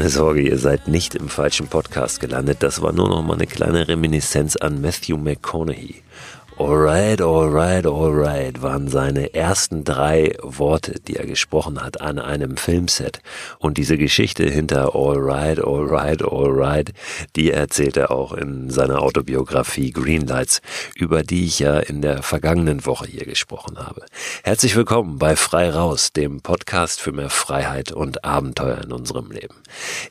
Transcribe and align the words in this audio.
Keine 0.00 0.08
Sorge, 0.08 0.40
ihr 0.40 0.56
seid 0.56 0.88
nicht 0.88 1.14
im 1.14 1.28
falschen 1.28 1.66
Podcast 1.66 2.20
gelandet. 2.20 2.62
Das 2.62 2.80
war 2.80 2.90
nur 2.94 3.10
noch 3.10 3.22
mal 3.22 3.34
eine 3.34 3.46
kleine 3.46 3.86
Reminiszenz 3.86 4.56
an 4.56 4.80
Matthew 4.80 5.18
McConaughey. 5.18 5.96
Alright, 6.60 7.22
alright, 7.22 7.86
alright 7.86 8.60
waren 8.60 8.88
seine 8.88 9.32
ersten 9.32 9.82
drei 9.82 10.36
Worte, 10.42 11.00
die 11.08 11.16
er 11.16 11.24
gesprochen 11.24 11.82
hat 11.82 12.02
an 12.02 12.18
einem 12.18 12.58
Filmset. 12.58 13.22
Und 13.58 13.78
diese 13.78 13.96
Geschichte 13.96 14.44
hinter 14.44 14.94
Alright, 14.94 15.58
alright, 15.58 16.22
alright, 16.22 16.92
die 17.34 17.50
erzählt 17.50 17.96
er 17.96 18.10
auch 18.10 18.34
in 18.34 18.68
seiner 18.68 19.00
Autobiografie 19.00 19.90
Greenlights, 19.90 20.60
über 20.94 21.22
die 21.22 21.46
ich 21.46 21.60
ja 21.60 21.78
in 21.78 22.02
der 22.02 22.22
vergangenen 22.22 22.84
Woche 22.84 23.06
hier 23.06 23.24
gesprochen 23.24 23.78
habe. 23.78 24.04
Herzlich 24.44 24.76
willkommen 24.76 25.18
bei 25.18 25.36
Frei 25.36 25.70
Raus, 25.70 26.12
dem 26.12 26.42
Podcast 26.42 27.00
für 27.00 27.12
mehr 27.12 27.30
Freiheit 27.30 27.90
und 27.90 28.22
Abenteuer 28.26 28.82
in 28.84 28.92
unserem 28.92 29.30
Leben. 29.30 29.54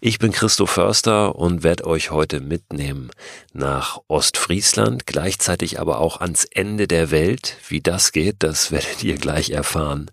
Ich 0.01 0.17
bin 0.17 0.31
Christo 0.31 0.65
Förster 0.65 1.35
und 1.35 1.61
werde 1.61 1.85
euch 1.85 2.09
heute 2.09 2.39
mitnehmen 2.39 3.11
nach 3.53 3.99
Ostfriesland, 4.07 5.05
gleichzeitig 5.05 5.79
aber 5.79 5.99
auch 5.99 6.19
ans 6.21 6.38
ans 6.39 6.45
Ende 6.51 6.87
der 6.87 7.11
Welt. 7.11 7.57
Wie 7.67 7.81
das 7.81 8.11
geht, 8.11 8.37
das 8.39 8.71
werdet 8.71 9.03
ihr 9.03 9.17
gleich 9.17 9.49
erfahren. 9.49 10.09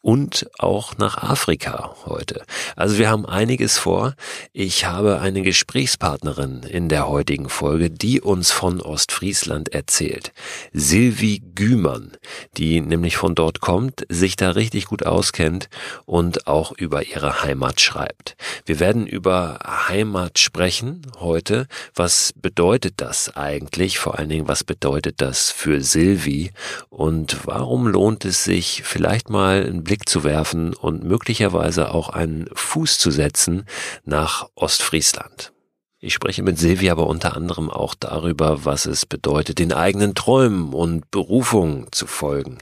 Und 0.00 0.48
auch 0.58 0.96
nach 0.98 1.18
Afrika 1.18 1.96
heute. 2.04 2.44
Also 2.76 2.98
wir 2.98 3.10
haben 3.10 3.26
einiges 3.26 3.76
vor. 3.76 4.14
Ich 4.52 4.84
habe 4.84 5.20
eine 5.20 5.42
Gesprächspartnerin 5.42 6.62
in 6.62 6.88
der 6.88 7.08
heutigen 7.08 7.48
Folge, 7.48 7.90
die 7.90 8.20
uns 8.20 8.52
von 8.52 8.80
Ostfriesland 8.80 9.70
erzählt. 9.70 10.32
Silvi 10.72 11.42
Gümann, 11.54 12.12
die 12.56 12.80
nämlich 12.80 13.16
von 13.16 13.34
dort 13.34 13.60
kommt, 13.60 14.06
sich 14.08 14.36
da 14.36 14.50
richtig 14.50 14.86
gut 14.86 15.04
auskennt 15.04 15.68
und 16.04 16.46
auch 16.46 16.72
über 16.72 17.04
ihre 17.06 17.42
Heimat 17.42 17.80
schreibt. 17.80 18.36
Wir 18.64 18.80
werden 18.80 19.06
über 19.06 19.58
Heimat 19.88 20.38
sprechen 20.38 21.02
heute. 21.18 21.66
Was 21.94 22.32
bedeutet 22.36 22.94
das 22.98 23.36
eigentlich? 23.36 23.98
Vor 23.98 24.18
allen 24.18 24.28
Dingen, 24.28 24.48
was 24.48 24.64
bedeutet 24.64 25.20
das 25.20 25.50
für 25.50 25.65
für 25.66 25.82
Silvi 25.82 26.52
und 26.90 27.44
warum 27.44 27.88
lohnt 27.88 28.24
es 28.24 28.44
sich 28.44 28.82
vielleicht 28.84 29.30
mal 29.30 29.66
einen 29.66 29.82
Blick 29.82 30.08
zu 30.08 30.22
werfen 30.22 30.74
und 30.74 31.02
möglicherweise 31.02 31.92
auch 31.92 32.08
einen 32.08 32.48
Fuß 32.54 32.98
zu 32.98 33.10
setzen 33.10 33.64
nach 34.04 34.46
Ostfriesland. 34.54 35.52
Ich 35.98 36.14
spreche 36.14 36.44
mit 36.44 36.56
Silvi 36.56 36.88
aber 36.88 37.08
unter 37.08 37.36
anderem 37.36 37.68
auch 37.68 37.96
darüber, 37.96 38.64
was 38.64 38.86
es 38.86 39.06
bedeutet, 39.06 39.58
den 39.58 39.72
eigenen 39.72 40.14
Träumen 40.14 40.72
und 40.72 41.10
Berufungen 41.10 41.88
zu 41.90 42.06
folgen, 42.06 42.58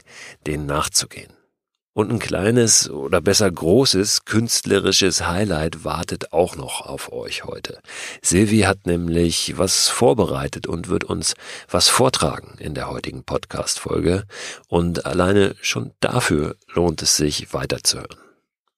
denen 0.47 0.65
nachzugehen. 0.65 1.34
Und 1.97 2.11
ein 2.11 2.19
kleines 2.19 2.89
oder 2.89 3.21
besser 3.21 3.49
großes 3.49 4.25
künstlerisches 4.25 5.25
Highlight 5.25 5.85
wartet 5.85 6.33
auch 6.33 6.57
noch 6.57 6.81
auf 6.81 7.13
euch 7.13 7.45
heute. 7.45 7.79
Silvi 8.21 8.63
hat 8.63 8.85
nämlich 8.85 9.57
was 9.57 9.87
vorbereitet 9.87 10.67
und 10.67 10.89
wird 10.89 11.05
uns 11.05 11.35
was 11.69 11.87
vortragen 11.87 12.57
in 12.59 12.73
der 12.73 12.89
heutigen 12.89 13.23
Podcast-Folge. 13.23 14.25
Und 14.67 15.05
alleine 15.05 15.55
schon 15.61 15.91
dafür 16.01 16.57
lohnt 16.73 17.01
es 17.01 17.15
sich 17.15 17.53
weiterzuhören. 17.53 18.24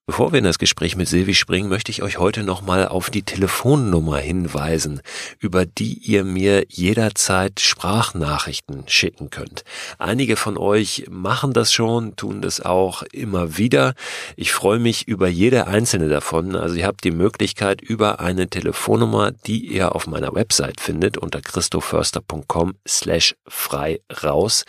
Bevor 0.09 0.31
wir 0.31 0.39
in 0.39 0.45
das 0.45 0.57
Gespräch 0.57 0.95
mit 0.95 1.09
Silvi 1.09 1.33
springen, 1.33 1.67
möchte 1.67 1.91
ich 1.91 2.01
euch 2.01 2.17
heute 2.17 2.43
nochmal 2.43 2.87
auf 2.87 3.09
die 3.09 3.23
Telefonnummer 3.23 4.19
hinweisen, 4.19 5.01
über 5.37 5.65
die 5.65 5.95
ihr 5.95 6.23
mir 6.23 6.63
jederzeit 6.69 7.59
Sprachnachrichten 7.59 8.85
schicken 8.87 9.29
könnt. 9.31 9.65
Einige 9.97 10.37
von 10.37 10.57
euch 10.57 11.07
machen 11.09 11.51
das 11.51 11.73
schon, 11.73 12.15
tun 12.15 12.41
das 12.41 12.61
auch 12.61 13.03
immer 13.11 13.57
wieder. 13.57 13.95
Ich 14.37 14.53
freue 14.53 14.79
mich 14.79 15.09
über 15.09 15.27
jede 15.27 15.67
einzelne 15.67 16.07
davon. 16.07 16.55
Also 16.55 16.75
ihr 16.75 16.85
habt 16.85 17.03
die 17.03 17.11
Möglichkeit 17.11 17.81
über 17.81 18.21
eine 18.21 18.47
Telefonnummer, 18.47 19.31
die 19.31 19.67
ihr 19.67 19.93
auf 19.93 20.07
meiner 20.07 20.33
Website 20.33 20.79
findet, 20.79 21.17
unter 21.17 21.41
christoförster.com 21.41 22.75
slash 22.87 23.35
frei 23.45 23.99
raus, 24.23 24.63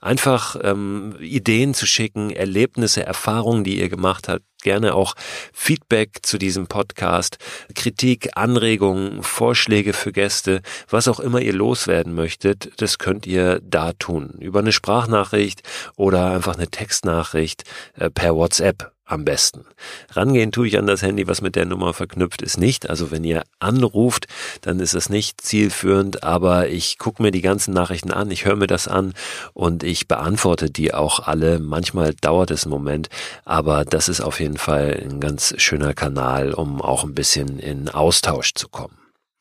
einfach 0.00 0.56
ähm, 0.64 1.14
Ideen 1.20 1.74
zu 1.74 1.86
schicken, 1.86 2.30
Erlebnisse, 2.30 3.06
Erfahrungen, 3.06 3.62
die 3.62 3.78
ihr 3.78 3.88
gemacht 3.88 4.26
habt, 4.26 4.42
gerne 4.60 4.94
auch 4.94 5.14
Feedback 5.52 6.20
zu 6.22 6.38
diesem 6.38 6.66
Podcast, 6.66 7.38
Kritik, 7.74 8.30
Anregungen, 8.36 9.22
Vorschläge 9.22 9.92
für 9.92 10.12
Gäste, 10.12 10.62
was 10.88 11.08
auch 11.08 11.20
immer 11.20 11.40
ihr 11.40 11.52
loswerden 11.52 12.14
möchtet, 12.14 12.70
das 12.80 12.98
könnt 12.98 13.26
ihr 13.26 13.60
da 13.62 13.92
tun. 13.92 14.36
Über 14.38 14.60
eine 14.60 14.72
Sprachnachricht 14.72 15.62
oder 15.96 16.32
einfach 16.32 16.56
eine 16.56 16.68
Textnachricht 16.68 17.64
äh, 17.94 18.10
per 18.10 18.34
WhatsApp 18.34 18.92
am 19.10 19.24
besten. 19.24 19.64
Rangehen 20.12 20.52
tue 20.52 20.68
ich 20.68 20.78
an 20.78 20.86
das 20.86 21.02
Handy, 21.02 21.26
was 21.26 21.42
mit 21.42 21.56
der 21.56 21.66
Nummer 21.66 21.92
verknüpft 21.94 22.42
ist, 22.42 22.58
nicht. 22.58 22.88
Also 22.88 23.10
wenn 23.10 23.24
ihr 23.24 23.42
anruft, 23.58 24.26
dann 24.60 24.80
ist 24.80 24.94
es 24.94 25.08
nicht 25.08 25.40
zielführend, 25.40 26.22
aber 26.22 26.68
ich 26.68 26.98
gucke 26.98 27.22
mir 27.22 27.30
die 27.30 27.40
ganzen 27.40 27.74
Nachrichten 27.74 28.12
an, 28.12 28.30
ich 28.30 28.44
höre 28.44 28.56
mir 28.56 28.66
das 28.66 28.88
an 28.88 29.14
und 29.52 29.82
ich 29.82 30.08
beantworte 30.08 30.70
die 30.70 30.94
auch 30.94 31.20
alle. 31.20 31.58
Manchmal 31.58 32.14
dauert 32.14 32.50
es 32.50 32.64
einen 32.64 32.70
Moment, 32.70 33.08
aber 33.44 33.84
das 33.84 34.08
ist 34.08 34.20
auf 34.20 34.40
jeden 34.40 34.58
Fall 34.58 35.00
ein 35.02 35.20
ganz 35.20 35.54
schöner 35.58 35.94
Kanal, 35.94 36.52
um 36.52 36.80
auch 36.80 37.04
ein 37.04 37.14
bisschen 37.14 37.58
in 37.58 37.88
Austausch 37.88 38.54
zu 38.54 38.68
kommen. 38.68 38.99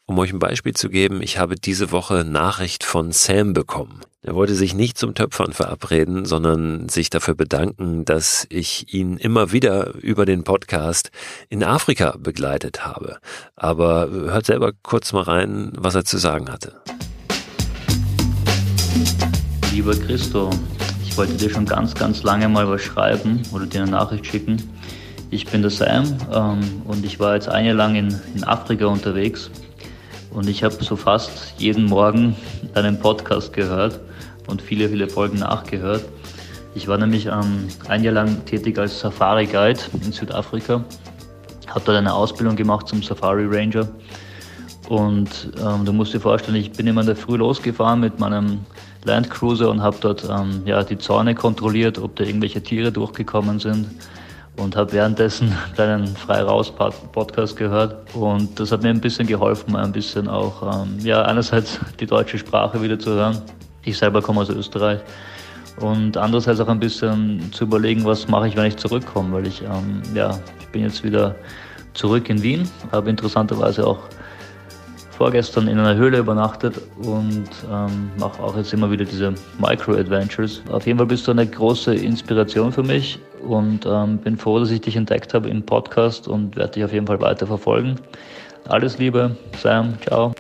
Um 0.10 0.18
euch 0.18 0.34
ein 0.34 0.40
Beispiel 0.40 0.74
zu 0.74 0.90
geben, 0.90 1.22
ich 1.22 1.38
habe 1.38 1.54
diese 1.56 1.92
Woche 1.92 2.26
Nachricht 2.26 2.84
von 2.84 3.12
Sam 3.12 3.54
bekommen. 3.54 4.02
Er 4.24 4.34
wollte 4.34 4.56
sich 4.56 4.74
nicht 4.74 4.98
zum 4.98 5.14
Töpfern 5.14 5.54
verabreden, 5.54 6.26
sondern 6.26 6.90
sich 6.90 7.12
dafür 7.12 7.36
bedanken, 7.36 8.06
dass 8.06 8.48
ich 8.50 8.92
ihn 8.92 9.18
immer 9.18 9.52
wieder 9.52 9.94
über 10.02 10.26
den 10.26 10.44
Podcast 10.44 11.12
in 11.48 11.64
Afrika 11.64 12.18
begleitet 12.18 12.88
habe. 12.88 13.20
Aber 13.56 14.10
hört 14.10 14.48
selber 14.48 14.72
kurz 14.82 15.14
mal 15.14 15.22
rein, 15.22 15.74
was 15.78 15.94
er 15.94 16.06
zu 16.06 16.18
sagen 16.18 16.50
hatte. 16.50 16.74
Lieber 19.72 19.96
Christo, 19.96 20.50
ich 21.06 21.16
wollte 21.18 21.34
dir 21.34 21.52
schon 21.52 21.68
ganz, 21.68 21.94
ganz 21.94 22.24
lange 22.24 22.50
mal 22.50 22.68
was 22.68 22.82
schreiben 22.82 23.44
oder 23.52 23.68
dir 23.68 23.84
eine 23.84 23.92
Nachricht 23.92 24.26
schicken. 24.26 24.58
Ich 25.30 25.46
bin 25.46 25.62
der 25.62 25.70
Sam 25.70 26.18
ähm, 26.34 26.82
und 26.86 27.06
ich 27.06 27.20
war 27.20 27.36
jetzt 27.36 27.48
ein 27.48 27.68
Jahr 27.68 27.76
lang 27.76 27.94
in, 27.94 28.20
in 28.34 28.44
Afrika 28.44 28.88
unterwegs 28.88 29.52
und 30.32 30.48
ich 30.48 30.64
habe 30.64 30.76
so 30.84 30.96
fast 30.96 31.54
jeden 31.58 31.86
Morgen 31.86 32.36
deinen 32.74 33.00
Podcast 33.00 33.54
gehört 33.54 34.00
und 34.48 34.62
viele, 34.62 34.90
viele 34.90 35.08
Folgen 35.10 35.40
nachgehört. 35.40 36.04
Ich 36.76 36.88
war 36.88 36.98
nämlich 36.98 37.26
ähm, 37.26 37.68
ein 37.88 38.04
Jahr 38.04 38.14
lang 38.14 38.46
tätig 38.46 38.78
als 38.78 39.00
Safari 39.00 39.46
Guide 39.46 39.80
in 40.04 40.12
Südafrika, 40.12 40.84
habe 41.68 41.82
dort 41.86 41.98
eine 41.98 42.14
Ausbildung 42.14 42.56
gemacht 42.56 42.88
zum 42.88 43.02
Safari 43.02 43.46
Ranger. 43.46 43.88
Und 44.88 45.52
ähm, 45.64 45.86
du 45.86 45.94
musst 45.94 46.14
dir 46.14 46.20
vorstellen, 46.20 46.58
ich 46.58 46.72
bin 46.72 46.88
immer 46.88 47.02
in 47.02 47.08
der 47.08 47.16
Früh 47.16 47.38
losgefahren 47.38 48.00
mit 48.00 48.20
meinem 48.20 48.60
Landcruiser 49.04 49.70
und 49.70 49.82
habe 49.82 49.98
dort 50.02 50.28
ähm, 50.30 50.64
ja, 50.66 50.84
die 50.84 50.98
Zäune 50.98 51.36
kontrolliert, 51.36 52.00
ob 52.00 52.16
da 52.16 52.24
irgendwelche 52.24 52.62
Tiere 52.62 52.92
durchgekommen 52.92 53.60
sind 53.60 53.88
und 54.60 54.76
habe 54.76 54.92
währenddessen 54.92 55.56
deinen 55.76 56.08
Frei 56.08 56.42
Raus 56.42 56.72
Podcast 56.72 57.56
gehört 57.56 58.14
und 58.14 58.60
das 58.60 58.72
hat 58.72 58.84
mir 58.84 58.90
ein 58.90 59.02
bisschen 59.02 59.26
geholfen, 59.26 59.76
ein 59.76 59.92
bisschen 59.92 60.28
auch, 60.28 60.84
ähm, 60.84 61.00
ja, 61.00 61.24
einerseits 61.24 61.80
die 62.00 62.06
deutsche 62.06 62.38
Sprache 62.38 62.82
wieder 62.82 63.00
zu 63.00 63.12
hören. 63.12 63.42
Ich 63.84 63.98
selber 63.98 64.22
komme 64.22 64.42
aus 64.42 64.50
Österreich 64.50 65.00
und 65.80 66.18
andererseits 66.18 66.60
auch 66.60 66.68
ein 66.68 66.80
bisschen 66.80 67.52
zu 67.54 67.64
überlegen, 67.64 68.04
was 68.06 68.28
mache 68.28 68.50
ich, 68.50 68.56
wenn 68.56 68.66
ich 68.66 68.78
zurückkomme, 68.78 69.38
weil 69.38 69.48
ich, 69.48 69.62
ähm, 69.62 70.02
ja, 70.14 70.38
ich 70.60 70.68
bin 70.68 70.84
jetzt 70.84 71.04
wieder 71.04 71.36
zurück 71.94 72.30
in 72.30 72.44
Wien, 72.44 72.70
habe 72.92 73.10
interessanterweise 73.10 73.88
auch 73.88 74.00
vorgestern 75.20 75.68
in 75.68 75.78
einer 75.78 75.96
Höhle 75.96 76.20
übernachtet 76.20 76.80
und 77.04 77.50
ähm, 77.70 78.10
mache 78.18 78.42
auch 78.42 78.56
jetzt 78.56 78.74
immer 78.74 78.90
wieder 78.90 79.04
diese 79.04 79.34
Micro-Adventures. 79.60 80.64
Auf 80.72 80.88
jeden 80.88 80.98
Fall 80.98 81.08
bist 81.08 81.28
du 81.28 81.32
eine 81.32 81.46
große 81.46 81.94
Inspiration 81.94 82.72
für 82.72 82.84
mich 82.84 83.20
und 83.46 83.86
ähm, 83.86 84.18
bin 84.20 84.38
froh, 84.38 84.60
dass 84.60 84.72
ich 84.72 84.80
dich 84.80 84.96
entdeckt 84.96 85.34
habe 85.34 85.50
im 85.50 85.62
Podcast 85.62 86.30
und 86.30 86.56
werde 86.56 86.72
dich 86.72 86.86
auf 86.86 86.94
jeden 86.94 87.06
Fall 87.06 87.20
weiter 87.20 87.46
verfolgen. 87.46 87.98
Alles 88.70 88.98
Liebe, 88.98 89.36
Sam, 89.62 90.00
ciao. 90.02 90.34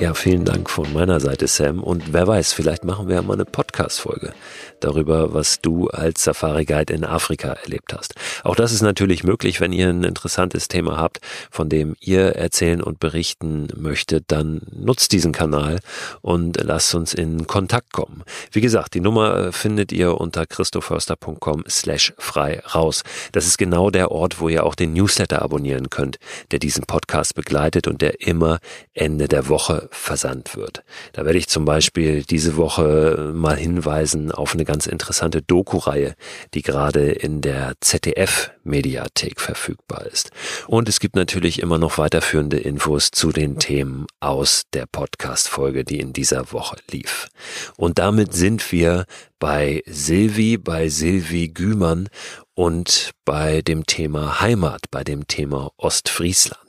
Ja, 0.00 0.12
vielen 0.12 0.44
Dank 0.44 0.70
von 0.70 0.92
meiner 0.92 1.20
Seite, 1.20 1.46
Sam. 1.46 1.80
Und 1.80 2.12
wer 2.12 2.26
weiß, 2.26 2.52
vielleicht 2.52 2.84
machen 2.84 3.06
wir 3.06 3.14
ja 3.14 3.22
mal 3.22 3.34
eine 3.34 3.44
Podcast-Folge 3.44 4.34
darüber, 4.80 5.32
was 5.32 5.60
du 5.60 5.88
als 5.88 6.24
Safari-Guide 6.24 6.92
in 6.92 7.04
Afrika 7.04 7.52
erlebt 7.52 7.94
hast. 7.94 8.14
Auch 8.42 8.56
das 8.56 8.72
ist 8.72 8.82
natürlich 8.82 9.22
möglich, 9.22 9.60
wenn 9.60 9.72
ihr 9.72 9.88
ein 9.88 10.02
interessantes 10.02 10.66
Thema 10.66 10.98
habt, 10.98 11.20
von 11.50 11.68
dem 11.68 11.94
ihr 12.00 12.34
erzählen 12.34 12.82
und 12.82 12.98
berichten 12.98 13.68
möchtet, 13.76 14.24
dann 14.28 14.62
nutzt 14.72 15.12
diesen 15.12 15.30
Kanal 15.30 15.78
und 16.22 16.58
lasst 16.60 16.94
uns 16.96 17.14
in 17.14 17.46
Kontakt 17.46 17.92
kommen. 17.92 18.24
Wie 18.50 18.60
gesagt, 18.60 18.94
die 18.94 19.00
Nummer 19.00 19.36
äh, 19.36 19.52
findet 19.52 19.92
ihr 19.92 20.20
unter 20.20 20.44
christoförster.com 20.44 21.64
slash 21.68 22.12
frei 22.18 22.60
raus. 22.74 23.04
Das 23.30 23.46
ist 23.46 23.58
genau 23.58 23.90
der 23.90 24.10
Ort, 24.10 24.40
wo 24.40 24.48
ihr 24.48 24.66
auch 24.66 24.74
den 24.74 24.92
Newsletter 24.92 25.40
abonnieren 25.40 25.88
könnt, 25.88 26.18
der 26.50 26.58
diesen 26.58 26.84
Podcast 26.84 27.36
begleitet 27.36 27.86
und 27.86 28.02
der 28.02 28.20
immer 28.20 28.58
Ende 28.92 29.28
der 29.28 29.48
Woche 29.48 29.83
Versandt 29.90 30.56
wird. 30.56 30.84
Da 31.12 31.24
werde 31.24 31.38
ich 31.38 31.48
zum 31.48 31.64
Beispiel 31.64 32.22
diese 32.22 32.56
Woche 32.56 33.32
mal 33.34 33.56
hinweisen 33.56 34.32
auf 34.32 34.54
eine 34.54 34.64
ganz 34.64 34.86
interessante 34.86 35.42
Doku-Reihe, 35.42 36.14
die 36.54 36.62
gerade 36.62 37.10
in 37.10 37.40
der 37.40 37.74
ZDF-Mediathek 37.80 39.40
verfügbar 39.40 40.06
ist. 40.06 40.30
Und 40.66 40.88
es 40.88 41.00
gibt 41.00 41.16
natürlich 41.16 41.60
immer 41.60 41.78
noch 41.78 41.98
weiterführende 41.98 42.58
Infos 42.58 43.10
zu 43.10 43.32
den 43.32 43.58
Themen 43.58 44.06
aus 44.20 44.64
der 44.72 44.86
Podcast-Folge, 44.86 45.84
die 45.84 46.00
in 46.00 46.12
dieser 46.12 46.52
Woche 46.52 46.76
lief. 46.90 47.28
Und 47.76 47.98
damit 47.98 48.32
sind 48.34 48.72
wir 48.72 49.04
bei 49.38 49.82
Silvi, 49.86 50.56
bei 50.56 50.88
Silvi 50.88 51.48
Gümann 51.48 52.08
und 52.54 53.10
bei 53.24 53.62
dem 53.62 53.84
Thema 53.84 54.40
Heimat, 54.40 54.90
bei 54.90 55.04
dem 55.04 55.26
Thema 55.26 55.70
Ostfriesland. 55.76 56.63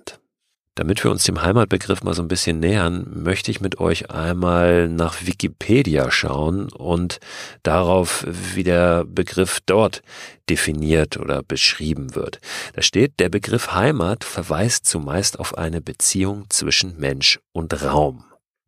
Damit 0.76 1.02
wir 1.06 1.10
uns 1.12 1.24
dem 1.24 1.42
Heimatbegriff 1.42 2.04
mal 2.04 2.14
so 2.14 2.22
ein 2.22 2.28
bisschen 2.28 2.60
nähern, 2.60 3.08
möchte 3.10 3.50
ich 3.50 3.62
mit 3.62 3.80
euch 3.80 4.12
einmal 4.12 4.90
nach 4.90 5.26
Wikipedia 5.26 6.12
schauen 6.12 6.70
und 6.70 7.20
darauf, 7.64 8.26
wie 8.28 8.64
der 8.64 9.06
Begriff 9.06 9.60
dort 9.66 10.02
definiert 10.50 11.16
oder 11.16 11.44
beschrieben 11.44 12.14
wird. 12.14 12.42
Da 12.74 12.82
steht, 12.82 13.22
der 13.22 13.30
Begriff 13.30 13.72
Heimat 13.72 14.26
verweist 14.26 14.86
zumeist 14.86 15.40
auf 15.40 15.58
eine 15.58 15.80
Beziehung 15.80 16.46
zwischen 16.50 17.00
Mensch 17.00 17.40
und 17.54 17.82
Raum. 17.82 18.26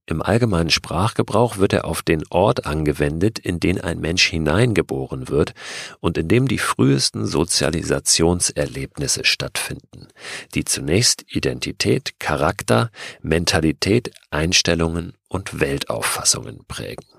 Im 0.09 0.21
allgemeinen 0.21 0.69
Sprachgebrauch 0.69 1.57
wird 1.57 1.73
er 1.73 1.83
auf 1.83 2.01
den 2.01 2.23
Ort 2.29 2.65
angewendet, 2.65 3.39
in 3.39 3.59
den 3.59 3.81
ein 3.81 3.99
Mensch 3.99 4.25
hineingeboren 4.27 5.27
wird 5.27 5.53
und 5.99 6.17
in 6.17 6.29
dem 6.29 6.47
die 6.47 6.59
frühesten 6.59 7.25
Sozialisationserlebnisse 7.25 9.25
stattfinden, 9.25 10.07
die 10.55 10.63
zunächst 10.63 11.25
Identität, 11.27 12.19
Charakter, 12.19 12.89
Mentalität, 13.21 14.11
Einstellungen 14.31 15.11
und 15.27 15.59
Weltauffassungen 15.59 16.61
prägen. 16.69 17.16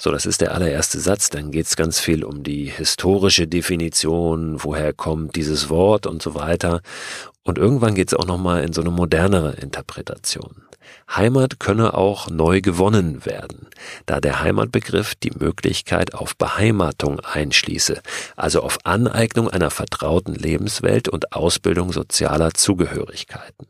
So, 0.00 0.12
das 0.12 0.26
ist 0.26 0.40
der 0.40 0.54
allererste 0.54 1.00
Satz. 1.00 1.28
Dann 1.28 1.50
geht's 1.50 1.74
ganz 1.74 1.98
viel 1.98 2.22
um 2.22 2.44
die 2.44 2.66
historische 2.66 3.48
Definition, 3.48 4.62
woher 4.62 4.92
kommt 4.92 5.34
dieses 5.34 5.70
Wort 5.70 6.06
und 6.06 6.22
so 6.22 6.36
weiter. 6.36 6.82
Und 7.42 7.58
irgendwann 7.58 7.96
geht's 7.96 8.14
auch 8.14 8.24
nochmal 8.24 8.62
in 8.62 8.72
so 8.72 8.80
eine 8.80 8.90
modernere 8.90 9.54
Interpretation. 9.54 10.62
Heimat 11.10 11.58
könne 11.58 11.94
auch 11.94 12.30
neu 12.30 12.60
gewonnen 12.60 13.26
werden, 13.26 13.66
da 14.06 14.20
der 14.20 14.40
Heimatbegriff 14.40 15.16
die 15.16 15.32
Möglichkeit 15.32 16.14
auf 16.14 16.36
Beheimatung 16.36 17.18
einschließe, 17.20 18.00
also 18.36 18.62
auf 18.62 18.78
Aneignung 18.84 19.50
einer 19.50 19.70
vertrauten 19.70 20.34
Lebenswelt 20.34 21.08
und 21.08 21.32
Ausbildung 21.32 21.92
sozialer 21.92 22.54
Zugehörigkeiten. 22.54 23.66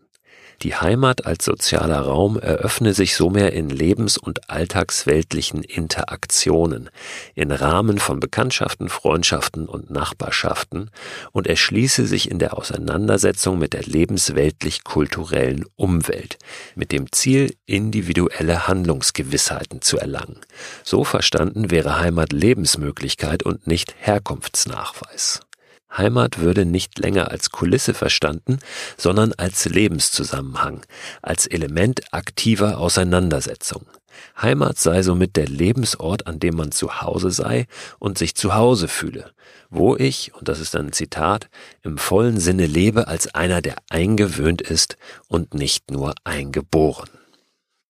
Die 0.63 0.75
Heimat 0.75 1.25
als 1.25 1.45
sozialer 1.45 2.01
Raum 2.01 2.37
eröffne 2.37 2.93
sich 2.93 3.15
somit 3.15 3.53
in 3.53 3.71
lebens- 3.71 4.19
und 4.19 4.51
alltagsweltlichen 4.51 5.63
Interaktionen, 5.63 6.91
in 7.37 7.53
Rahmen 7.53 7.99
von 7.99 8.19
Bekanntschaften, 8.19 8.89
Freundschaften 8.89 9.67
und 9.69 9.91
Nachbarschaften 9.91 10.91
und 11.31 11.47
erschließe 11.47 12.09
sich 12.09 12.29
in 12.29 12.41
der 12.41 12.59
Auseinandersetzung 12.59 13.61
mit 13.61 13.73
der 13.73 13.83
lebensweltlich-kulturellen 13.83 15.65
Umwelt, 15.77 16.39
mit 16.75 16.91
dem 16.91 17.13
Ziel, 17.13 17.55
individuelle 17.67 18.67
Handlungsgewissheiten 18.67 19.81
zu 19.81 19.99
erlangen. 19.99 20.41
So 20.83 21.05
verstanden 21.05 21.71
wäre 21.71 22.01
Heimat 22.01 22.33
Lebensmöglichkeit 22.33 23.45
und 23.45 23.69
nicht 23.69 23.95
Herkunftsnachweis. 24.01 25.41
Heimat 25.97 26.39
würde 26.39 26.65
nicht 26.65 26.99
länger 26.99 27.31
als 27.31 27.51
Kulisse 27.51 27.95
verstanden, 27.95 28.59
sondern 28.97 29.33
als 29.35 29.65
Lebenszusammenhang, 29.65 30.85
als 31.23 31.47
Element 31.47 32.13
aktiver 32.13 32.79
Auseinandersetzung. 32.79 33.87
Heimat 34.41 34.79
sei 34.79 35.03
somit 35.03 35.37
der 35.37 35.47
Lebensort, 35.47 36.27
an 36.27 36.41
dem 36.41 36.57
man 36.57 36.73
zu 36.73 37.01
Hause 37.01 37.31
sei 37.31 37.67
und 37.99 38.19
sich 38.19 38.35
zu 38.35 38.55
Hause 38.55 38.89
fühle, 38.89 39.31
wo 39.71 39.97
ich, 39.97 40.35
und 40.35 40.49
das 40.49 40.61
ist 40.61 40.75
ein 40.77 40.93
Zitat, 40.93 41.49
im 41.83 41.99
vollen 41.99 42.39
Sinne 42.39 42.67
lebe 42.67 43.09
als 43.09 43.35
einer, 43.35 43.63
der 43.63 43.77
eingewöhnt 43.91 44.63
ist 44.63 44.97
und 45.29 45.55
nicht 45.55 45.91
nur 45.91 46.15
eingeboren. 46.25 47.09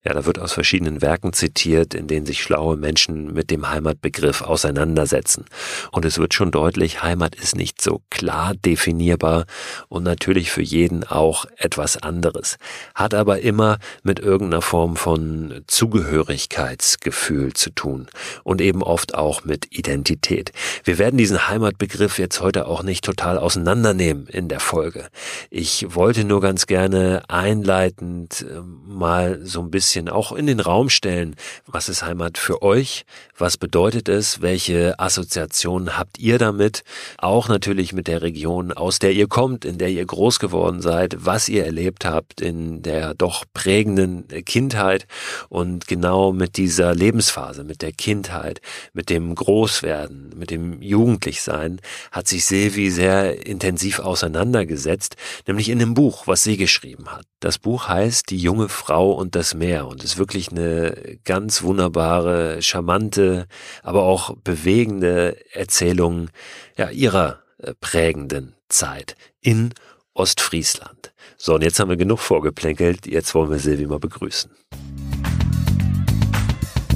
Ja, 0.05 0.15
da 0.15 0.25
wird 0.27 0.39
aus 0.39 0.53
verschiedenen 0.53 1.03
Werken 1.03 1.33
zitiert, 1.33 1.93
in 1.93 2.07
denen 2.07 2.25
sich 2.25 2.41
schlaue 2.41 2.77
Menschen 2.77 3.33
mit 3.33 3.51
dem 3.51 3.69
Heimatbegriff 3.69 4.43
auseinandersetzen. 4.43 5.45
Und 5.91 6.05
es 6.05 6.19
wird 6.19 6.35
schon 6.35 6.53
deutlich, 6.53 7.03
Heimat 7.03 7.35
ist 7.35 7.57
nicht 7.57 7.83
so 7.83 8.03
klar 8.09 8.55
definierbar 8.55 9.45
und 9.89 10.05
natürlich 10.05 10.53
für 10.53 10.63
jeden 10.63 11.03
auch 11.03 11.47
etwas 11.57 11.97
anderes, 11.97 12.59
hat 12.95 13.13
aber 13.13 13.41
immer 13.41 13.79
mit 14.05 14.21
irgendeiner 14.21 14.63
Form 14.63 14.95
von 14.95 15.63
Zugehörigkeitsgefühl 15.67 17.55
zu 17.55 17.71
tun 17.71 18.07
und 18.45 18.61
eben 18.61 18.85
oft 18.85 19.17
auch 19.17 19.45
mit 19.45 19.77
Identität. 19.77 20.53
Wir 20.85 20.99
werden 20.99 21.19
diesen 21.19 21.49
Heimatbegriff 21.49 22.21
jetzt 22.21 22.41
heute 22.41 22.69
auch 22.69 22.85
nicht 22.85 23.05
total 23.05 23.37
auseinandernehmen 23.37 24.29
in 24.29 24.49
der 24.49 24.61
Folge. 24.61 25.09
Ich 25.51 25.93
wollte 25.93 26.23
nur 26.23 26.41
ganz 26.41 26.67
gerne 26.67 27.23
einleitend 27.27 28.47
äh, 28.49 28.61
mal 28.87 29.41
so 29.43 29.61
ein 29.61 29.73
bisschen 29.73 29.88
bisschen 29.89 30.11
auch 30.11 30.33
in 30.33 30.47
den 30.47 30.61
Raum 30.61 30.91
stellen. 30.91 31.35
Was 31.67 31.89
ist 31.89 32.03
Heimat 32.03 32.37
für 32.37 32.61
euch? 32.61 33.07
Was 33.39 33.57
bedeutet 33.57 34.11
es? 34.11 34.43
Welche 34.43 35.01
Assoziationen 35.01 35.97
habt 35.97 36.19
ihr 36.19 36.37
damit? 36.37 36.85
Auch 37.17 37.49
natürlich 37.49 37.95
mit 37.95 38.07
der 38.07 38.21
Region, 38.21 38.71
aus 38.71 38.99
der 38.99 39.13
ihr 39.13 39.29
kommt, 39.29 39.65
in 39.65 39.79
der 39.79 39.89
ihr 39.89 40.05
groß 40.05 40.41
geworden 40.41 40.83
seid, 40.83 41.17
was 41.25 41.49
ihr 41.49 41.65
erlebt 41.65 42.05
habt 42.05 42.43
in 42.43 42.83
der 42.83 43.15
doch 43.15 43.47
prägenden 43.55 44.29
Kindheit 44.45 45.07
und 45.49 45.87
genau 45.87 46.33
mit 46.33 46.59
dieser 46.59 46.95
Lebensphase, 46.95 47.65
mit 47.65 47.81
der 47.81 47.93
Kindheit, 47.93 48.61
mit 48.93 49.09
dem 49.09 49.35
Großwerden, 49.35 50.35
mit 50.37 50.51
dem 50.51 50.83
Jugendlichsein 50.83 51.81
hat 52.13 52.29
sich 52.29 52.45
Silvi 52.45 52.91
sehr 52.91 53.47
intensiv 53.47 54.01
auseinandergesetzt, 54.01 55.17
nämlich 55.47 55.71
in 55.71 55.79
dem 55.79 55.95
Buch, 55.95 56.27
was 56.27 56.43
sie 56.43 56.59
geschrieben 56.59 57.07
hat. 57.09 57.25
Das 57.41 57.59
Buch 57.59 57.89
heißt 57.89 58.31
Die 58.31 58.37
junge 58.37 58.69
Frau 58.69 59.13
und 59.13 59.37
das 59.37 59.55
Meer 59.55 59.78
mehr 59.79 59.87
und 59.87 60.05
ist 60.05 60.19
wirklich 60.19 60.51
eine 60.51 61.19
ganz 61.25 61.63
wunderbare, 61.63 62.61
charmante, 62.63 63.47
aber 63.83 64.03
auch 64.03 64.37
bewegende 64.37 65.37
Erzählung 65.53 66.29
ja, 66.77 66.91
ihrer 66.91 67.41
äh, 67.59 67.75
prägenden 67.81 68.55
Zeit 68.69 69.17
in 69.41 69.73
Ostfriesland. 70.15 71.13
So, 71.37 71.55
und 71.55 71.63
jetzt 71.63 71.79
haben 71.79 71.91
wir 71.91 71.97
genug 71.97 72.19
vorgeplänkelt, 72.19 73.07
jetzt 73.07 73.35
wollen 73.35 73.51
wir 73.51 73.59
Silvi 73.59 73.87
mal 73.87 74.01
begrüßen. 74.01 74.51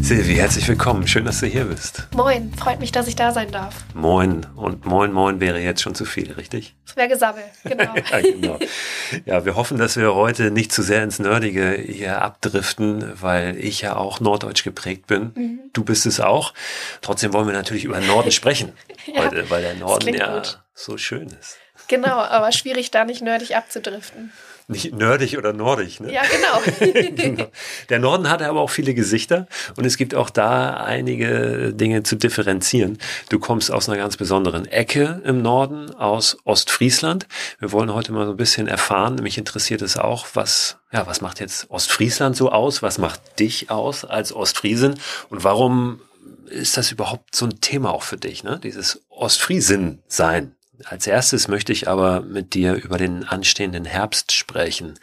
Silvi, 0.02 0.34
herzlich 0.34 0.66
willkommen. 0.66 1.06
Schön, 1.06 1.24
dass 1.24 1.38
du 1.38 1.46
hier 1.46 1.64
bist. 1.66 2.08
Moin, 2.12 2.52
freut 2.54 2.80
mich, 2.80 2.90
dass 2.90 3.06
ich 3.06 3.14
da 3.14 3.30
sein 3.30 3.52
darf. 3.52 3.84
Moin. 3.94 4.44
Und 4.56 4.84
moin, 4.84 5.12
moin 5.12 5.38
wäre 5.38 5.60
jetzt 5.60 5.80
schon 5.80 5.94
zu 5.94 6.04
viel, 6.04 6.32
richtig? 6.32 6.74
Das 6.84 6.96
wäre 6.96 7.08
Gesabbel, 7.08 7.44
genau. 7.62 7.94
ja, 8.10 8.20
genau. 8.20 8.58
Ja, 9.26 9.44
wir 9.44 9.54
hoffen, 9.54 9.78
dass 9.78 9.96
wir 9.96 10.12
heute 10.12 10.50
nicht 10.50 10.72
zu 10.72 10.82
sehr 10.82 11.04
ins 11.04 11.20
Nerdige 11.20 11.80
hier 11.80 12.20
abdriften, 12.20 13.12
weil 13.22 13.56
ich 13.56 13.82
ja 13.82 13.94
auch 13.94 14.18
norddeutsch 14.18 14.64
geprägt 14.64 15.06
bin. 15.06 15.30
Mhm. 15.36 15.60
Du 15.72 15.84
bist 15.84 16.04
es 16.04 16.18
auch. 16.18 16.52
Trotzdem 17.00 17.32
wollen 17.32 17.46
wir 17.46 17.54
natürlich 17.54 17.84
über 17.84 18.00
Norden 18.00 18.32
sprechen 18.32 18.72
ja, 19.06 19.22
heute, 19.22 19.48
weil 19.50 19.62
der 19.62 19.74
Norden 19.74 20.14
ja 20.14 20.38
gut. 20.38 20.58
so 20.74 20.98
schön 20.98 21.28
ist. 21.28 21.58
Genau, 21.86 22.18
aber 22.18 22.50
schwierig, 22.50 22.90
da 22.90 23.04
nicht 23.04 23.22
nerdig 23.22 23.54
abzudriften. 23.54 24.32
Nicht 24.68 24.94
nerdig 24.94 25.38
oder 25.38 25.52
nordig, 25.52 26.00
ne? 26.00 26.12
Ja, 26.12 26.22
genau. 26.22 27.12
genau. 27.14 27.46
Der 27.88 27.98
Norden 27.98 28.30
hat 28.30 28.42
aber 28.42 28.60
auch 28.60 28.70
viele 28.70 28.94
Gesichter 28.94 29.46
und 29.76 29.84
es 29.84 29.96
gibt 29.96 30.14
auch 30.14 30.30
da 30.30 30.74
einige 30.74 31.72
Dinge 31.72 32.02
zu 32.02 32.16
differenzieren. 32.16 32.98
Du 33.28 33.38
kommst 33.38 33.70
aus 33.70 33.88
einer 33.88 33.98
ganz 33.98 34.16
besonderen 34.16 34.66
Ecke 34.66 35.20
im 35.24 35.42
Norden, 35.42 35.94
aus 35.94 36.38
Ostfriesland. 36.44 37.26
Wir 37.58 37.72
wollen 37.72 37.92
heute 37.92 38.12
mal 38.12 38.26
so 38.26 38.32
ein 38.32 38.36
bisschen 38.36 38.68
erfahren, 38.68 39.16
mich 39.16 39.38
interessiert 39.38 39.82
es 39.82 39.96
auch, 39.96 40.26
was, 40.34 40.78
ja, 40.92 41.06
was 41.06 41.20
macht 41.20 41.40
jetzt 41.40 41.70
Ostfriesland 41.70 42.36
so 42.36 42.50
aus? 42.50 42.82
Was 42.82 42.98
macht 42.98 43.38
dich 43.38 43.70
aus 43.70 44.04
als 44.04 44.32
Ostfriesin? 44.32 44.94
Und 45.28 45.44
warum 45.44 46.00
ist 46.46 46.76
das 46.76 46.92
überhaupt 46.92 47.34
so 47.34 47.46
ein 47.46 47.60
Thema 47.60 47.92
auch 47.92 48.02
für 48.02 48.16
dich, 48.16 48.44
ne? 48.44 48.60
Dieses 48.62 49.02
Ostfriesen 49.08 50.02
sein. 50.06 50.54
Als 50.84 51.06
erstes 51.06 51.48
möchte 51.48 51.72
ich 51.72 51.86
aber 51.88 52.22
mit 52.22 52.54
dir 52.54 52.74
über 52.74 52.96
den 52.96 53.24
anstehenden 53.24 53.84
Herbst 53.84 54.32
sprechen. 54.32 54.98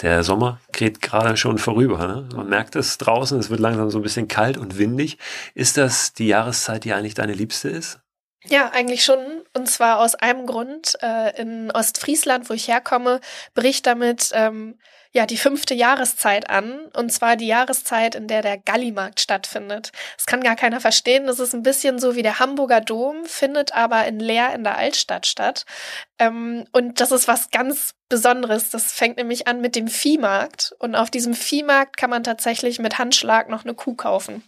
Der 0.00 0.24
Sommer 0.24 0.60
geht 0.72 1.02
gerade 1.02 1.36
schon 1.36 1.58
vorüber. 1.58 2.06
Ne? 2.06 2.28
Man 2.34 2.48
merkt 2.48 2.76
es 2.76 2.98
draußen, 2.98 3.38
es 3.38 3.50
wird 3.50 3.60
langsam 3.60 3.90
so 3.90 3.98
ein 3.98 4.02
bisschen 4.02 4.26
kalt 4.26 4.56
und 4.56 4.78
windig. 4.78 5.18
Ist 5.54 5.76
das 5.76 6.14
die 6.14 6.28
Jahreszeit, 6.28 6.84
die 6.84 6.92
eigentlich 6.92 7.14
deine 7.14 7.34
Liebste 7.34 7.68
ist? 7.68 8.00
Ja, 8.44 8.70
eigentlich 8.70 9.04
schon. 9.04 9.20
Und 9.54 9.68
zwar 9.68 10.00
aus 10.00 10.14
einem 10.14 10.46
Grund. 10.46 10.96
Äh, 11.00 11.40
in 11.40 11.70
Ostfriesland, 11.70 12.50
wo 12.50 12.54
ich 12.54 12.68
herkomme, 12.68 13.20
bricht 13.54 13.86
damit 13.86 14.30
ähm, 14.32 14.78
ja 15.12 15.26
die 15.26 15.36
fünfte 15.36 15.74
Jahreszeit 15.74 16.50
an. 16.50 16.86
Und 16.96 17.12
zwar 17.12 17.36
die 17.36 17.46
Jahreszeit, 17.46 18.14
in 18.14 18.28
der 18.28 18.42
der 18.42 18.58
Gallimarkt 18.58 19.20
stattfindet. 19.20 19.92
Das 20.16 20.26
kann 20.26 20.42
gar 20.42 20.56
keiner 20.56 20.80
verstehen. 20.80 21.26
Das 21.26 21.38
ist 21.38 21.54
ein 21.54 21.62
bisschen 21.62 21.98
so 21.98 22.16
wie 22.16 22.22
der 22.22 22.38
Hamburger 22.38 22.80
Dom, 22.80 23.24
findet 23.24 23.74
aber 23.74 24.06
in 24.06 24.18
Leer 24.18 24.54
in 24.54 24.64
der 24.64 24.78
Altstadt 24.78 25.26
statt. 25.26 25.64
Ähm, 26.18 26.64
und 26.72 27.00
das 27.00 27.12
ist 27.12 27.28
was 27.28 27.50
ganz 27.50 27.94
Besonderes. 28.08 28.70
Das 28.70 28.92
fängt 28.92 29.16
nämlich 29.16 29.46
an 29.46 29.60
mit 29.60 29.76
dem 29.76 29.88
Viehmarkt. 29.88 30.74
Und 30.78 30.94
auf 30.94 31.10
diesem 31.10 31.34
Viehmarkt 31.34 31.96
kann 31.96 32.10
man 32.10 32.24
tatsächlich 32.24 32.78
mit 32.78 32.98
Handschlag 32.98 33.48
noch 33.48 33.64
eine 33.64 33.74
Kuh 33.74 33.94
kaufen. 33.94 34.42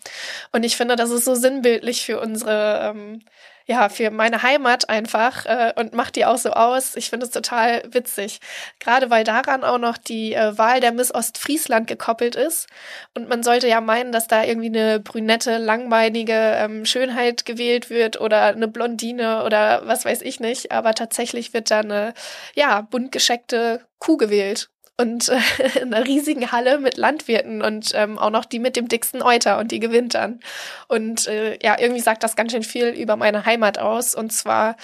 Und 0.52 0.64
ich 0.64 0.76
finde, 0.76 0.97
das 0.97 1.11
ist 1.11 1.25
so 1.25 1.35
sinnbildlich 1.35 2.04
für 2.04 2.21
unsere 2.21 2.90
ähm, 2.94 3.23
ja, 3.66 3.88
für 3.88 4.11
meine 4.11 4.42
Heimat 4.42 4.88
einfach 4.90 5.47
äh, 5.47 5.73
und 5.76 5.94
macht 5.94 6.16
die 6.16 6.26
auch 6.26 6.37
so 6.37 6.50
aus. 6.50 6.97
Ich 6.97 7.09
finde 7.09 7.26
es 7.26 7.33
total 7.33 7.83
witzig. 7.87 8.40
Gerade 8.78 9.09
weil 9.09 9.25
daran 9.25 9.64
auch 9.64 9.78
noch 9.78 9.97
die 9.97 10.35
äh, 10.35 10.59
Wahl 10.59 10.80
der 10.80 10.92
Miss 10.92 11.14
Ostfriesland 11.14 11.87
gekoppelt 11.87 12.37
ist. 12.37 12.68
Und 13.14 13.28
man 13.28 13.42
sollte 13.42 13.66
ja 13.68 13.80
meinen, 13.80 14.12
dass 14.12 14.28
da 14.28 14.44
irgendwie 14.44 14.68
eine 14.68 15.00
brünette, 15.00 15.56
langbeinige 15.59 16.35
ähm, 16.35 16.85
Schönheit 16.85 17.47
gewählt 17.47 17.88
wird 17.88 18.21
oder 18.21 18.42
eine 18.42 18.68
Blondine 18.68 19.44
oder 19.44 19.87
was 19.87 20.04
weiß 20.04 20.21
ich 20.23 20.40
nicht. 20.40 20.71
Aber 20.71 20.94
tatsächlich 20.94 21.54
wird 21.54 21.71
da 21.71 21.80
eine, 21.80 22.12
ja, 22.54 22.83
bunt 22.83 23.12
gescheckte 23.12 23.80
Kuh 23.99 24.18
gewählt 24.18 24.68
und 24.96 25.28
äh, 25.28 25.38
in 25.80 25.94
einer 25.94 26.06
riesigen 26.06 26.52
Halle 26.52 26.78
mit 26.78 26.96
Landwirten 26.96 27.62
und 27.62 27.92
ähm, 27.94 28.18
auch 28.18 28.30
noch 28.30 28.44
die 28.44 28.58
mit 28.58 28.76
dem 28.76 28.88
dicksten 28.88 29.22
Euter 29.22 29.58
und 29.58 29.72
die 29.72 29.80
gewinnt 29.80 30.14
dann. 30.14 30.40
Und 30.88 31.26
äh, 31.26 31.58
ja, 31.62 31.78
irgendwie 31.78 32.00
sagt 32.00 32.22
das 32.22 32.36
ganz 32.36 32.52
schön 32.52 32.62
viel 32.62 32.88
über 32.88 33.16
meine 33.16 33.44
Heimat 33.46 33.78
aus 33.78 34.14
und 34.14 34.32
zwar 34.32 34.76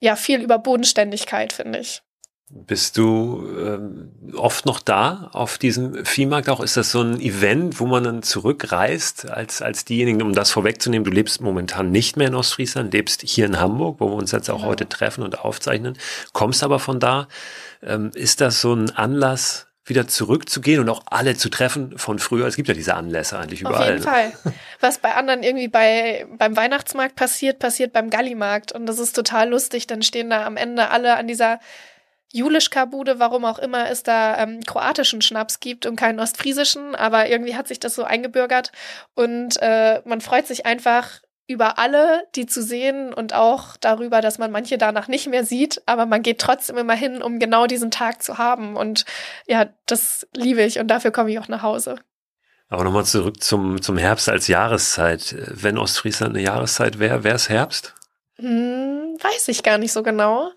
ja 0.00 0.16
viel 0.16 0.40
über 0.42 0.58
Bodenständigkeit, 0.58 1.52
finde 1.52 1.80
ich. 1.80 2.02
Bist 2.50 2.96
du 2.96 3.46
ähm, 3.58 4.12
oft 4.34 4.64
noch 4.64 4.80
da 4.80 5.28
auf 5.32 5.58
diesem 5.58 6.06
Viehmarkt 6.06 6.48
auch? 6.48 6.60
Ist 6.60 6.78
das 6.78 6.90
so 6.90 7.02
ein 7.02 7.20
Event, 7.20 7.78
wo 7.78 7.86
man 7.86 8.04
dann 8.04 8.22
zurückreist 8.22 9.28
als, 9.28 9.60
als 9.60 9.84
diejenigen, 9.84 10.22
um 10.22 10.32
das 10.32 10.50
vorwegzunehmen? 10.50 11.04
Du 11.04 11.10
lebst 11.10 11.42
momentan 11.42 11.90
nicht 11.90 12.16
mehr 12.16 12.28
in 12.28 12.34
Ostfriesland, 12.34 12.94
lebst 12.94 13.20
hier 13.20 13.44
in 13.44 13.60
Hamburg, 13.60 14.00
wo 14.00 14.08
wir 14.08 14.16
uns 14.16 14.32
jetzt 14.32 14.48
auch 14.48 14.58
genau. 14.58 14.68
heute 14.68 14.88
treffen 14.88 15.24
und 15.24 15.40
aufzeichnen, 15.40 15.98
kommst 16.32 16.62
aber 16.62 16.78
von 16.78 17.00
da. 17.00 17.28
Ähm, 17.82 18.12
ist 18.14 18.40
das 18.40 18.62
so 18.62 18.72
ein 18.72 18.90
Anlass, 18.96 19.66
wieder 19.84 20.08
zurückzugehen 20.08 20.80
und 20.80 20.88
auch 20.88 21.02
alle 21.06 21.36
zu 21.36 21.48
treffen 21.48 21.98
von 21.98 22.18
früher. 22.18 22.46
Es 22.46 22.56
gibt 22.56 22.68
ja 22.68 22.74
diese 22.74 22.94
Anlässe 22.94 23.38
eigentlich 23.38 23.60
überall. 23.60 23.76
Auf 23.76 23.88
jeden 23.88 23.98
ne? 23.98 24.02
Fall. 24.02 24.32
Was 24.80 24.98
bei 24.98 25.14
anderen 25.14 25.42
irgendwie 25.42 25.68
bei, 25.68 26.26
beim 26.38 26.56
Weihnachtsmarkt 26.56 27.16
passiert, 27.16 27.58
passiert 27.58 27.92
beim 27.92 28.10
Gallimarkt. 28.10 28.72
Und 28.72 28.86
das 28.86 28.98
ist 28.98 29.14
total 29.14 29.50
lustig. 29.50 29.86
Dann 29.86 30.02
stehen 30.02 30.30
da 30.30 30.46
am 30.46 30.56
Ende 30.56 30.90
alle 30.90 31.16
an 31.16 31.26
dieser 31.26 31.60
Julischka-Bude, 32.32 33.18
warum 33.18 33.44
auch 33.44 33.58
immer 33.58 33.90
es 33.90 34.02
da 34.02 34.38
ähm, 34.38 34.60
kroatischen 34.60 35.22
Schnaps 35.22 35.60
gibt 35.60 35.86
und 35.86 35.96
keinen 35.96 36.20
ostfriesischen. 36.20 36.94
Aber 36.94 37.28
irgendwie 37.28 37.56
hat 37.56 37.68
sich 37.68 37.80
das 37.80 37.94
so 37.94 38.04
eingebürgert. 38.04 38.72
Und 39.14 39.56
äh, 39.60 40.02
man 40.04 40.20
freut 40.20 40.46
sich 40.46 40.66
einfach 40.66 41.20
über 41.48 41.78
alle, 41.78 42.28
die 42.34 42.44
zu 42.44 42.62
sehen 42.62 43.12
und 43.14 43.32
auch 43.32 43.78
darüber, 43.78 44.20
dass 44.20 44.38
man 44.38 44.50
manche 44.50 44.76
danach 44.76 45.08
nicht 45.08 45.26
mehr 45.28 45.44
sieht, 45.44 45.80
aber 45.86 46.04
man 46.04 46.22
geht 46.22 46.40
trotzdem 46.40 46.76
immer 46.76 46.92
hin, 46.92 47.22
um 47.22 47.38
genau 47.38 47.66
diesen 47.66 47.90
Tag 47.90 48.22
zu 48.22 48.36
haben. 48.36 48.76
Und 48.76 49.06
ja, 49.46 49.66
das 49.86 50.28
liebe 50.34 50.62
ich 50.62 50.78
und 50.78 50.88
dafür 50.88 51.10
komme 51.10 51.30
ich 51.30 51.38
auch 51.38 51.48
nach 51.48 51.62
Hause. 51.62 51.96
Aber 52.68 52.84
nochmal 52.84 53.06
zurück 53.06 53.42
zum, 53.42 53.80
zum 53.80 53.96
Herbst 53.96 54.28
als 54.28 54.46
Jahreszeit. 54.46 55.34
Wenn 55.48 55.78
Ostfriesland 55.78 56.34
eine 56.34 56.44
Jahreszeit 56.44 56.98
wäre, 56.98 57.24
wäre 57.24 57.36
es 57.36 57.48
Herbst? 57.48 57.94
Hm, 58.36 59.16
weiß 59.18 59.48
ich 59.48 59.62
gar 59.62 59.78
nicht 59.78 59.92
so 59.92 60.02
genau. 60.02 60.52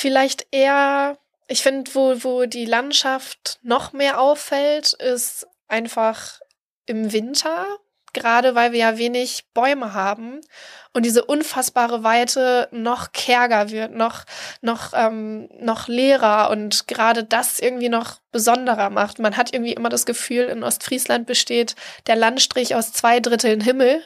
Vielleicht 0.00 0.46
eher, 0.52 1.18
ich 1.48 1.60
finde, 1.62 1.92
wo, 1.92 2.22
wo 2.22 2.46
die 2.46 2.66
Landschaft 2.66 3.58
noch 3.62 3.92
mehr 3.92 4.20
auffällt, 4.20 4.92
ist 4.92 5.44
einfach 5.66 6.38
im 6.86 7.12
Winter 7.12 7.66
gerade 8.12 8.54
weil 8.54 8.72
wir 8.72 8.78
ja 8.78 8.98
wenig 8.98 9.44
Bäume 9.54 9.94
haben 9.94 10.40
und 10.92 11.04
diese 11.04 11.24
unfassbare 11.24 12.02
Weite 12.02 12.68
noch 12.70 13.12
kärger 13.12 13.70
wird, 13.70 13.94
noch, 13.94 14.24
noch, 14.60 14.92
ähm, 14.94 15.48
noch 15.60 15.88
leerer 15.88 16.50
und 16.50 16.88
gerade 16.88 17.24
das 17.24 17.58
irgendwie 17.58 17.88
noch 17.88 18.20
besonderer 18.32 18.90
macht. 18.90 19.18
Man 19.18 19.36
hat 19.36 19.52
irgendwie 19.52 19.74
immer 19.74 19.88
das 19.88 20.06
Gefühl, 20.06 20.44
in 20.44 20.64
Ostfriesland 20.64 21.26
besteht 21.26 21.74
der 22.06 22.16
Landstrich 22.16 22.74
aus 22.74 22.92
zwei 22.92 23.20
Dritteln 23.20 23.60
Himmel 23.60 24.02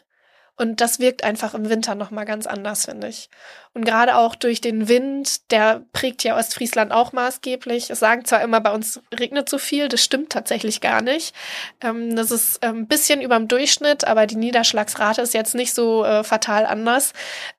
und 0.57 0.81
das 0.81 0.99
wirkt 0.99 1.25
einfach 1.25 1.55
im 1.55 1.69
Winter 1.71 1.95
nochmal 1.95 2.27
ganz 2.27 2.47
anders, 2.47 2.85
finde 2.85 3.09
ich. 3.09 3.31
Und 3.73 3.85
gerade 3.85 4.17
auch 4.17 4.35
durch 4.35 4.61
den 4.61 4.87
Wind, 4.87 5.51
der 5.51 5.83
prägt 5.93 6.25
ja 6.25 6.37
Ostfriesland 6.37 6.93
auch 6.93 7.13
maßgeblich. 7.13 7.89
Es 7.89 8.01
sagen 8.01 8.27
zwar 8.27 8.43
immer, 8.43 8.61
bei 8.61 8.73
uns 8.73 9.01
regnet 9.19 9.49
so 9.49 9.57
viel, 9.57 9.89
das 9.89 10.05
stimmt 10.05 10.31
tatsächlich 10.31 10.83
gar 10.83 11.01
nicht. 11.01 11.35
Ähm, 11.81 12.15
das 12.17 12.31
ist 12.31 12.63
ein 12.63 12.77
ähm, 12.77 12.87
bisschen 12.87 13.23
über 13.23 13.37
dem 13.37 13.49
Durchschnitt, 13.49 14.07
aber 14.07 14.27
die 14.27 14.37
Niederschlagsrate 14.37 15.23
ist 15.23 15.33
jetzt 15.33 15.55
nicht 15.55 15.73
so 15.73 16.05
äh, 16.05 16.23
fatal 16.23 16.67
anders. 16.67 17.15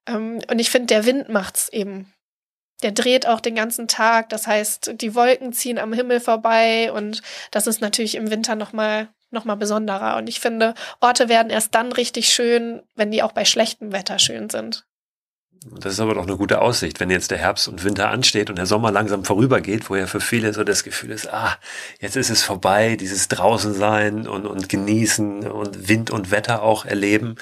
Ähm, 0.07 0.39
und 0.49 0.59
ich 0.59 0.69
finde, 0.69 0.87
der 0.87 1.05
Wind 1.05 1.29
macht's 1.29 1.69
eben 1.69 2.13
der 2.83 2.91
dreht 2.91 3.25
auch 3.27 3.39
den 3.39 3.55
ganzen 3.55 3.87
Tag. 3.87 4.27
Das 4.29 4.45
heißt, 4.45 4.95
die 5.01 5.15
Wolken 5.15 5.53
ziehen 5.53 5.79
am 5.79 5.93
Himmel 5.93 6.19
vorbei 6.19 6.91
und 6.91 7.21
das 7.49 7.65
ist 7.65 7.79
natürlich 7.79 8.15
im 8.15 8.29
Winter 8.29 8.55
nochmal 8.55 9.07
noch 9.33 9.45
mal 9.45 9.55
besonderer. 9.55 10.17
Und 10.17 10.27
ich 10.27 10.39
finde, 10.39 10.73
Orte 11.01 11.29
werden 11.29 11.49
erst 11.49 11.75
dann 11.75 11.91
richtig 11.91 12.29
schön, 12.29 12.81
wenn 12.95 13.11
die 13.11 13.23
auch 13.23 13.31
bei 13.31 13.45
schlechtem 13.45 13.91
Wetter 13.91 14.19
schön 14.19 14.49
sind. 14.49 14.85
Das 15.65 15.93
ist 15.93 15.99
aber 15.99 16.15
doch 16.15 16.23
eine 16.23 16.35
gute 16.35 16.61
Aussicht, 16.61 16.99
wenn 16.99 17.09
jetzt 17.09 17.31
der 17.31 17.37
Herbst 17.37 17.67
und 17.67 17.83
Winter 17.83 18.09
ansteht 18.09 18.49
und 18.49 18.57
der 18.57 18.65
Sommer 18.65 18.91
langsam 18.91 19.23
vorübergeht, 19.23 19.89
wo 19.89 19.95
ja 19.95 20.07
für 20.07 20.19
viele 20.19 20.53
so 20.53 20.63
das 20.63 20.83
Gefühl 20.83 21.11
ist, 21.11 21.31
ah, 21.31 21.57
jetzt 22.01 22.17
ist 22.17 22.29
es 22.29 22.43
vorbei, 22.43 22.97
dieses 22.97 23.29
draußen 23.29 23.73
sein 23.73 24.27
und, 24.27 24.45
und 24.45 24.67
genießen 24.67 25.49
und 25.49 25.87
Wind 25.87 26.11
und 26.11 26.31
Wetter 26.31 26.63
auch 26.63 26.85
erleben. 26.85 27.35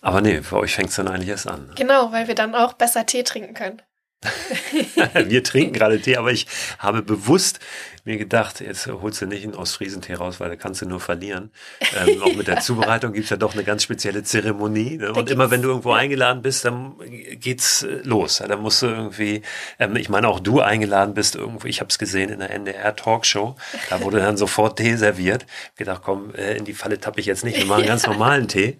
Aber 0.00 0.20
nee, 0.20 0.42
für 0.42 0.58
euch 0.58 0.74
fängt 0.74 0.90
es 0.90 0.96
dann 0.96 1.08
eigentlich 1.08 1.30
erst 1.30 1.48
an. 1.48 1.72
Genau, 1.76 2.12
weil 2.12 2.28
wir 2.28 2.34
dann 2.34 2.54
auch 2.54 2.74
besser 2.74 3.06
Tee 3.06 3.24
trinken 3.24 3.54
können. 3.54 3.82
wir 5.14 5.42
trinken 5.42 5.72
gerade 5.72 6.00
Tee, 6.00 6.16
aber 6.16 6.30
ich 6.30 6.46
habe 6.78 7.02
bewusst 7.02 7.58
mir 8.04 8.16
gedacht, 8.16 8.60
jetzt 8.60 8.88
holst 8.88 9.20
du 9.20 9.26
nicht 9.26 9.44
einen 9.44 9.54
Ostfriesentee 9.54 10.14
raus, 10.14 10.40
weil 10.40 10.48
da 10.48 10.56
kannst 10.56 10.82
du 10.82 10.86
nur 10.86 10.98
verlieren. 10.98 11.52
Ähm, 11.96 12.20
auch 12.22 12.34
mit 12.34 12.48
der 12.48 12.60
Zubereitung 12.60 13.12
gibt's 13.12 13.30
ja 13.30 13.36
doch 13.36 13.54
eine 13.54 13.62
ganz 13.62 13.84
spezielle 13.84 14.24
Zeremonie. 14.24 14.96
Ne? 14.96 15.12
Und 15.12 15.30
immer 15.30 15.52
wenn 15.52 15.62
du 15.62 15.68
irgendwo 15.68 15.92
eingeladen 15.92 16.42
bist, 16.42 16.64
dann 16.64 16.96
geht's 17.34 17.84
äh, 17.84 18.00
los. 18.02 18.40
Ja, 18.40 18.48
dann 18.48 18.60
musst 18.60 18.82
du 18.82 18.86
irgendwie, 18.86 19.42
ähm, 19.78 19.94
ich 19.94 20.08
meine 20.08 20.26
auch 20.26 20.40
du 20.40 20.60
eingeladen 20.60 21.14
bist 21.14 21.36
irgendwo, 21.36 21.68
ich 21.68 21.80
habe 21.80 21.90
es 21.90 21.98
gesehen 21.98 22.30
in 22.30 22.40
der 22.40 22.50
NDR-Talkshow, 22.50 23.54
da 23.88 24.00
wurde 24.02 24.18
dann 24.18 24.36
sofort 24.36 24.78
Tee 24.78 24.96
serviert. 24.96 25.46
Ich 25.72 25.78
gedacht, 25.78 26.02
komm, 26.04 26.34
äh, 26.34 26.56
in 26.56 26.64
die 26.64 26.74
Falle 26.74 26.98
tappe 26.98 27.20
ich 27.20 27.26
jetzt 27.26 27.44
nicht, 27.44 27.58
wir 27.58 27.66
machen 27.66 27.86
ganz 27.86 28.06
normalen 28.06 28.48
Tee. 28.48 28.78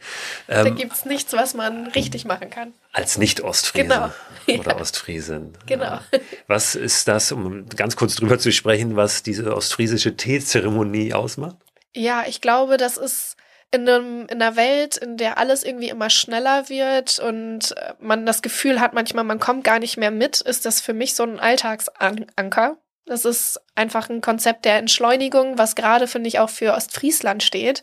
Ähm, 0.48 0.64
da 0.64 0.70
gibt's 0.70 1.04
nichts, 1.04 1.32
was 1.32 1.54
man 1.54 1.86
richtig 1.88 2.24
machen 2.24 2.50
kann. 2.50 2.72
Als 2.92 3.16
Nicht-Ostfriese 3.16 3.84
genau. 3.88 4.10
oder 4.60 4.80
Ostfriesin. 4.80 5.54
Genau. 5.66 5.98
Was 6.46 6.74
ist 6.74 7.08
das, 7.08 7.32
um 7.32 7.66
ganz 7.70 7.96
kurz 7.96 8.14
drüber 8.16 8.38
zu 8.38 8.52
sprechen, 8.52 8.96
was 8.96 9.22
diese 9.22 9.54
ostfriesische 9.54 10.16
Teezeremonie 10.16 11.14
ausmacht? 11.14 11.56
Ja, 11.94 12.24
ich 12.26 12.40
glaube, 12.40 12.76
das 12.76 12.98
ist 12.98 13.36
in, 13.70 13.88
einem, 13.88 14.26
in 14.26 14.42
einer 14.42 14.56
Welt, 14.56 14.98
in 14.98 15.16
der 15.16 15.38
alles 15.38 15.62
irgendwie 15.62 15.88
immer 15.88 16.10
schneller 16.10 16.68
wird 16.68 17.18
und 17.18 17.74
äh, 17.76 17.94
man 18.00 18.26
das 18.26 18.42
Gefühl 18.42 18.80
hat, 18.80 18.92
manchmal 18.92 19.24
man 19.24 19.40
kommt 19.40 19.64
gar 19.64 19.78
nicht 19.78 19.96
mehr 19.96 20.10
mit, 20.10 20.42
ist 20.42 20.66
das 20.66 20.80
für 20.80 20.92
mich 20.92 21.14
so 21.14 21.22
ein 21.22 21.40
Alltagsanker. 21.40 22.76
Das 23.06 23.24
ist 23.24 23.60
einfach 23.74 24.10
ein 24.10 24.20
Konzept 24.20 24.64
der 24.64 24.76
Entschleunigung, 24.76 25.58
was 25.58 25.74
gerade, 25.74 26.06
finde 26.06 26.28
ich, 26.28 26.38
auch 26.38 26.50
für 26.50 26.74
Ostfriesland 26.74 27.42
steht 27.42 27.82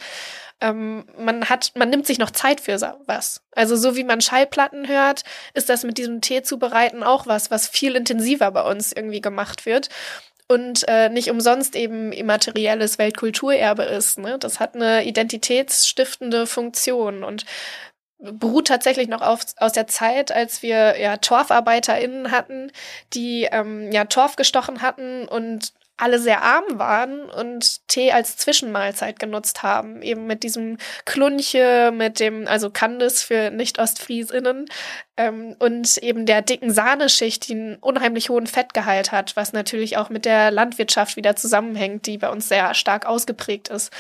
ähm, 0.62 1.06
man 1.18 1.50
hat, 1.50 1.72
man 1.76 1.90
nimmt 1.90 2.06
sich 2.06 2.20
noch 2.20 2.32
Zeit 2.32 2.62
für 2.62 2.80
was. 3.06 3.42
Also 3.56 3.76
so 3.76 3.96
wie 3.96 4.04
man 4.04 4.22
Schallplatten 4.22 4.88
hört, 4.88 5.24
ist 5.54 5.70
das 5.70 5.84
mit 5.84 5.98
diesem 5.98 6.22
Tee 6.22 6.42
zubereiten 6.44 7.04
auch 7.04 7.28
was, 7.28 7.52
was 7.52 7.68
viel 7.68 7.96
intensiver 7.96 8.52
bei 8.52 8.64
uns 8.64 8.92
irgendwie 8.92 9.22
gemacht 9.22 9.66
wird 9.66 9.90
und 10.48 10.88
äh, 10.88 11.10
nicht 11.10 11.30
umsonst 11.30 11.76
eben 11.76 12.12
immaterielles 12.12 12.98
Weltkulturerbe 12.98 13.84
ist. 13.84 14.18
Ne? 14.18 14.38
Das 14.40 14.60
hat 14.60 14.76
eine 14.76 15.06
identitätsstiftende 15.06 16.48
Funktion 16.48 17.24
und 17.24 17.46
beruht 18.18 18.68
tatsächlich 18.68 19.08
noch 19.08 19.22
auf, 19.22 19.42
aus 19.58 19.72
der 19.72 19.88
Zeit, 19.88 20.32
als 20.32 20.62
wir 20.62 21.00
ja 21.00 21.18
TorfarbeiterInnen 21.18 22.32
hatten, 22.32 22.72
die 23.14 23.48
ähm, 23.50 23.92
ja 23.92 24.06
Torf 24.06 24.36
gestochen 24.36 24.82
hatten 24.82 25.26
und 25.28 25.72
alle 26.00 26.18
sehr 26.18 26.42
arm 26.42 26.80
waren 26.80 27.30
und 27.30 27.86
Tee 27.90 28.14
als 28.14 28.38
Zwischenmahlzeit 28.38 29.20
genutzt 29.20 29.64
haben. 29.64 30.02
Eben 30.02 30.28
mit 30.28 30.44
diesem 30.44 30.78
Klunche, 31.04 31.92
mit 31.94 32.22
dem, 32.22 32.48
also 32.48 32.70
Candice 32.70 33.22
für 33.22 33.52
Nicht-Ostfriesinnen 33.52 34.66
ähm, 35.18 35.58
und 35.60 35.98
eben 35.98 36.26
der 36.26 36.42
dicken 36.42 36.72
Sahneschicht, 36.72 37.50
die 37.50 37.54
einen 37.54 37.76
unheimlich 37.76 38.30
hohen 38.30 38.48
Fettgehalt 38.48 39.12
hat, 39.12 39.36
was 39.36 39.52
natürlich 39.52 39.98
auch 39.98 40.10
mit 40.10 40.24
der 40.24 40.52
Landwirtschaft 40.52 41.18
wieder 41.18 41.36
zusammenhängt, 41.36 42.08
die 42.08 42.18
bei 42.18 42.30
uns 42.30 42.48
sehr 42.48 42.74
stark 42.76 43.06
ausgeprägt 43.06 43.68
ist. 43.68 43.92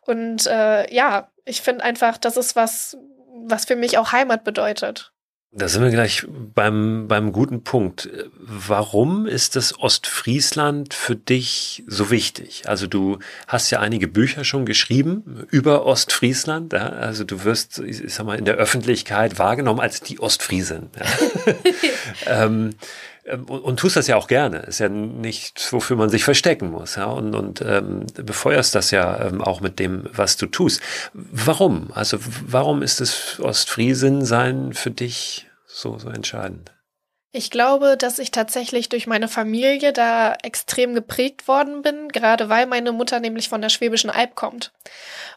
Und 0.00 0.48
äh, 0.48 0.92
ja, 0.92 1.28
ich 1.44 1.62
finde 1.62 1.84
einfach, 1.84 2.18
das 2.18 2.36
ist 2.36 2.56
was, 2.56 2.98
was 3.46 3.64
für 3.64 3.76
mich 3.76 3.96
auch 3.96 4.10
Heimat 4.10 4.42
bedeutet. 4.42 5.13
Da 5.56 5.68
sind 5.68 5.84
wir 5.84 5.90
gleich 5.90 6.26
beim, 6.54 7.06
beim 7.06 7.30
guten 7.30 7.62
Punkt. 7.62 8.08
Warum 8.40 9.26
ist 9.26 9.54
das 9.54 9.78
Ostfriesland 9.78 10.94
für 10.94 11.14
dich 11.14 11.84
so 11.86 12.10
wichtig? 12.10 12.64
Also 12.66 12.88
du 12.88 13.20
hast 13.46 13.70
ja 13.70 13.78
einige 13.78 14.08
Bücher 14.08 14.42
schon 14.42 14.66
geschrieben 14.66 15.46
über 15.50 15.86
Ostfriesland. 15.86 16.72
Ja? 16.72 16.88
Also 16.88 17.22
du 17.22 17.44
wirst, 17.44 17.78
ich 17.78 18.12
sag 18.12 18.26
mal, 18.26 18.36
in 18.36 18.46
der 18.46 18.56
Öffentlichkeit 18.56 19.38
wahrgenommen 19.38 19.78
als 19.78 20.00
die 20.00 20.18
Ostfriesin. 20.18 20.90
Ja? 20.98 21.54
ähm, 22.44 22.70
und, 23.30 23.48
und 23.48 23.78
tust 23.78 23.96
das 23.96 24.06
ja 24.06 24.16
auch 24.16 24.26
gerne. 24.26 24.58
Ist 24.58 24.80
ja 24.80 24.88
nicht, 24.88 25.72
wofür 25.72 25.96
man 25.96 26.10
sich 26.10 26.24
verstecken 26.24 26.70
muss. 26.70 26.96
Ja? 26.96 27.06
Und, 27.06 27.34
und 27.34 27.62
ähm, 27.62 28.06
befeuerst 28.14 28.74
das 28.74 28.90
ja 28.90 29.26
ähm, 29.26 29.40
auch 29.40 29.60
mit 29.60 29.78
dem, 29.78 30.04
was 30.12 30.36
du 30.36 30.46
tust. 30.46 30.80
Warum? 31.12 31.90
Also 31.94 32.18
warum 32.46 32.82
ist 32.82 33.00
das 33.00 33.40
Ostfriesin 33.40 34.24
sein 34.24 34.74
für 34.74 34.90
dich 34.90 35.46
so, 35.66 35.98
so 35.98 36.08
entscheidend? 36.08 36.72
Ich 37.36 37.50
glaube, 37.50 37.96
dass 37.96 38.20
ich 38.20 38.30
tatsächlich 38.30 38.88
durch 38.88 39.08
meine 39.08 39.26
Familie 39.26 39.92
da 39.92 40.34
extrem 40.44 40.94
geprägt 40.94 41.48
worden 41.48 41.82
bin, 41.82 42.08
gerade 42.10 42.48
weil 42.48 42.66
meine 42.66 42.92
Mutter 42.92 43.18
nämlich 43.18 43.48
von 43.48 43.60
der 43.60 43.70
Schwäbischen 43.70 44.08
Alb 44.08 44.36
kommt. 44.36 44.72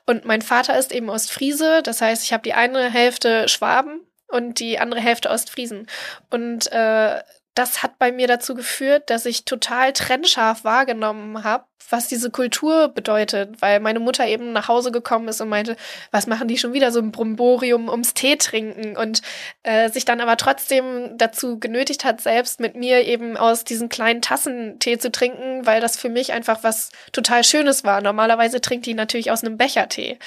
Und 0.05 0.23
mein 0.23 0.43
Vater 0.43 0.77
ist 0.77 0.91
eben 0.91 1.09
Ostfriese, 1.09 1.81
das 1.81 2.01
heißt, 2.01 2.23
ich 2.23 2.33
habe 2.33 2.43
die 2.43 2.53
eine 2.53 2.91
Hälfte 2.91 3.49
Schwaben 3.49 4.01
und 4.27 4.59
die 4.59 4.77
andere 4.77 4.99
Hälfte 4.99 5.31
Ostfriesen. 5.31 5.87
Und 6.29 6.71
äh, 6.71 7.19
das 7.57 7.81
hat 7.83 7.97
bei 7.97 8.11
mir 8.11 8.27
dazu 8.27 8.53
geführt, 8.55 9.09
dass 9.09 9.25
ich 9.25 9.45
total 9.45 9.93
trennscharf 9.93 10.63
wahrgenommen 10.63 11.43
habe, 11.43 11.65
was 11.89 12.07
diese 12.07 12.29
Kultur 12.29 12.89
bedeutet, 12.89 13.61
weil 13.61 13.79
meine 13.79 13.99
Mutter 13.99 14.25
eben 14.27 14.51
nach 14.51 14.67
Hause 14.67 14.91
gekommen 14.91 15.27
ist 15.27 15.41
und 15.41 15.49
meinte, 15.49 15.77
was 16.11 16.27
machen 16.27 16.47
die 16.47 16.57
schon 16.57 16.73
wieder 16.73 16.91
so 16.91 16.99
ein 16.99 17.11
Bromborium 17.11 17.87
ums 17.89 18.13
Tee 18.13 18.35
trinken 18.35 18.97
und 18.97 19.21
äh, 19.63 19.89
sich 19.89 20.05
dann 20.05 20.19
aber 20.19 20.37
trotzdem 20.37 21.17
dazu 21.17 21.59
genötigt 21.59 22.03
hat, 22.03 22.21
selbst 22.21 22.59
mit 22.59 22.75
mir 22.75 23.05
eben 23.05 23.37
aus 23.37 23.63
diesen 23.63 23.89
kleinen 23.89 24.21
Tassen 24.21 24.79
Tee 24.79 24.97
zu 24.97 25.11
trinken, 25.11 25.65
weil 25.65 25.81
das 25.81 25.97
für 25.97 26.09
mich 26.09 26.33
einfach 26.33 26.63
was 26.63 26.91
total 27.11 27.43
Schönes 27.43 27.83
war. 27.83 28.01
Normalerweise 28.01 28.59
trinkt 28.59 28.85
die 28.85 28.93
natürlich 28.93 29.31
aus 29.31 29.43
einem 29.43 29.57
Becher 29.57 29.87
Tee 29.87 30.17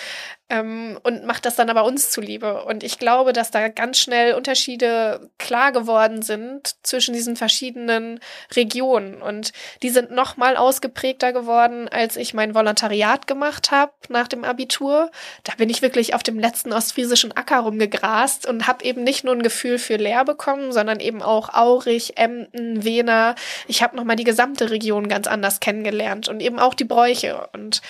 ähm, 0.50 0.99
und 1.02 1.25
macht 1.25 1.47
das 1.47 1.57
dann 1.57 1.71
aber 1.71 1.85
uns 1.85 2.11
zuliebe. 2.11 2.64
Und 2.64 2.83
ich 2.83 2.99
glaube, 2.99 3.33
dass 3.33 3.50
da 3.50 3.69
ganz 3.69 3.99
schnell 3.99 4.35
Unterschiede 4.35 5.30
klar 5.38 5.73
geworden 5.73 6.23
sind 6.23 6.75
zwischen 6.83 7.14
diesen 7.14 7.37
verschiedenen 7.37 8.21
Regionen. 8.54 9.23
Und 9.23 9.52
die 9.83 9.90
sind 9.90 10.11
noch 10.11 10.37
mal 10.37 10.57
ausgeprägter 10.57 11.33
geworden, 11.33 11.39
als 11.49 12.16
ich 12.16 12.35
mein 12.35 12.54
Volontariat 12.54 13.26
gemacht 13.26 13.70
habe 13.70 13.92
nach 14.09 14.28
dem 14.28 14.44
Abitur. 14.44 15.11
Da 15.44 15.54
bin 15.56 15.70
ich 15.70 15.82
wirklich 15.82 16.14
auf 16.14 16.23
dem 16.23 16.38
letzten 16.38 16.73
ostfriesischen 16.73 17.32
Acker 17.37 17.61
rumgegrast 17.61 18.47
und 18.47 18.66
habe 18.66 18.85
eben 18.85 19.02
nicht 19.02 19.25
nur 19.25 19.35
ein 19.35 19.42
Gefühl 19.42 19.78
für 19.78 19.97
Leer 19.97 20.25
bekommen, 20.25 20.73
sondern 20.73 21.00
eben 21.00 21.23
auch 21.23 21.52
Aurich, 21.54 22.16
Emden, 22.16 22.85
Wena. 22.85 23.35
Ich 23.68 23.82
habe 23.82 23.97
noch 23.97 24.04
mal 24.04 24.16
die 24.16 24.25
gesamte 24.25 24.70
Region 24.70 25.09
ganz 25.09 25.26
anders 25.26 25.61
kennengelernt 25.61 26.28
und 26.28 26.40
eben 26.40 26.59
auch 26.59 26.75
die 26.75 26.85
Bräuche. 26.85 27.49
Und 27.52 27.82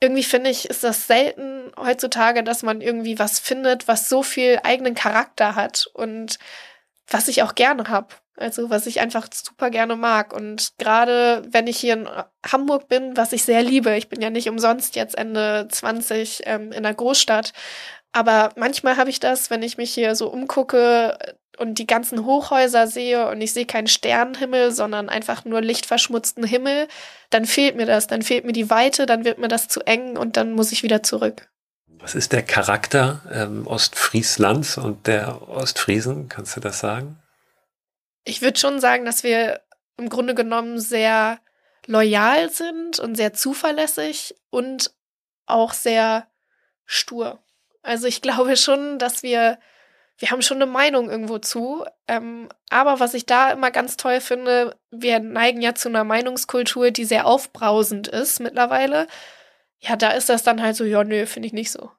irgendwie 0.00 0.24
finde 0.24 0.50
ich, 0.50 0.68
ist 0.70 0.84
das 0.84 1.06
selten 1.06 1.72
heutzutage, 1.76 2.44
dass 2.44 2.62
man 2.62 2.80
irgendwie 2.80 3.18
was 3.18 3.38
findet, 3.38 3.88
was 3.88 4.08
so 4.08 4.22
viel 4.22 4.60
eigenen 4.62 4.94
Charakter 4.94 5.54
hat 5.54 5.88
und 5.92 6.38
was 7.08 7.28
ich 7.28 7.42
auch 7.42 7.54
gerne 7.54 7.88
habe. 7.88 8.08
Also 8.38 8.70
was 8.70 8.86
ich 8.86 9.00
einfach 9.00 9.28
super 9.32 9.70
gerne 9.70 9.96
mag. 9.96 10.32
Und 10.32 10.72
gerade 10.78 11.42
wenn 11.50 11.66
ich 11.66 11.78
hier 11.78 11.94
in 11.94 12.08
Hamburg 12.46 12.88
bin, 12.88 13.16
was 13.16 13.32
ich 13.32 13.42
sehr 13.42 13.62
liebe, 13.62 13.96
ich 13.96 14.08
bin 14.08 14.20
ja 14.20 14.30
nicht 14.30 14.48
umsonst 14.48 14.96
jetzt 14.96 15.18
Ende 15.18 15.68
20 15.70 16.42
ähm, 16.44 16.72
in 16.72 16.82
der 16.82 16.94
Großstadt, 16.94 17.52
aber 18.12 18.52
manchmal 18.56 18.96
habe 18.96 19.10
ich 19.10 19.20
das, 19.20 19.50
wenn 19.50 19.62
ich 19.62 19.76
mich 19.76 19.92
hier 19.92 20.14
so 20.14 20.28
umgucke, 20.28 21.18
und 21.58 21.78
die 21.78 21.86
ganzen 21.86 22.24
Hochhäuser 22.24 22.86
sehe 22.86 23.28
und 23.28 23.40
ich 23.40 23.52
sehe 23.52 23.66
keinen 23.66 23.88
Sternenhimmel, 23.88 24.70
sondern 24.72 25.08
einfach 25.08 25.44
nur 25.44 25.60
lichtverschmutzten 25.60 26.44
Himmel, 26.44 26.88
dann 27.30 27.44
fehlt 27.44 27.76
mir 27.76 27.86
das, 27.86 28.06
dann 28.06 28.22
fehlt 28.22 28.44
mir 28.44 28.52
die 28.52 28.70
Weite, 28.70 29.06
dann 29.06 29.24
wird 29.24 29.38
mir 29.38 29.48
das 29.48 29.68
zu 29.68 29.80
eng 29.80 30.16
und 30.16 30.36
dann 30.36 30.52
muss 30.52 30.72
ich 30.72 30.82
wieder 30.82 31.02
zurück. 31.02 31.48
Was 32.00 32.14
ist 32.14 32.32
der 32.32 32.42
Charakter 32.42 33.22
ähm, 33.32 33.66
Ostfrieslands 33.66 34.78
und 34.78 35.06
der 35.08 35.48
Ostfriesen? 35.48 36.28
Kannst 36.28 36.56
du 36.56 36.60
das 36.60 36.78
sagen? 36.78 37.18
Ich 38.28 38.42
würde 38.42 38.58
schon 38.58 38.78
sagen, 38.78 39.06
dass 39.06 39.22
wir 39.22 39.62
im 39.96 40.10
Grunde 40.10 40.34
genommen 40.34 40.78
sehr 40.78 41.40
loyal 41.86 42.50
sind 42.50 43.00
und 43.00 43.14
sehr 43.14 43.32
zuverlässig 43.32 44.34
und 44.50 44.94
auch 45.46 45.72
sehr 45.72 46.28
stur. 46.84 47.42
Also 47.82 48.06
ich 48.06 48.20
glaube 48.22 48.56
schon, 48.56 48.98
dass 48.98 49.22
wir 49.22 49.58
wir 50.18 50.32
haben 50.32 50.42
schon 50.42 50.60
eine 50.60 50.70
Meinung 50.70 51.08
irgendwo 51.08 51.38
zu. 51.38 51.84
Ähm, 52.08 52.48
aber 52.70 52.98
was 53.00 53.14
ich 53.14 53.24
da 53.24 53.52
immer 53.52 53.70
ganz 53.70 53.96
toll 53.96 54.20
finde, 54.20 54.76
wir 54.90 55.20
neigen 55.20 55.62
ja 55.62 55.74
zu 55.74 55.88
einer 55.88 56.04
Meinungskultur, 56.04 56.90
die 56.90 57.04
sehr 57.04 57.24
aufbrausend 57.24 58.08
ist 58.08 58.40
mittlerweile. 58.40 59.06
Ja, 59.78 59.94
da 59.94 60.10
ist 60.10 60.28
das 60.28 60.42
dann 60.42 60.60
halt 60.60 60.74
so, 60.74 60.84
ja, 60.84 61.04
nö, 61.04 61.24
finde 61.24 61.46
ich 61.46 61.52
nicht 61.52 61.70
so. 61.70 61.92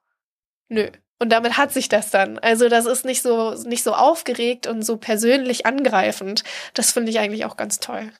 Nö. 0.67 0.89
Und 1.19 1.29
damit 1.29 1.57
hat 1.57 1.73
sich 1.73 1.89
das 1.89 2.11
dann. 2.11 2.39
Also 2.39 2.69
das 2.69 2.85
ist 2.85 3.03
nicht 3.03 3.21
so, 3.21 3.53
nicht 3.65 3.83
so 3.83 3.93
aufgeregt 3.93 4.67
und 4.67 4.83
so 4.83 4.97
persönlich 4.97 5.65
angreifend. 5.65 6.43
Das 6.73 6.91
finde 6.91 7.11
ich 7.11 7.19
eigentlich 7.19 7.45
auch 7.45 7.57
ganz 7.57 7.79
toll. 7.79 8.11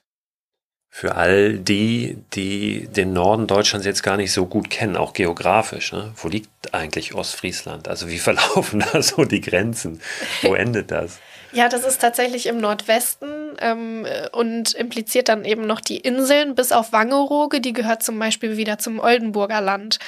Für 0.92 1.14
all 1.14 1.58
die, 1.58 2.18
die 2.34 2.88
den 2.88 3.12
Norden 3.12 3.46
Deutschlands 3.46 3.86
jetzt 3.86 4.02
gar 4.02 4.16
nicht 4.16 4.32
so 4.32 4.44
gut 4.44 4.70
kennen, 4.70 4.96
auch 4.96 5.12
geografisch, 5.12 5.92
ne? 5.92 6.12
wo 6.16 6.28
liegt 6.28 6.74
eigentlich 6.74 7.14
Ostfriesland? 7.14 7.86
Also 7.86 8.08
wie 8.08 8.18
verlaufen 8.18 8.84
da 8.92 9.00
so 9.00 9.24
die 9.24 9.40
Grenzen? 9.40 10.02
Wo 10.42 10.54
endet 10.54 10.90
das? 10.90 11.20
Ja, 11.52 11.68
das 11.68 11.84
ist 11.84 12.00
tatsächlich 12.00 12.46
im 12.46 12.58
Nordwesten 12.58 13.56
ähm, 13.60 14.06
und 14.32 14.74
impliziert 14.74 15.28
dann 15.28 15.44
eben 15.44 15.66
noch 15.66 15.80
die 15.80 15.98
Inseln 15.98 16.54
bis 16.54 16.72
auf 16.72 16.92
Wangerooge, 16.92 17.60
die 17.60 17.72
gehört 17.72 18.02
zum 18.02 18.18
Beispiel 18.18 18.56
wieder 18.56 18.78
zum 18.78 18.98
Oldenburger 19.00 19.60
Land. 19.60 19.98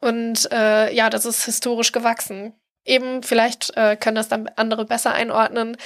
Und 0.00 0.50
äh, 0.52 0.92
ja, 0.94 1.10
das 1.10 1.24
ist 1.24 1.44
historisch 1.44 1.92
gewachsen. 1.92 2.52
Eben, 2.84 3.22
vielleicht 3.22 3.76
äh, 3.76 3.96
können 3.96 4.16
das 4.16 4.28
dann 4.28 4.48
andere 4.56 4.84
besser 4.84 5.12
einordnen, 5.12 5.76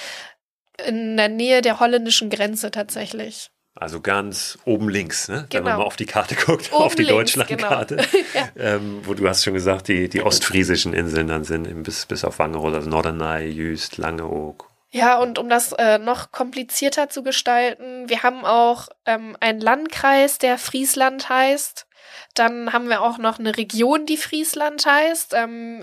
in 0.84 1.16
der 1.16 1.28
Nähe 1.28 1.62
der 1.62 1.80
holländischen 1.80 2.30
Grenze 2.30 2.70
tatsächlich. 2.70 3.50
Also 3.76 4.00
ganz 4.00 4.56
oben 4.64 4.88
links, 4.88 5.28
ne? 5.28 5.46
Genau. 5.48 5.52
wenn 5.52 5.62
man 5.62 5.72
genau. 5.72 5.78
mal 5.78 5.86
auf 5.86 5.96
die 5.96 6.06
Karte 6.06 6.36
guckt, 6.36 6.72
oben 6.72 6.84
auf 6.84 6.94
die 6.94 7.04
Deutschlandkarte. 7.04 7.96
Genau. 7.96 8.08
ja. 8.34 8.76
ähm, 8.76 9.00
wo 9.02 9.14
du 9.14 9.28
hast 9.28 9.42
schon 9.42 9.54
gesagt, 9.54 9.88
die, 9.88 10.08
die 10.08 10.22
ostfriesischen 10.22 10.92
Inseln 10.92 11.26
dann 11.26 11.42
sind 11.42 11.82
bis, 11.82 12.06
bis 12.06 12.24
auf 12.24 12.38
Wangerooge, 12.38 12.76
also 12.76 12.88
Norderney, 12.88 13.46
Jüst, 13.48 13.98
Langeoog. 13.98 14.73
Ja, 14.94 15.18
und 15.18 15.40
um 15.40 15.48
das 15.48 15.72
äh, 15.72 15.98
noch 15.98 16.30
komplizierter 16.30 17.08
zu 17.08 17.24
gestalten, 17.24 18.08
wir 18.08 18.22
haben 18.22 18.44
auch 18.44 18.88
ähm, 19.06 19.36
einen 19.40 19.60
Landkreis, 19.60 20.38
der 20.38 20.56
Friesland 20.56 21.28
heißt. 21.28 21.88
Dann 22.34 22.72
haben 22.72 22.88
wir 22.88 23.02
auch 23.02 23.18
noch 23.18 23.40
eine 23.40 23.56
Region, 23.56 24.06
die 24.06 24.16
Friesland 24.16 24.86
heißt. 24.86 25.34
Ähm, 25.34 25.82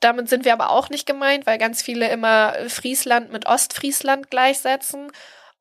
damit 0.00 0.28
sind 0.28 0.44
wir 0.44 0.52
aber 0.52 0.68
auch 0.68 0.90
nicht 0.90 1.06
gemeint, 1.06 1.46
weil 1.46 1.56
ganz 1.56 1.80
viele 1.80 2.10
immer 2.10 2.52
Friesland 2.68 3.32
mit 3.32 3.46
Ostfriesland 3.46 4.28
gleichsetzen. 4.28 5.10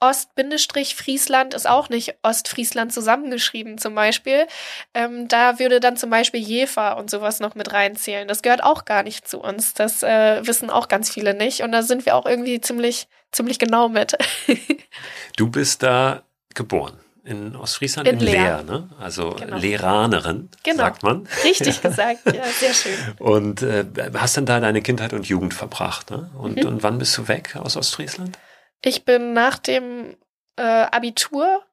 Ost-Friesland 0.02 1.54
ist 1.54 1.70
auch 1.70 1.90
nicht 1.90 2.16
Ostfriesland 2.24 2.92
zusammengeschrieben 2.92 3.78
zum 3.78 3.94
Beispiel. 3.94 4.48
Ähm, 4.94 5.28
da 5.28 5.60
würde 5.60 5.80
dann 5.80 5.96
zum 5.96 6.10
Beispiel 6.10 6.42
Jever 6.42 6.98
und 6.98 7.10
sowas 7.10 7.40
noch 7.40 7.54
mit 7.54 7.72
reinzählen. 7.72 8.28
Das 8.28 8.42
gehört 8.42 8.64
auch 8.64 8.86
gar 8.86 9.04
nicht 9.04 9.28
zu 9.28 9.40
uns. 9.40 9.74
Das 9.76 10.02
äh, 10.02 10.46
wissen 10.46 10.70
auch 10.72 10.88
ganz 10.88 11.12
viele 11.12 11.36
nicht. 11.36 11.62
Und 11.62 11.72
da 11.72 11.84
sind 11.84 12.06
wir 12.06 12.16
auch 12.16 12.26
irgendwie 12.26 12.60
ziemlich, 12.60 13.08
ziemlich 13.32 13.60
genau 13.60 13.90
mit. 13.90 14.18
du 15.38 15.50
bist 15.50 15.84
da 15.84 16.24
geboren. 16.56 16.98
In 17.24 17.56
Ostfriesland 17.56 18.08
in, 18.08 18.16
in 18.16 18.26
Leer, 18.26 18.34
Leer 18.34 18.64
ne? 18.64 18.90
Also 19.00 19.36
genau. 19.40 19.56
Lehranerin, 19.56 20.50
genau. 20.64 20.78
sagt 20.78 21.04
man. 21.04 21.28
Richtig 21.44 21.80
gesagt, 21.84 22.22
ja, 22.26 22.44
sehr 22.60 22.74
schön. 22.74 22.98
Und 23.20 23.62
äh, 23.62 23.86
hast 24.16 24.38
dann 24.38 24.48
da 24.48 24.60
deine 24.60 24.82
Kindheit 24.82 25.14
und 25.14 25.28
Jugend 25.28 25.54
verbracht, 25.54 26.10
ne? 26.10 26.32
Und, 26.36 26.58
mhm. 26.58 26.68
und 26.68 26.84
wann 26.84 26.98
bist 26.98 27.16
du 27.20 27.28
weg 27.28 27.56
aus 27.58 27.78
Ostfriesland? 27.78 28.40
Ich 28.84 29.06
bin 29.06 29.34
nach 29.34 29.60
dem 29.60 30.18
äh, 30.58 30.64
Abitur 30.64 31.64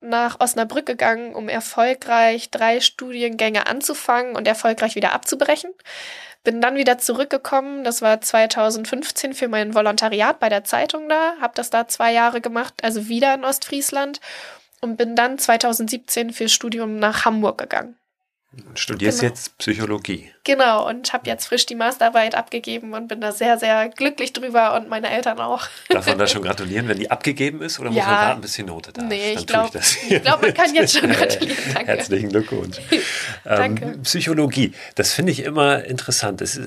nach 0.00 0.40
Osnabrück 0.40 0.86
gegangen, 0.86 1.34
um 1.34 1.48
erfolgreich 1.48 2.50
drei 2.50 2.80
Studiengänge 2.80 3.66
anzufangen 3.66 4.36
und 4.36 4.48
erfolgreich 4.48 4.96
wieder 4.96 5.12
abzubrechen. 5.12 5.70
Bin 6.44 6.60
dann 6.60 6.74
wieder 6.74 6.98
zurückgekommen, 6.98 7.84
das 7.84 8.02
war 8.02 8.20
2015 8.20 9.32
für 9.32 9.46
mein 9.46 9.74
Volontariat 9.74 10.40
bei 10.40 10.48
der 10.48 10.64
Zeitung 10.64 11.08
da, 11.08 11.34
habe 11.40 11.52
das 11.54 11.70
da 11.70 11.86
zwei 11.86 12.12
Jahre 12.12 12.40
gemacht, 12.40 12.74
also 12.82 13.06
wieder 13.06 13.32
in 13.34 13.44
Ostfriesland 13.44 14.20
und 14.80 14.96
bin 14.96 15.14
dann 15.14 15.38
2017 15.38 16.32
fürs 16.32 16.52
Studium 16.52 16.96
nach 16.96 17.24
Hamburg 17.24 17.58
gegangen. 17.58 17.96
Studierst 18.74 19.20
genau. 19.20 19.32
jetzt 19.32 19.56
Psychologie. 19.58 20.30
Genau, 20.44 20.86
und 20.86 21.12
habe 21.12 21.28
jetzt 21.28 21.46
frisch 21.46 21.64
die 21.64 21.74
Masterarbeit 21.74 22.34
abgegeben 22.34 22.92
und 22.92 23.08
bin 23.08 23.20
da 23.20 23.32
sehr, 23.32 23.58
sehr 23.58 23.88
glücklich 23.88 24.32
drüber 24.32 24.74
und 24.74 24.88
meine 24.88 25.10
Eltern 25.10 25.38
auch. 25.38 25.68
Darf 25.88 26.06
man 26.06 26.18
da 26.18 26.26
schon 26.26 26.42
gratulieren, 26.42 26.86
wenn 26.88 26.98
die 26.98 27.10
abgegeben 27.10 27.62
ist 27.62 27.78
oder 27.78 27.90
ja. 27.90 27.94
muss 27.94 28.04
man 28.04 28.14
warten, 28.14 28.40
bis 28.42 28.52
die 28.54 28.62
Note 28.64 28.92
da 28.92 29.02
nee, 29.02 29.32
ist? 29.32 29.40
ich 29.40 29.46
glaube, 29.46 29.80
glaub, 30.22 30.42
man 30.42 30.52
kann 30.52 30.74
jetzt 30.74 30.98
schon 30.98 31.10
gratulieren. 31.12 31.56
Danke. 31.72 31.92
Herzlichen 31.92 32.28
Glückwunsch. 32.28 32.76
Danke. 33.44 33.84
Ähm, 33.84 34.02
Psychologie, 34.02 34.72
das 34.96 35.12
finde 35.12 35.32
ich 35.32 35.44
immer 35.44 35.84
interessant. 35.84 36.42
Es 36.42 36.60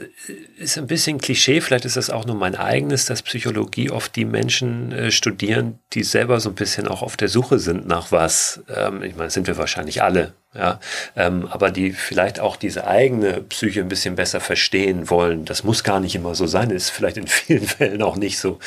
ist 0.58 0.78
ein 0.78 0.88
bisschen 0.88 1.20
Klischee, 1.20 1.62
vielleicht 1.62 1.86
ist 1.86 1.98
das 1.98 2.10
auch 2.10 2.26
nur 2.26 2.36
mein 2.36 2.56
eigenes, 2.56 3.06
dass 3.06 3.22
Psychologie 3.22 3.92
oft 3.92 4.16
die 4.16 4.26
Menschen 4.26 4.92
äh, 4.92 5.12
studieren, 5.12 5.80
die 5.94 6.04
selber 6.04 6.40
so 6.40 6.50
ein 6.50 6.56
bisschen 6.56 6.88
auch 6.88 7.04
auf 7.04 7.16
der 7.18 7.28
Suche 7.28 7.60
sind 7.60 7.88
nach 7.88 8.12
was. 8.12 8.64
Ähm, 8.74 9.04
ich 9.04 9.16
meine, 9.16 9.30
sind 9.30 9.46
wir 9.46 9.58
wahrscheinlich 9.58 10.02
alle 10.02 10.34
ja, 10.56 10.80
ähm, 11.16 11.48
aber 11.50 11.72
die 11.72 11.92
vielleicht 11.92 12.40
auch 12.40 12.56
diese 12.56 12.88
eigene 12.88 13.42
Psyche 13.42 13.82
ein 13.82 13.90
bisschen 13.90 14.16
besser 14.16 14.40
verstehen 14.40 15.10
wollen. 15.10 15.46
Das 15.46 15.64
muss 15.64 15.84
gar 15.84 16.00
nicht 16.00 16.16
immer 16.16 16.36
so 16.36 16.48
sein, 16.48 16.70
ist 16.70 16.90
vielleicht 16.90 17.18
in 17.18 17.28
vielen 17.28 17.66
Fällen 17.66 18.02
auch 18.02 18.16
nicht 18.16 18.40
so. 18.40 18.60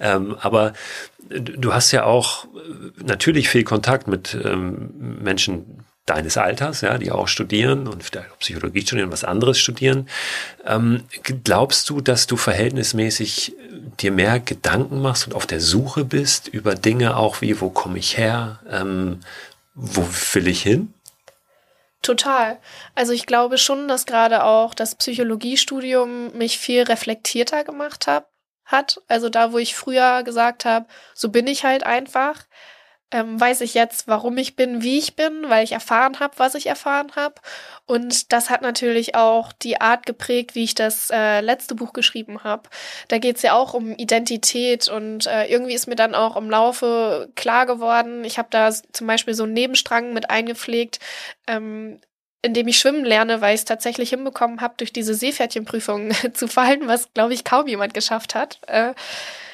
Ähm, 0.00 0.36
aber 0.40 0.72
du 1.28 1.72
hast 1.72 1.92
ja 1.92 2.04
auch 2.04 2.44
äh, 2.44 2.48
natürlich 3.04 3.48
viel 3.48 3.64
Kontakt 3.64 4.08
mit 4.08 4.36
ähm, 4.44 4.90
Menschen 5.22 5.84
deines 6.06 6.36
Alters, 6.36 6.82
ja, 6.82 6.98
die 6.98 7.10
auch 7.10 7.26
studieren 7.26 7.88
und 7.88 8.04
Psychologie 8.38 8.82
studieren, 8.82 9.10
was 9.10 9.24
anderes 9.24 9.58
studieren. 9.58 10.08
Ähm, 10.64 11.02
glaubst 11.42 11.90
du, 11.90 12.00
dass 12.00 12.28
du 12.28 12.36
verhältnismäßig 12.36 13.56
dir 14.00 14.12
mehr 14.12 14.38
Gedanken 14.38 15.02
machst 15.02 15.26
und 15.26 15.34
auf 15.34 15.46
der 15.46 15.60
Suche 15.60 16.04
bist 16.04 16.46
über 16.48 16.76
Dinge 16.76 17.16
auch 17.16 17.40
wie, 17.40 17.60
wo 17.60 17.70
komme 17.70 17.98
ich 17.98 18.16
her, 18.16 18.60
ähm, 18.70 19.18
wo 19.74 20.06
will 20.32 20.46
ich 20.46 20.62
hin? 20.62 20.92
Total. 22.06 22.60
Also 22.94 23.12
ich 23.12 23.26
glaube 23.26 23.58
schon, 23.58 23.88
dass 23.88 24.06
gerade 24.06 24.44
auch 24.44 24.74
das 24.74 24.94
Psychologiestudium 24.94 26.30
mich 26.38 26.56
viel 26.56 26.84
reflektierter 26.84 27.64
gemacht 27.64 28.06
hab, 28.06 28.30
hat. 28.64 29.02
Also 29.08 29.28
da, 29.28 29.52
wo 29.52 29.58
ich 29.58 29.74
früher 29.74 30.22
gesagt 30.22 30.64
habe, 30.64 30.86
so 31.14 31.30
bin 31.30 31.48
ich 31.48 31.64
halt 31.64 31.82
einfach, 31.82 32.44
ähm, 33.12 33.40
weiß 33.40 33.60
ich 33.60 33.74
jetzt, 33.74 34.08
warum 34.08 34.36
ich 34.36 34.56
bin, 34.56 34.82
wie 34.82 34.98
ich 34.98 35.14
bin, 35.14 35.48
weil 35.48 35.62
ich 35.62 35.72
erfahren 35.72 36.18
habe, 36.18 36.34
was 36.38 36.56
ich 36.56 36.66
erfahren 36.66 37.12
habe. 37.14 37.34
Und 37.86 38.32
das 38.32 38.50
hat 38.50 38.62
natürlich 38.62 39.14
auch 39.14 39.52
die 39.52 39.80
Art 39.80 40.06
geprägt, 40.06 40.56
wie 40.56 40.64
ich 40.64 40.74
das 40.74 41.10
äh, 41.10 41.40
letzte 41.40 41.76
Buch 41.76 41.92
geschrieben 41.92 42.42
habe. 42.42 42.68
Da 43.08 43.18
geht 43.18 43.36
es 43.36 43.42
ja 43.42 43.54
auch 43.54 43.74
um 43.74 43.94
Identität 43.94 44.88
und 44.88 45.26
äh, 45.26 45.46
irgendwie 45.46 45.74
ist 45.74 45.86
mir 45.86 45.94
dann 45.94 46.16
auch 46.16 46.36
im 46.36 46.50
Laufe 46.50 47.30
klar 47.36 47.66
geworden, 47.66 48.24
ich 48.24 48.38
habe 48.38 48.48
da 48.50 48.70
zum 48.72 49.06
Beispiel 49.06 49.34
so 49.34 49.44
einen 49.44 49.52
Nebenstrang 49.52 50.12
mit 50.12 50.28
eingepflegt, 50.30 50.98
ähm, 51.46 52.00
in 52.42 52.54
dem 52.54 52.68
ich 52.68 52.78
schwimmen 52.78 53.04
lerne, 53.04 53.40
weil 53.40 53.54
ich 53.54 53.60
es 53.60 53.64
tatsächlich 53.64 54.10
hinbekommen 54.10 54.60
habe, 54.60 54.74
durch 54.78 54.92
diese 54.92 55.14
Seepferdchenprüfung 55.14 56.10
zu 56.32 56.48
fallen, 56.48 56.88
was, 56.88 57.12
glaube 57.14 57.34
ich, 57.34 57.44
kaum 57.44 57.68
jemand 57.68 57.94
geschafft 57.94 58.34
hat. 58.34 58.60
Äh, 58.66 58.94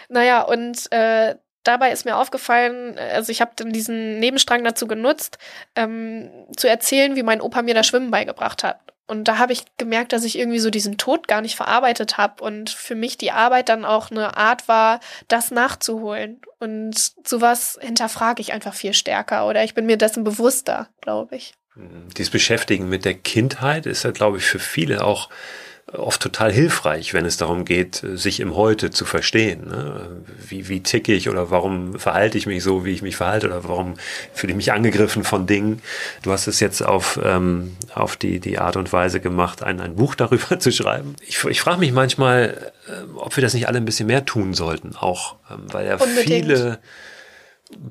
naja, 0.08 0.42
und 0.42 0.90
äh, 0.92 1.36
dabei 1.64 1.92
ist 1.92 2.04
mir 2.04 2.16
aufgefallen, 2.16 2.98
also 2.98 3.30
ich 3.30 3.40
habe 3.40 3.52
dann 3.56 3.72
diesen 3.72 4.18
Nebenstrang 4.18 4.64
dazu 4.64 4.86
genutzt, 4.86 5.38
ähm, 5.76 6.30
zu 6.56 6.68
erzählen, 6.68 7.16
wie 7.16 7.22
mein 7.22 7.40
Opa 7.40 7.62
mir 7.62 7.74
das 7.74 7.86
Schwimmen 7.86 8.10
beigebracht 8.10 8.64
hat. 8.64 8.80
Und 9.06 9.24
da 9.24 9.36
habe 9.38 9.52
ich 9.52 9.64
gemerkt, 9.76 10.12
dass 10.12 10.24
ich 10.24 10.38
irgendwie 10.38 10.58
so 10.58 10.70
diesen 10.70 10.96
Tod 10.96 11.28
gar 11.28 11.42
nicht 11.42 11.56
verarbeitet 11.56 12.16
habe 12.16 12.42
und 12.42 12.70
für 12.70 12.94
mich 12.94 13.18
die 13.18 13.32
Arbeit 13.32 13.68
dann 13.68 13.84
auch 13.84 14.10
eine 14.10 14.36
Art 14.36 14.68
war, 14.68 15.00
das 15.28 15.50
nachzuholen. 15.50 16.40
Und 16.60 16.94
sowas 17.26 17.78
hinterfrage 17.82 18.40
ich 18.40 18.52
einfach 18.52 18.74
viel 18.74 18.94
stärker 18.94 19.46
oder 19.46 19.64
ich 19.64 19.74
bin 19.74 19.86
mir 19.86 19.98
dessen 19.98 20.24
bewusster, 20.24 20.88
glaube 21.00 21.36
ich. 21.36 21.52
Dieses 22.16 22.30
Beschäftigen 22.30 22.88
mit 22.88 23.04
der 23.04 23.14
Kindheit 23.14 23.86
ist 23.86 24.04
ja, 24.04 24.12
glaube 24.12 24.38
ich, 24.38 24.44
für 24.44 24.58
viele 24.58 25.04
auch 25.04 25.28
oft 25.92 26.22
total 26.22 26.52
hilfreich, 26.52 27.12
wenn 27.12 27.26
es 27.26 27.36
darum 27.36 27.64
geht, 27.64 28.02
sich 28.14 28.40
im 28.40 28.54
Heute 28.54 28.90
zu 28.90 29.04
verstehen. 29.04 29.68
Ne? 29.68 30.22
Wie, 30.48 30.68
wie 30.68 30.80
ticke 30.80 31.12
ich 31.12 31.28
oder 31.28 31.50
warum 31.50 31.98
verhalte 31.98 32.38
ich 32.38 32.46
mich 32.46 32.62
so, 32.62 32.84
wie 32.84 32.92
ich 32.92 33.02
mich 33.02 33.16
verhalte 33.16 33.48
oder 33.48 33.64
warum 33.64 33.94
fühle 34.32 34.52
ich 34.52 34.56
mich 34.56 34.72
angegriffen 34.72 35.24
von 35.24 35.46
Dingen. 35.46 35.82
Du 36.22 36.32
hast 36.32 36.46
es 36.46 36.60
jetzt 36.60 36.82
auf, 36.82 37.20
ähm, 37.22 37.76
auf 37.94 38.16
die, 38.16 38.40
die 38.40 38.58
Art 38.58 38.76
und 38.76 38.92
Weise 38.92 39.20
gemacht, 39.20 39.62
ein, 39.62 39.80
ein 39.80 39.96
Buch 39.96 40.14
darüber 40.14 40.58
zu 40.58 40.72
schreiben. 40.72 41.14
Ich, 41.26 41.44
ich 41.44 41.60
frage 41.60 41.80
mich 41.80 41.92
manchmal, 41.92 42.72
äh, 42.88 43.16
ob 43.16 43.36
wir 43.36 43.42
das 43.42 43.54
nicht 43.54 43.68
alle 43.68 43.78
ein 43.78 43.84
bisschen 43.84 44.06
mehr 44.06 44.24
tun 44.24 44.54
sollten, 44.54 44.96
auch, 44.96 45.36
ähm, 45.50 45.64
weil 45.72 45.86
ja 45.86 45.96
Unbedingt. 45.96 46.26
viele 46.26 46.78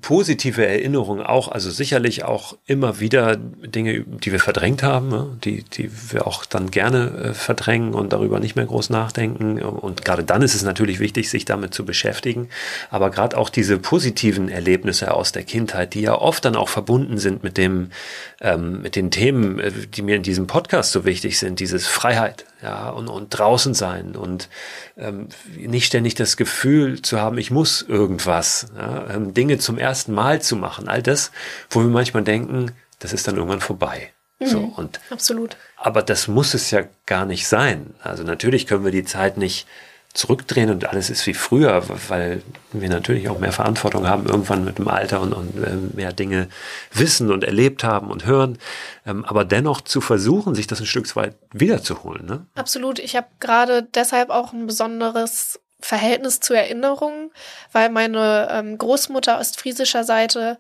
positive 0.01 0.65
Erinnerungen 0.65 1.23
auch, 1.23 1.47
also 1.49 1.69
sicherlich 1.69 2.23
auch 2.23 2.57
immer 2.65 2.99
wieder 2.99 3.35
Dinge, 3.35 4.01
die 4.01 4.31
wir 4.31 4.39
verdrängt 4.39 4.83
haben, 4.83 5.09
ne, 5.09 5.37
die, 5.43 5.63
die 5.63 5.91
wir 6.11 6.27
auch 6.27 6.45
dann 6.45 6.71
gerne 6.71 7.11
äh, 7.23 7.33
verdrängen 7.33 7.93
und 7.93 8.13
darüber 8.13 8.39
nicht 8.39 8.55
mehr 8.55 8.65
groß 8.65 8.89
nachdenken. 8.89 9.61
Und 9.61 10.05
gerade 10.05 10.23
dann 10.23 10.41
ist 10.41 10.55
es 10.55 10.63
natürlich 10.63 10.99
wichtig, 10.99 11.29
sich 11.29 11.45
damit 11.45 11.73
zu 11.73 11.85
beschäftigen. 11.85 12.49
Aber 12.89 13.09
gerade 13.09 13.37
auch 13.37 13.49
diese 13.49 13.77
positiven 13.77 14.49
Erlebnisse 14.49 15.13
aus 15.13 15.31
der 15.31 15.43
Kindheit, 15.43 15.93
die 15.93 16.01
ja 16.01 16.15
oft 16.15 16.45
dann 16.45 16.55
auch 16.55 16.69
verbunden 16.69 17.17
sind 17.17 17.43
mit 17.43 17.57
dem, 17.57 17.91
ähm, 18.39 18.81
mit 18.81 18.95
den 18.95 19.11
Themen, 19.11 19.59
äh, 19.59 19.71
die 19.71 20.01
mir 20.01 20.15
in 20.15 20.23
diesem 20.23 20.47
Podcast 20.47 20.91
so 20.91 21.05
wichtig 21.05 21.39
sind, 21.39 21.59
dieses 21.59 21.87
Freiheit, 21.87 22.45
ja, 22.61 22.89
und, 22.89 23.07
und 23.07 23.29
draußen 23.29 23.73
sein 23.73 24.15
und 24.15 24.47
ähm, 24.97 25.29
nicht 25.57 25.87
ständig 25.87 26.13
das 26.15 26.37
Gefühl 26.37 27.01
zu 27.01 27.19
haben, 27.19 27.37
ich 27.37 27.49
muss 27.49 27.81
irgendwas, 27.81 28.67
ja, 28.77 29.15
ähm, 29.15 29.33
Dinge 29.33 29.57
zum 29.71 29.77
ersten 29.77 30.11
Mal 30.13 30.41
zu 30.41 30.57
machen, 30.57 30.89
all 30.89 31.01
das, 31.01 31.31
wo 31.69 31.79
wir 31.79 31.87
manchmal 31.87 32.23
denken, 32.23 32.73
das 32.99 33.13
ist 33.13 33.25
dann 33.25 33.37
irgendwann 33.37 33.61
vorbei. 33.61 34.11
Mhm, 34.39 34.45
so, 34.47 34.59
und, 34.75 34.99
absolut. 35.09 35.55
Aber 35.77 36.01
das 36.01 36.27
muss 36.27 36.53
es 36.53 36.71
ja 36.71 36.83
gar 37.05 37.25
nicht 37.25 37.47
sein. 37.47 37.93
Also 38.03 38.23
natürlich 38.23 38.67
können 38.67 38.83
wir 38.83 38.91
die 38.91 39.05
Zeit 39.05 39.37
nicht 39.37 39.65
zurückdrehen 40.13 40.69
und 40.69 40.89
alles 40.89 41.09
ist 41.09 41.25
wie 41.25 41.33
früher, 41.33 41.83
weil 42.09 42.41
wir 42.73 42.89
natürlich 42.89 43.29
auch 43.29 43.39
mehr 43.39 43.53
Verantwortung 43.53 44.09
haben 44.09 44.25
irgendwann 44.25 44.65
mit 44.65 44.77
dem 44.77 44.89
Alter 44.89 45.21
und, 45.21 45.31
und 45.31 45.63
äh, 45.63 45.95
mehr 45.95 46.11
Dinge 46.11 46.49
wissen 46.91 47.31
und 47.31 47.45
erlebt 47.45 47.85
haben 47.85 48.11
und 48.11 48.25
hören. 48.25 48.57
Ähm, 49.05 49.23
aber 49.23 49.45
dennoch 49.45 49.79
zu 49.79 50.01
versuchen, 50.01 50.53
sich 50.53 50.67
das 50.67 50.81
ein 50.81 50.85
Stück 50.85 51.15
weit 51.15 51.37
wiederzuholen. 51.53 52.25
Ne? 52.25 52.45
Absolut. 52.55 52.99
Ich 52.99 53.15
habe 53.15 53.27
gerade 53.39 53.87
deshalb 53.95 54.31
auch 54.31 54.51
ein 54.51 54.67
besonderes 54.67 55.61
Verhältnis 55.81 56.39
zu 56.39 56.53
Erinnerungen, 56.53 57.31
weil 57.71 57.89
meine 57.89 58.47
ähm, 58.51 58.77
Großmutter 58.77 59.39
ostfriesischer 59.39 60.03
Seite 60.03 60.57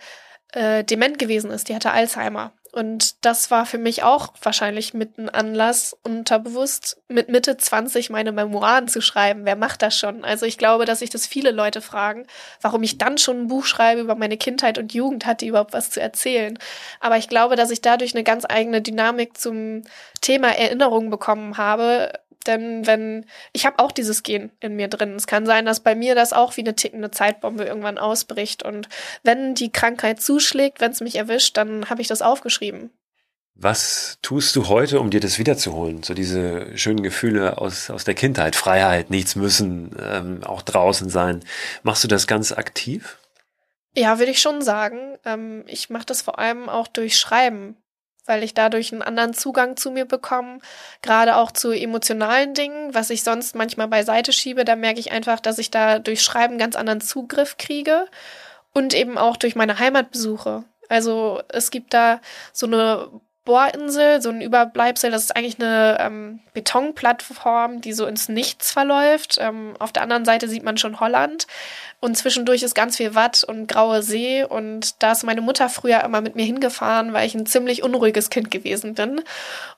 äh, 0.53 0.83
dement 0.83 1.19
gewesen 1.19 1.51
ist. 1.51 1.69
Die 1.69 1.75
hatte 1.75 1.91
Alzheimer. 1.91 2.51
Und 2.73 3.25
das 3.25 3.51
war 3.51 3.65
für 3.65 3.77
mich 3.77 4.03
auch 4.03 4.33
wahrscheinlich 4.41 4.93
mit 4.93 5.17
ein 5.17 5.29
Anlass, 5.29 5.95
unterbewusst 6.03 7.01
mit 7.09 7.27
Mitte 7.27 7.57
20 7.57 8.09
meine 8.09 8.31
Memoiren 8.31 8.87
zu 8.87 9.01
schreiben. 9.01 9.41
Wer 9.43 9.57
macht 9.57 9.81
das 9.81 9.97
schon? 9.97 10.23
Also 10.23 10.45
ich 10.45 10.57
glaube, 10.57 10.85
dass 10.85 10.99
sich 10.99 11.09
das 11.09 11.27
viele 11.27 11.51
Leute 11.51 11.81
fragen, 11.81 12.25
warum 12.61 12.81
ich 12.83 12.97
dann 12.97 13.17
schon 13.17 13.41
ein 13.41 13.47
Buch 13.47 13.65
schreibe 13.65 13.99
über 13.99 14.15
meine 14.15 14.37
Kindheit 14.37 14.77
und 14.77 14.93
Jugend, 14.93 15.25
hat 15.25 15.41
die 15.41 15.47
überhaupt 15.47 15.73
was 15.73 15.89
zu 15.89 15.99
erzählen. 15.99 16.57
Aber 17.01 17.17
ich 17.17 17.27
glaube, 17.27 17.57
dass 17.57 17.71
ich 17.71 17.81
dadurch 17.81 18.15
eine 18.15 18.23
ganz 18.23 18.45
eigene 18.47 18.81
Dynamik 18.81 19.37
zum 19.37 19.83
Thema 20.21 20.57
Erinnerung 20.57 21.09
bekommen 21.09 21.57
habe, 21.57 22.13
denn 22.47 22.85
wenn, 22.87 23.25
ich 23.53 23.65
habe 23.65 23.79
auch 23.79 23.91
dieses 23.91 24.23
Gen 24.23 24.51
in 24.59 24.75
mir 24.75 24.87
drin. 24.87 25.15
Es 25.15 25.27
kann 25.27 25.45
sein, 25.45 25.65
dass 25.65 25.79
bei 25.79 25.95
mir 25.95 26.15
das 26.15 26.33
auch 26.33 26.57
wie 26.57 26.61
eine 26.61 26.75
tickende 26.75 27.11
Zeitbombe 27.11 27.63
irgendwann 27.63 27.97
ausbricht. 27.97 28.63
Und 28.63 28.89
wenn 29.23 29.55
die 29.55 29.71
Krankheit 29.71 30.21
zuschlägt, 30.21 30.81
wenn 30.81 30.91
es 30.91 31.01
mich 31.01 31.15
erwischt, 31.15 31.57
dann 31.57 31.89
habe 31.89 32.01
ich 32.01 32.07
das 32.07 32.21
aufgeschrieben. 32.21 32.91
Was 33.55 34.17
tust 34.21 34.55
du 34.55 34.69
heute, 34.69 34.99
um 34.99 35.11
dir 35.11 35.19
das 35.19 35.37
wiederzuholen? 35.37 36.03
So 36.03 36.13
diese 36.13 36.75
schönen 36.77 37.03
Gefühle 37.03 37.59
aus, 37.59 37.89
aus 37.89 38.05
der 38.05 38.15
Kindheit, 38.15 38.55
Freiheit, 38.55 39.09
nichts 39.09 39.35
müssen, 39.35 39.95
ähm, 40.01 40.43
auch 40.43 40.61
draußen 40.61 41.09
sein. 41.09 41.43
Machst 41.83 42.03
du 42.03 42.07
das 42.07 42.25
ganz 42.27 42.51
aktiv? 42.51 43.19
Ja, 43.95 44.19
würde 44.19 44.31
ich 44.31 44.41
schon 44.41 44.61
sagen. 44.61 45.17
Ähm, 45.25 45.63
ich 45.67 45.89
mache 45.89 46.05
das 46.05 46.21
vor 46.21 46.39
allem 46.39 46.69
auch 46.69 46.87
durch 46.87 47.19
Schreiben 47.19 47.75
weil 48.25 48.43
ich 48.43 48.53
dadurch 48.53 48.91
einen 48.91 49.01
anderen 49.01 49.33
Zugang 49.33 49.77
zu 49.77 49.91
mir 49.91 50.05
bekomme, 50.05 50.59
gerade 51.01 51.35
auch 51.35 51.51
zu 51.51 51.71
emotionalen 51.71 52.53
Dingen, 52.53 52.93
was 52.93 53.09
ich 53.09 53.23
sonst 53.23 53.55
manchmal 53.55 53.87
beiseite 53.87 54.33
schiebe, 54.33 54.65
da 54.65 54.75
merke 54.75 54.99
ich 54.99 55.11
einfach, 55.11 55.39
dass 55.39 55.57
ich 55.57 55.71
da 55.71 55.99
durch 55.99 56.21
Schreiben 56.21 56.57
ganz 56.57 56.75
anderen 56.75 57.01
Zugriff 57.01 57.57
kriege 57.57 58.05
und 58.73 58.93
eben 58.93 59.17
auch 59.17 59.37
durch 59.37 59.55
meine 59.55 59.79
Heimatbesuche. 59.79 60.63
Also 60.89 61.41
es 61.49 61.71
gibt 61.71 61.93
da 61.93 62.19
so 62.53 62.67
eine 62.67 63.09
Bohrinsel, 63.43 64.21
so 64.21 64.29
ein 64.29 64.41
Überbleibsel. 64.41 65.09
Das 65.09 65.23
ist 65.23 65.35
eigentlich 65.35 65.59
eine 65.59 65.97
ähm, 65.99 66.39
Betonplattform, 66.53 67.81
die 67.81 67.93
so 67.93 68.05
ins 68.05 68.29
Nichts 68.29 68.71
verläuft. 68.71 69.37
Ähm, 69.39 69.73
auf 69.79 69.91
der 69.91 70.03
anderen 70.03 70.25
Seite 70.25 70.47
sieht 70.47 70.63
man 70.63 70.77
schon 70.77 70.99
Holland. 70.99 71.47
Und 71.99 72.15
zwischendurch 72.15 72.61
ist 72.61 72.75
ganz 72.75 72.97
viel 72.97 73.15
Watt 73.15 73.43
und 73.43 73.67
graue 73.67 74.03
See. 74.03 74.43
Und 74.43 75.01
da 75.01 75.13
ist 75.13 75.23
meine 75.23 75.41
Mutter 75.41 75.69
früher 75.69 76.03
immer 76.03 76.21
mit 76.21 76.35
mir 76.35 76.45
hingefahren, 76.45 77.13
weil 77.13 77.25
ich 77.25 77.33
ein 77.33 77.47
ziemlich 77.47 77.81
unruhiges 77.81 78.29
Kind 78.29 78.51
gewesen 78.51 78.93
bin. 78.93 79.21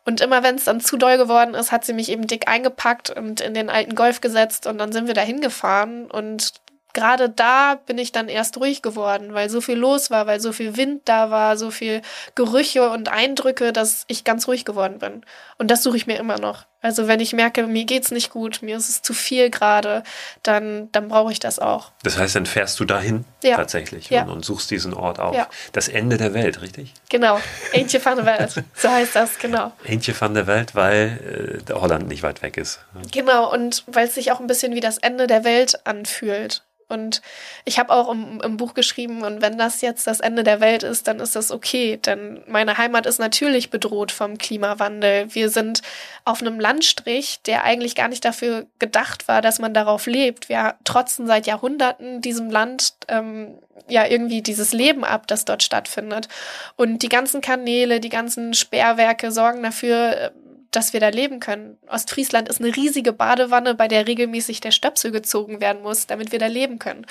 Und 0.04 0.20
immer 0.20 0.44
wenn 0.44 0.56
es 0.56 0.66
dann 0.66 0.82
zu 0.82 0.98
doll 0.98 1.18
geworden 1.18 1.54
ist, 1.54 1.72
hat 1.72 1.86
sie 1.86 1.94
mich 1.94 2.10
eben 2.10 2.28
dick 2.28 2.50
eingepackt 2.50 3.12
und 3.12 3.40
in 3.40 3.54
den 3.54 3.70
alten 3.70 3.96
Golf 3.96 4.20
gesetzt. 4.20 4.68
Und 4.68 4.78
dann 4.78 4.92
sind 4.92 5.08
wir 5.08 5.14
da 5.14 5.22
hingefahren. 5.22 6.12
Und 6.12 6.54
gerade 6.94 7.30
da 7.30 7.76
bin 7.76 7.98
ich 7.98 8.12
dann 8.12 8.30
erst 8.30 8.58
ruhig 8.58 8.82
geworden, 8.82 9.34
weil 9.34 9.50
so 9.50 9.62
viel 9.62 9.78
los 9.78 10.12
war, 10.12 10.28
weil 10.28 10.40
so 10.40 10.52
viel 10.54 10.78
Wind 10.78 11.02
da 11.06 11.32
war, 11.32 11.58
so 11.58 11.72
viel 11.72 12.02
Gerüche 12.36 12.90
und 12.90 13.10
Eindrücke, 13.10 13.74
dass 13.74 14.06
ich 14.08 14.24
ganz 14.24 14.48
ruhig 14.48 14.66
geworden 14.66 15.00
bin. 15.00 15.26
Und 15.58 15.72
das 15.72 15.84
suche 15.84 15.98
ich 15.98 16.08
mir 16.08 16.18
immer 16.18 16.40
noch. 16.40 16.66
Also 16.84 17.08
wenn 17.08 17.22
ich 17.22 17.32
merke, 17.32 17.66
mir 17.66 17.86
geht's 17.86 18.12
nicht 18.12 18.30
gut, 18.30 18.62
mir 18.62 18.76
ist 18.76 18.90
es 18.90 19.02
zu 19.02 19.14
viel 19.14 19.50
gerade, 19.50 20.04
dann, 20.44 20.92
dann 20.92 21.08
brauche 21.08 21.32
ich 21.32 21.40
das 21.40 21.58
auch. 21.58 21.92
Das 22.04 22.18
heißt, 22.18 22.36
dann 22.36 22.46
fährst 22.46 22.78
du 22.78 22.84
dahin 22.84 23.24
ja. 23.42 23.56
tatsächlich 23.56 24.10
ja. 24.10 24.24
Und, 24.24 24.30
und, 24.30 24.46
suchst 24.46 24.70
diesen 24.70 24.94
Ort 24.94 25.18
auf. 25.18 25.34
Ja. 25.34 25.48
Das 25.72 25.88
Ende 25.88 26.18
der 26.18 26.34
Welt, 26.34 26.62
richtig? 26.62 26.94
Genau. 27.08 27.40
Eentje 27.72 28.04
van 28.04 28.18
der 28.18 28.26
Welt. 28.26 28.64
So 28.76 28.90
heißt 28.90 29.16
das, 29.16 29.40
genau. 29.40 29.72
Eentje 29.86 30.14
van 30.20 30.34
der 30.34 30.46
Welt, 30.46 30.76
weil 30.76 31.62
äh, 31.70 31.74
Holland 31.74 32.10
nicht 32.10 32.22
weit 32.22 32.42
weg 32.42 32.58
ist. 32.58 32.80
Genau, 33.14 33.52
und 33.54 33.86
weil 33.88 34.08
es 34.08 34.16
sich 34.16 34.34
auch 34.34 34.42
ein 34.42 34.48
bisschen 34.48 34.76
wie 34.76 34.82
das 34.82 34.98
Ende 34.98 35.26
der 35.26 35.46
Welt 35.46 35.86
anfühlt. 35.86 36.64
Und 36.94 37.22
ich 37.66 37.80
habe 37.80 37.92
auch 37.92 38.12
im, 38.12 38.40
im, 38.42 38.58
Buch 38.58 38.74
geschrieben, 38.74 39.24
und 39.24 39.42
wenn 39.42 39.58
das 39.58 39.82
jetzt 39.82 40.06
das 40.08 40.20
Ende 40.20 40.44
der 40.44 40.60
Welt 40.60 40.84
ist, 40.84 41.08
dann 41.08 41.20
ist 41.20 41.36
das 41.36 41.52
okay. 41.52 41.98
Denn 41.98 42.44
meine 42.48 42.78
Heimat 42.78 43.06
ist 43.06 43.20
natürlich 43.20 43.70
bedroht 43.70 44.12
vom 44.12 44.38
Klimawandel. 44.38 45.34
Wir 45.34 45.50
sind 45.50 45.82
auf 46.24 46.42
einem 46.42 46.60
Landstrich, 46.74 47.42
der 47.46 47.64
eigentlich 47.64 47.96
gar 47.96 48.08
nicht 48.08 48.26
dafür 48.26 48.66
gedacht 48.80 49.28
war, 49.28 49.42
dass 49.42 49.60
man 49.60 49.74
darauf 49.74 50.08
lebt. 50.08 50.50
Wir 50.50 50.76
trotzen 50.84 51.28
seit 51.28 51.46
Jahrhunderten 51.46 52.20
diesem 52.22 52.50
Land 52.50 52.96
ähm, 53.08 53.60
ja 53.88 54.08
irgendwie 54.08 54.42
dieses 54.42 54.74
Leben 54.74 55.04
ab, 55.04 55.28
das 55.28 55.46
dort 55.46 55.62
stattfindet. 55.62 56.30
Und 56.76 57.04
die 57.04 57.10
ganzen 57.10 57.42
Kanäle, 57.42 58.00
die 58.00 58.10
ganzen 58.10 58.54
Sperrwerke 58.54 59.32
sorgen 59.32 59.62
dafür, 59.62 60.32
dass 60.72 60.94
wir 60.94 61.00
da 61.00 61.10
leben 61.10 61.40
können. 61.40 61.78
Ostfriesland 61.88 62.50
ist 62.50 62.60
eine 62.60 62.76
riesige 62.76 63.14
Badewanne, 63.14 63.76
bei 63.76 63.88
der 63.88 64.08
regelmäßig 64.08 64.60
der 64.60 64.72
Stöpsel 64.72 65.12
gezogen 65.12 65.62
werden 65.62 65.84
muss, 65.84 66.08
damit 66.08 66.32
wir 66.32 66.40
da 66.40 66.48
leben 66.48 66.80
können. 66.80 67.06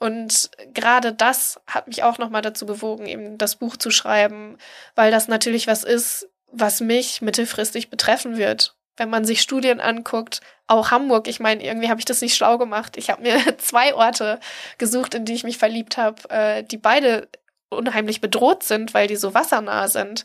Und 0.00 0.50
gerade 0.74 1.12
das 1.12 1.60
hat 1.68 1.86
mich 1.86 2.02
auch 2.02 2.18
nochmal 2.18 2.42
dazu 2.42 2.66
bewogen, 2.66 3.06
eben 3.06 3.38
das 3.38 3.54
Buch 3.56 3.76
zu 3.76 3.92
schreiben, 3.92 4.58
weil 4.96 5.12
das 5.12 5.28
natürlich 5.28 5.68
was 5.68 5.84
ist, 5.84 6.28
was 6.50 6.80
mich 6.80 7.22
mittelfristig 7.22 7.90
betreffen 7.90 8.36
wird. 8.36 8.74
Wenn 8.96 9.10
man 9.10 9.24
sich 9.24 9.42
Studien 9.42 9.80
anguckt, 9.80 10.40
auch 10.66 10.90
Hamburg, 10.90 11.28
ich 11.28 11.40
meine, 11.40 11.64
irgendwie 11.64 11.88
habe 11.88 12.00
ich 12.00 12.04
das 12.04 12.22
nicht 12.22 12.34
schlau 12.34 12.58
gemacht. 12.58 12.96
Ich 12.96 13.10
habe 13.10 13.22
mir 13.22 13.38
zwei 13.58 13.94
Orte 13.94 14.40
gesucht, 14.78 15.14
in 15.14 15.24
die 15.24 15.34
ich 15.34 15.44
mich 15.44 15.58
verliebt 15.58 15.96
habe, 15.96 16.28
äh, 16.30 16.62
die 16.64 16.78
beide 16.78 17.28
unheimlich 17.68 18.20
bedroht 18.20 18.62
sind, 18.62 18.94
weil 18.94 19.08
die 19.08 19.16
so 19.16 19.34
wassernah 19.34 19.88
sind. 19.88 20.24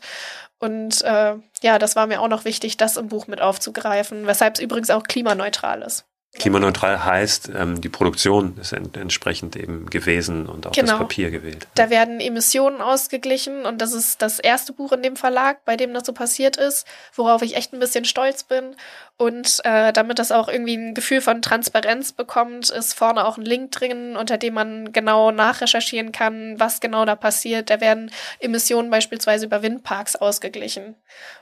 Und 0.58 1.02
äh, 1.02 1.34
ja, 1.62 1.78
das 1.78 1.96
war 1.96 2.06
mir 2.06 2.20
auch 2.20 2.28
noch 2.28 2.44
wichtig, 2.44 2.76
das 2.76 2.96
im 2.96 3.08
Buch 3.08 3.26
mit 3.26 3.40
aufzugreifen, 3.40 4.26
weshalb 4.26 4.54
es 4.54 4.60
übrigens 4.60 4.90
auch 4.90 5.02
klimaneutral 5.02 5.82
ist. 5.82 6.04
Klimaneutral 6.34 7.04
heißt, 7.04 7.50
ähm, 7.54 7.82
die 7.82 7.90
Produktion 7.90 8.56
ist 8.56 8.72
ent 8.72 8.96
entsprechend 8.96 9.54
eben 9.54 9.90
gewesen 9.90 10.46
und 10.46 10.66
auch 10.66 10.72
genau. 10.72 10.92
das 10.92 10.98
Papier 10.98 11.30
gewählt. 11.30 11.68
Da 11.74 11.90
werden 11.90 12.20
Emissionen 12.20 12.80
ausgeglichen 12.80 13.66
und 13.66 13.82
das 13.82 13.92
ist 13.92 14.22
das 14.22 14.38
erste 14.38 14.72
Buch 14.72 14.92
in 14.92 15.02
dem 15.02 15.16
Verlag, 15.16 15.64
bei 15.66 15.76
dem 15.76 15.92
das 15.92 16.06
so 16.06 16.14
passiert 16.14 16.56
ist, 16.56 16.86
worauf 17.14 17.42
ich 17.42 17.54
echt 17.54 17.74
ein 17.74 17.80
bisschen 17.80 18.06
stolz 18.06 18.44
bin. 18.44 18.76
Und 19.18 19.60
äh, 19.64 19.92
damit 19.92 20.18
das 20.18 20.32
auch 20.32 20.48
irgendwie 20.48 20.74
ein 20.74 20.94
Gefühl 20.94 21.20
von 21.20 21.42
Transparenz 21.42 22.12
bekommt, 22.12 22.70
ist 22.70 22.94
vorne 22.94 23.26
auch 23.26 23.36
ein 23.36 23.44
Link 23.44 23.72
drin, 23.72 24.16
unter 24.16 24.38
dem 24.38 24.54
man 24.54 24.90
genau 24.90 25.32
nachrecherchieren 25.32 26.12
kann, 26.12 26.58
was 26.58 26.80
genau 26.80 27.04
da 27.04 27.14
passiert. 27.14 27.68
Da 27.68 27.82
werden 27.82 28.10
Emissionen 28.40 28.90
beispielsweise 28.90 29.44
über 29.46 29.62
Windparks 29.62 30.16
ausgeglichen. 30.16 30.96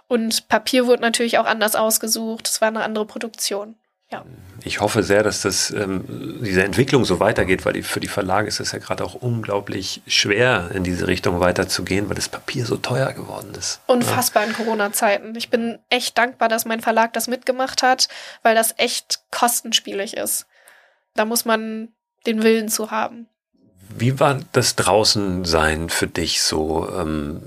Und 0.08 0.48
Papier 0.48 0.86
wurde 0.86 1.02
natürlich 1.02 1.38
auch 1.38 1.46
anders 1.46 1.76
ausgesucht. 1.76 2.48
Es 2.48 2.60
war 2.60 2.68
eine 2.68 2.82
andere 2.82 3.06
Produktion. 3.06 3.76
Ja. 4.12 4.24
Ich 4.64 4.80
hoffe 4.80 5.02
sehr, 5.02 5.22
dass 5.22 5.42
das, 5.42 5.70
ähm, 5.70 6.04
diese 6.42 6.64
Entwicklung 6.64 7.04
so 7.04 7.20
weitergeht, 7.20 7.64
weil 7.64 7.74
die, 7.74 7.82
für 7.82 8.00
die 8.00 8.08
Verlage 8.08 8.48
ist 8.48 8.58
es 8.60 8.72
ja 8.72 8.78
gerade 8.78 9.04
auch 9.04 9.14
unglaublich 9.14 10.02
schwer, 10.06 10.70
in 10.74 10.82
diese 10.82 11.06
Richtung 11.06 11.40
weiterzugehen, 11.40 12.08
weil 12.08 12.16
das 12.16 12.28
Papier 12.28 12.66
so 12.66 12.76
teuer 12.76 13.12
geworden 13.12 13.54
ist. 13.56 13.80
Unfassbar 13.86 14.42
ja. 14.42 14.48
in 14.48 14.54
Corona-Zeiten. 14.56 15.34
Ich 15.36 15.48
bin 15.48 15.78
echt 15.88 16.18
dankbar, 16.18 16.48
dass 16.48 16.64
mein 16.64 16.80
Verlag 16.80 17.12
das 17.12 17.28
mitgemacht 17.28 17.82
hat, 17.82 18.08
weil 18.42 18.54
das 18.54 18.74
echt 18.78 19.20
kostenspielig 19.30 20.16
ist. 20.16 20.46
Da 21.14 21.24
muss 21.24 21.44
man 21.44 21.88
den 22.26 22.42
Willen 22.42 22.68
zu 22.68 22.90
haben. 22.90 23.28
Wie 23.92 24.20
war 24.20 24.38
das 24.52 24.76
Draußensein 24.76 25.88
für 25.90 26.06
dich 26.06 26.42
so 26.42 26.88
ähm, 26.96 27.42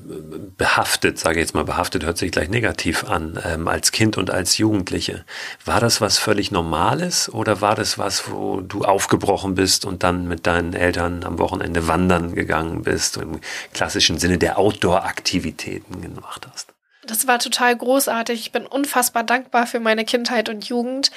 behaftet, 0.57 1.17
sage 1.17 1.39
ich 1.39 1.45
jetzt 1.45 1.55
mal, 1.55 1.63
behaftet 1.63 2.03
hört 2.03 2.17
sich 2.17 2.31
gleich 2.31 2.49
negativ 2.49 3.05
an, 3.05 3.39
ähm, 3.45 3.67
als 3.67 3.91
Kind 3.91 4.17
und 4.17 4.29
als 4.29 4.57
Jugendliche? 4.57 5.23
War 5.63 5.79
das 5.79 6.01
was 6.01 6.17
völlig 6.17 6.51
Normales 6.51 7.31
oder 7.31 7.61
war 7.61 7.75
das 7.75 7.97
was, 7.97 8.29
wo 8.29 8.61
du 8.61 8.83
aufgebrochen 8.83 9.55
bist 9.55 9.85
und 9.85 10.03
dann 10.03 10.27
mit 10.27 10.45
deinen 10.45 10.73
Eltern 10.73 11.23
am 11.23 11.39
Wochenende 11.39 11.87
wandern 11.87 12.35
gegangen 12.35 12.83
bist, 12.83 13.17
im 13.17 13.39
klassischen 13.73 14.19
Sinne 14.19 14.37
der 14.37 14.59
Outdoor-Aktivitäten 14.59 16.01
gemacht 16.01 16.47
hast? 16.51 16.73
Das 17.05 17.25
war 17.25 17.39
total 17.39 17.75
großartig. 17.75 18.39
Ich 18.39 18.51
bin 18.51 18.65
unfassbar 18.65 19.23
dankbar 19.23 19.65
für 19.65 19.79
meine 19.79 20.05
Kindheit 20.05 20.49
und 20.49 20.65
Jugend. 20.65 21.11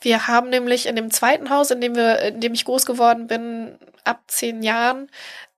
Wir 0.00 0.26
haben 0.26 0.50
nämlich 0.50 0.86
in 0.86 0.96
dem 0.96 1.10
zweiten 1.10 1.50
Haus, 1.50 1.70
in 1.70 1.80
dem 1.80 1.94
wir, 1.94 2.20
in 2.20 2.40
dem 2.40 2.54
ich 2.54 2.64
groß 2.64 2.86
geworden 2.86 3.28
bin, 3.28 3.78
ab 4.04 4.22
zehn 4.28 4.62
Jahren, 4.62 5.10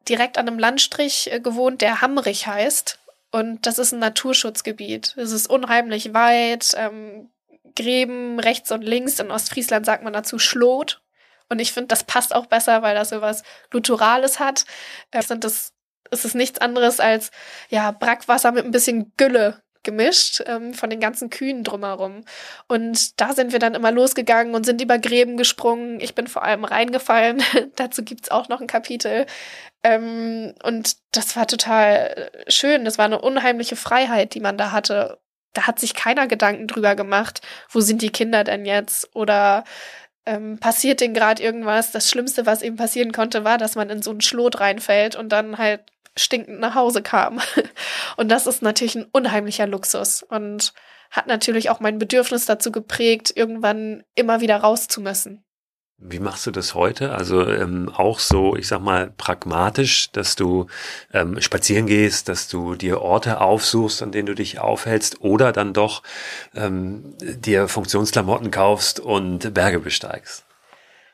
direkt 0.09 0.39
an 0.39 0.49
einem 0.49 0.59
Landstrich 0.59 1.33
äh, 1.33 1.41
gewohnt, 1.41 1.81
der 1.81 2.01
Hamrich 2.01 2.47
heißt. 2.47 2.99
Und 3.31 3.67
das 3.67 3.79
ist 3.79 3.93
ein 3.93 3.99
Naturschutzgebiet. 3.99 5.15
Es 5.17 5.33
ist 5.33 5.49
unheimlich 5.49 6.15
weit, 6.15 6.73
ähm, 6.77 7.31
Gräben 7.75 8.39
rechts 8.39 8.71
und 8.71 8.83
links. 8.83 9.19
In 9.19 9.33
Ostfriesland 9.33 9.85
sagt 9.87 10.05
man 10.05 10.13
dazu 10.13 10.39
Schlot. 10.39 11.03
Und 11.49 11.59
ich 11.59 11.73
finde, 11.73 11.89
das 11.89 12.05
passt 12.05 12.35
auch 12.35 12.47
besser, 12.47 12.83
weil 12.83 12.95
das 12.95 13.09
so 13.09 13.21
was 13.21 13.43
Luturales 13.73 14.39
hat. 14.39 14.65
Äh, 15.11 15.23
sind 15.23 15.43
das, 15.45 15.73
es 16.11 16.25
ist 16.25 16.35
nichts 16.35 16.61
anderes 16.61 17.01
als 17.01 17.31
ja 17.71 17.91
Brackwasser 17.91 18.53
mit 18.53 18.65
ein 18.65 18.71
bisschen 18.71 19.13
Gülle 19.17 19.64
gemischt 19.85 20.43
ähm, 20.47 20.75
von 20.75 20.91
den 20.91 21.01
ganzen 21.01 21.31
Kühen 21.31 21.65
drumherum. 21.65 22.25
Und 22.67 23.21
da 23.21 23.33
sind 23.33 23.53
wir 23.53 23.59
dann 23.59 23.75
immer 23.75 23.93
losgegangen 23.93 24.55
und 24.55 24.65
sind 24.65 24.81
über 24.81 24.99
Gräben 24.99 25.37
gesprungen. 25.37 26.01
Ich 26.01 26.15
bin 26.15 26.27
vor 26.27 26.43
allem 26.43 26.65
reingefallen. 26.65 27.43
Dazu 27.77 28.03
gibt's 28.03 28.31
auch 28.31 28.49
noch 28.49 28.61
ein 28.61 28.67
Kapitel. 28.67 29.27
Ähm, 29.85 30.55
und 30.63 30.97
das 31.13 31.37
war 31.37 31.47
total 31.47 32.31
schön. 32.49 32.85
Das 32.85 32.99
war 32.99 33.05
eine 33.05 33.21
unheimliche 33.21 33.77
Freiheit, 33.77 34.35
die 34.35 34.41
man 34.41 34.59
da 34.59 34.73
hatte. 34.73 35.21
Da 35.53 35.67
hat 35.67 35.79
sich 35.79 35.95
keiner 35.95 36.27
Gedanken 36.27 36.67
drüber 36.67 36.97
gemacht, 36.97 37.41
wo 37.71 37.81
sind 37.81 38.03
die 38.03 38.11
Kinder 38.11 38.43
denn 38.43 38.67
jetzt? 38.67 39.15
Oder 39.15 39.65
ähm, 40.27 40.59
passiert 40.59 41.01
denen 41.01 41.15
gerade 41.15 41.43
irgendwas? 41.43 41.93
Das 41.93 42.11
Schlimmste, 42.11 42.47
was 42.47 42.63
eben 42.63 42.77
passieren 42.77 43.13
konnte, 43.13 43.45
war, 43.45 43.59
dass 43.59 43.77
man 43.77 43.91
in 43.91 44.03
so 44.03 44.11
einen 44.11 44.21
Schlot 44.21 44.61
reinfällt 44.61 45.17
und 45.17 45.31
dann 45.31 45.59
halt 45.59 45.83
stinkend 46.17 46.61
nach 46.61 46.75
Hause 46.75 47.03
kam. 47.03 47.41
Und 48.17 48.29
das 48.29 48.47
ist 48.47 48.63
natürlich 48.63 48.95
ein 48.95 49.07
unheimlicher 49.13 49.67
Luxus 49.67 50.23
und 50.23 50.73
hat 51.11 51.27
natürlich 51.27 51.71
auch 51.71 51.81
mein 51.81 51.99
Bedürfnis 51.99 52.45
dazu 52.45 52.73
geprägt, 52.73 53.33
irgendwann 53.35 54.03
immer 54.15 54.41
wieder 54.41 54.57
raus 54.57 54.89
zu 54.89 55.01
müssen. 55.01 55.45
Wie 55.97 56.19
machst 56.19 56.45
du 56.47 56.51
das 56.51 56.75
heute? 56.75 57.13
Also 57.13 57.49
ähm, 57.49 57.89
auch 57.89 58.19
so, 58.19 58.57
ich 58.57 58.67
sag 58.67 58.81
mal, 58.81 59.13
pragmatisch, 59.17 60.11
dass 60.11 60.35
du 60.35 60.67
ähm, 61.13 61.41
spazieren 61.41 61.87
gehst, 61.87 62.29
dass 62.29 62.49
du 62.49 62.75
dir 62.75 63.01
Orte 63.01 63.41
aufsuchst, 63.41 64.03
an 64.03 64.11
denen 64.11 64.27
du 64.27 64.35
dich 64.35 64.59
aufhältst, 64.59 65.21
oder 65.21 65.53
dann 65.53 65.73
doch 65.73 66.03
ähm, 66.55 67.15
dir 67.21 67.69
Funktionsklamotten 67.69 68.51
kaufst 68.51 68.99
und 68.99 69.55
Berge 69.55 69.79
besteigst? 69.79 70.45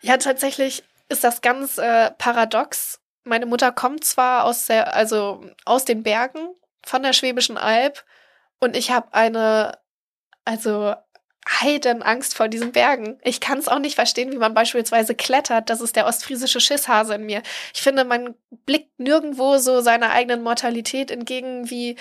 Ja, 0.01 0.17
tatsächlich 0.17 0.83
ist 1.11 1.25
das 1.25 1.43
ganz 1.43 1.77
äh, 1.77 2.11
paradox 2.13 3.00
meine 3.31 3.47
Mutter 3.47 3.73
kommt 3.73 4.05
zwar 4.05 4.45
aus 4.45 4.67
der, 4.67 4.95
also 4.95 5.43
aus 5.65 5.85
den 5.87 6.03
Bergen 6.03 6.49
von 6.85 7.03
der 7.03 7.13
Schwäbischen 7.13 7.57
Alb 7.57 8.05
und 8.59 8.77
ich 8.77 8.91
habe 8.91 9.15
eine, 9.15 9.79
also 10.45 10.95
Heidenangst 11.49 12.37
vor 12.37 12.49
diesen 12.49 12.73
Bergen. 12.73 13.19
Ich 13.23 13.41
kann 13.41 13.59
es 13.59 13.69
auch 13.69 13.79
nicht 13.79 13.95
verstehen, 13.95 14.31
wie 14.33 14.37
man 14.37 14.53
beispielsweise 14.53 15.15
klettert. 15.15 15.71
Das 15.71 15.81
ist 15.81 15.97
der 15.97 16.07
ostfriesische 16.07 16.61
Schisshase 16.61 17.15
in 17.15 17.25
mir. 17.25 17.43
Ich 17.73 17.81
finde, 17.81 18.05
man 18.05 18.35
blickt 18.67 18.99
nirgendwo 18.99 19.57
so 19.57 19.81
seiner 19.81 20.11
eigenen 20.11 20.43
Mortalität 20.43 21.11
entgegen 21.11 21.71
wie 21.71 21.97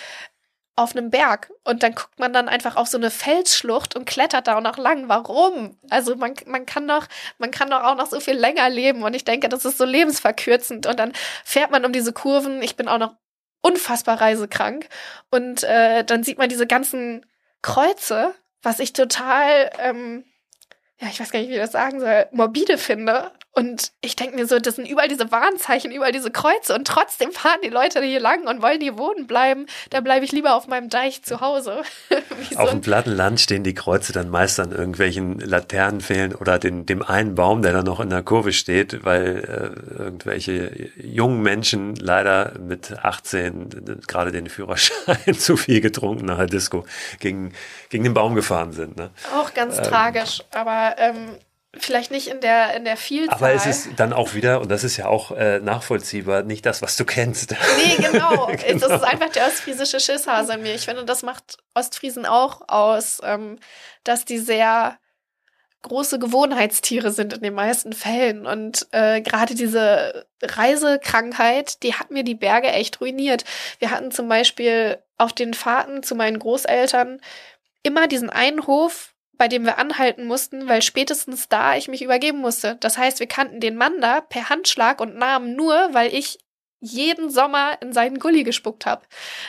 auf 0.76 0.96
einem 0.96 1.10
Berg 1.10 1.52
und 1.66 1.84
dann 1.84 1.94
guckt 1.94 2.20
man 2.20 2.32
dann 2.32 2.48
einfach 2.48 2.78
auf 2.78 2.88
so 2.88 2.98
eine 2.98 3.12
Felsschlucht 3.12 3.96
und 3.96 4.06
klettert 4.06 4.48
da 4.48 4.58
auch 4.58 4.62
noch 4.62 4.78
lang. 4.78 5.10
Warum? 5.10 5.78
Also 5.90 6.16
man, 6.16 6.34
man 6.46 6.66
kann 6.66 6.88
doch, 6.88 7.06
man 7.38 7.52
kann 7.52 7.70
doch 7.70 7.84
auch 7.84 7.96
noch 7.96 8.08
so 8.08 8.20
viel 8.22 8.36
länger 8.36 8.70
leben 8.70 9.04
und 9.04 9.14
ich 9.14 9.26
denke, 9.26 9.50
das 9.50 9.66
ist 9.66 9.78
so 9.78 9.84
lebensverkürzend 9.86 10.88
und 10.88 10.98
dann 10.98 11.12
fährt 11.44 11.72
man 11.72 11.84
um 11.84 11.92
diese 11.92 12.14
Kurven. 12.14 12.62
Ich 12.62 12.78
bin 12.78 12.88
auch 12.88 12.98
noch 12.98 13.16
unfassbar 13.62 14.22
reisekrank 14.22 14.88
und 15.32 15.64
äh, 15.64 16.06
dann 16.06 16.24
sieht 16.24 16.38
man 16.38 16.48
diese 16.48 16.66
ganzen 16.66 17.26
Kreuze, 17.62 18.34
was 18.62 18.80
ich 18.80 18.94
total, 18.94 19.70
ähm, 19.80 20.24
ja, 21.00 21.08
ich 21.10 21.20
weiß 21.20 21.32
gar 21.32 21.40
nicht, 21.40 21.50
wie 21.50 21.56
ich 21.56 21.60
das 21.60 21.74
sagen 21.74 22.00
soll, 22.00 22.28
morbide 22.32 22.78
finde 22.78 23.32
Und 23.52 23.92
ich 24.02 24.16
denke 24.16 24.36
mir 24.36 24.46
so, 24.46 24.60
das 24.60 24.76
sind 24.76 24.88
überall 24.88 25.08
diese 25.08 25.32
Warnzeichen, 25.32 25.92
überall 25.92 26.12
diese 26.12 26.30
Kreuze 26.30 26.76
und 26.76 26.86
trotzdem 26.86 27.32
fahren 27.32 27.60
die 27.64 27.70
Leute 27.70 28.02
hier 28.02 28.20
lang 28.20 28.48
und 28.48 28.62
wollen 28.62 28.80
hier 28.80 28.98
wohnen 28.98 29.26
bleiben. 29.26 29.66
Da 29.90 30.02
bleibe 30.02 30.24
ich 30.24 30.32
lieber 30.32 30.56
auf 30.56 30.68
meinem 30.68 30.90
Deich 30.90 31.24
zu 31.24 31.42
Hause. 31.42 31.82
so 32.52 32.60
auf 32.60 32.70
dem 32.70 32.82
platten 32.82 33.12
Land 33.12 33.42
stehen 33.42 33.64
die 33.64 33.74
Kreuze 33.74 34.14
dann 34.14 34.30
meist 34.30 34.60
an 34.60 34.72
irgendwelchen 34.72 35.40
Laternenpfählen 35.40 36.36
oder 36.36 36.60
den, 36.60 36.86
dem 36.86 37.02
einen 37.02 37.36
Baum, 37.36 37.64
der 37.64 37.74
dann 37.74 37.86
noch 37.86 38.00
in 38.00 38.12
der 38.12 38.22
Kurve 38.22 38.54
steht, 38.54 39.04
weil 39.04 39.76
äh, 39.98 40.00
irgendwelche 40.04 40.92
jungen 40.96 41.42
Menschen 41.42 41.96
leider 41.96 42.54
mit 42.60 43.00
18 43.04 44.04
gerade 44.08 44.32
den 44.32 44.48
Führerschein 44.48 45.34
zu 45.38 45.58
viel 45.58 45.82
getrunken 45.82 46.26
nach 46.26 46.38
der 46.38 46.48
Disco 46.48 46.86
gegen, 47.20 47.54
gegen 47.90 48.04
den 48.04 48.14
Baum 48.14 48.36
gefahren 48.36 48.74
sind. 48.74 48.96
Ne? 48.96 49.10
Auch 49.36 49.54
ganz 49.56 49.78
ähm, 49.78 49.84
tragisch, 49.84 50.44
aber 50.52 50.96
ähm, 50.98 51.40
Vielleicht 51.78 52.10
nicht 52.10 52.28
in 52.28 52.42
der, 52.42 52.74
in 52.76 52.84
der 52.84 52.98
Vielzahl. 52.98 53.36
Aber 53.36 53.52
es 53.52 53.68
ist 53.68 53.90
dann 53.98 54.12
auch 54.12 54.34
wieder, 54.34 54.60
und 54.60 54.70
das 54.72 54.84
ist 54.84 54.98
ja 54.98 55.06
auch 55.06 55.32
äh, 55.32 55.60
nachvollziehbar, 55.60 56.42
nicht 56.42 56.66
das, 56.66 56.82
was 56.82 56.96
du 56.96 57.06
kennst. 57.06 57.56
Nee, 57.78 57.96
genau. 57.98 58.48
genau. 58.48 58.80
Das 58.80 59.02
ist 59.02 59.04
einfach 59.04 59.30
der 59.30 59.46
ostfriesische 59.46 60.00
Schisshase 60.00 60.54
in 60.54 60.64
mir. 60.64 60.74
Ich 60.74 60.86
finde, 60.86 61.06
das 61.06 61.22
macht 61.22 61.58
Ostfriesen 61.76 62.26
auch 62.26 62.62
aus, 62.68 63.22
ähm, 63.24 63.60
dass 64.04 64.26
die 64.26 64.40
sehr 64.40 64.98
große 65.84 66.18
Gewohnheitstiere 66.18 67.12
sind 67.12 67.34
in 67.34 67.42
den 67.42 67.54
meisten 67.54 67.94
Fällen. 67.94 68.48
Und 68.48 68.88
äh, 68.92 69.22
gerade 69.22 69.54
diese 69.54 70.26
Reisekrankheit, 70.42 71.84
die 71.84 71.94
hat 71.94 72.10
mir 72.10 72.24
die 72.24 72.36
Berge 72.36 72.70
echt 72.70 73.00
ruiniert. 73.00 73.46
Wir 73.78 73.92
hatten 73.92 74.12
zum 74.12 74.28
Beispiel 74.28 74.98
auf 75.18 75.34
den 75.34 75.54
Fahrten 75.54 76.02
zu 76.02 76.16
meinen 76.16 76.40
Großeltern 76.40 77.22
immer 77.84 78.08
diesen 78.08 78.30
einen 78.30 78.66
Hof, 78.68 79.14
bei 79.40 79.48
dem 79.48 79.64
wir 79.64 79.80
anhalten 79.80 80.28
mussten, 80.28 80.68
weil 80.68 80.82
spätestens 80.82 81.48
da 81.48 81.76
ich 81.76 81.88
mich 81.88 82.04
übergeben 82.04 82.40
musste. 82.40 82.76
Das 82.82 82.98
heißt, 82.98 83.22
wir 83.22 83.28
kannten 83.28 83.62
den 83.62 83.78
Mann 83.78 84.02
da 84.02 84.20
per 84.20 84.50
Handschlag 84.50 85.00
und 85.00 85.16
Namen 85.16 85.56
nur, 85.56 85.74
weil 85.94 86.14
ich 86.14 86.40
jeden 86.82 87.30
Sommer 87.30 87.78
in 87.82 87.94
seinen 87.94 88.20
Gully 88.20 88.44
gespuckt 88.44 88.86
habe. 88.86 89.02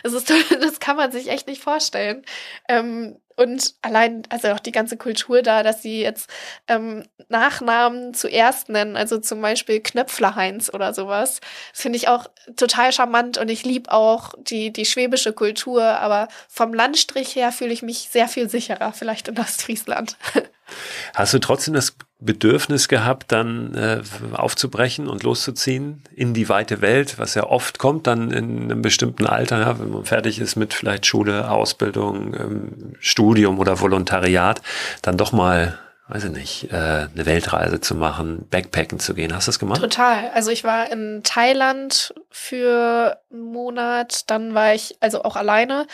Das, 0.03 0.13
ist, 0.13 0.31
das 0.61 0.81
kann 0.81 0.97
man 0.97 1.13
sich 1.13 1.29
echt 1.29 1.47
nicht 1.47 1.63
vorstellen. 1.63 2.25
Ähm, 2.69 3.17
und 3.37 3.75
allein, 3.81 4.25
also 4.29 4.49
auch 4.49 4.59
die 4.59 4.73
ganze 4.73 4.99
Kultur 4.99 5.41
da, 5.41 5.63
dass 5.63 5.81
sie 5.81 6.03
jetzt 6.03 6.29
ähm, 6.69 7.05
Nachnamen 7.31 8.13
zuerst 8.13 8.69
nennen, 8.69 8.99
also 8.99 9.19
zum 9.19 9.41
Beispiel 9.41 9.81
Knöpfler 9.81 10.37
Heinz 10.37 10.71
oder 10.71 10.93
sowas, 10.93 11.41
finde 11.73 11.97
ich 11.97 12.09
auch 12.09 12.27
total 12.57 12.93
charmant 12.93 13.39
und 13.39 13.49
ich 13.49 13.65
liebe 13.65 13.91
auch 13.93 14.35
die, 14.37 14.75
die 14.75 14.85
schwäbische 14.85 15.33
Kultur, 15.33 15.83
aber 15.83 16.29
vom 16.49 16.75
Landstrich 16.75 17.35
her 17.35 17.51
fühle 17.51 17.73
ich 17.73 17.81
mich 17.81 18.11
sehr 18.11 18.29
viel 18.29 18.51
sicherer, 18.51 18.93
vielleicht 18.93 19.29
in 19.29 19.39
Ostfriesland. 19.39 20.19
Hast 21.15 21.35
du 21.35 21.39
trotzdem 21.39 21.75
das 21.75 21.97
Bedürfnis 22.21 22.89
gehabt, 22.89 23.33
dann 23.33 23.75
äh, 23.75 24.03
aufzubrechen 24.33 25.09
und 25.09 25.23
loszuziehen 25.23 26.03
in 26.15 26.35
die 26.35 26.49
weite 26.49 26.83
Welt, 26.83 27.19
was 27.19 27.35
ja 27.35 27.45
oft 27.45 27.79
kommt 27.79 28.07
dann 28.07 28.31
in 28.31 28.65
einem 28.65 28.83
bestimmten 28.83 29.27
Alter, 29.27 29.61
ja, 29.61 29.79
wenn 29.79 29.91
man 29.91 30.05
fertig 30.05 30.39
ist 30.39 30.57
mit 30.57 30.75
vielleicht 30.75 31.07
Schule, 31.07 31.51
Ausbildung, 31.51 32.35
ähm, 32.35 32.95
Studium 33.01 33.59
oder 33.59 33.81
Volontariat, 33.81 34.61
dann 35.03 35.17
doch 35.17 35.33
mal 35.33 35.79
weiß 36.11 36.25
ich 36.25 36.31
nicht, 36.33 36.73
äh, 36.73 36.77
eine 37.15 37.25
Weltreise 37.25 37.81
zu 37.81 37.95
machen, 37.95 38.47
Backpacken 38.51 38.99
zu 38.99 39.15
gehen. 39.15 39.33
Hast 39.35 39.47
du 39.47 39.51
das 39.51 39.61
gemacht? 39.61 39.81
Total. 39.81 40.31
Also 40.35 40.51
ich 40.51 40.65
war 40.65 40.91
in 40.91 41.21
Thailand 41.23 42.13
für 42.31 43.17
einen 43.31 43.53
Monat, 43.53 44.29
dann 44.29 44.53
war 44.53 44.75
ich 44.75 44.97
also 44.99 45.23
auch 45.23 45.37
alleine, 45.37 45.87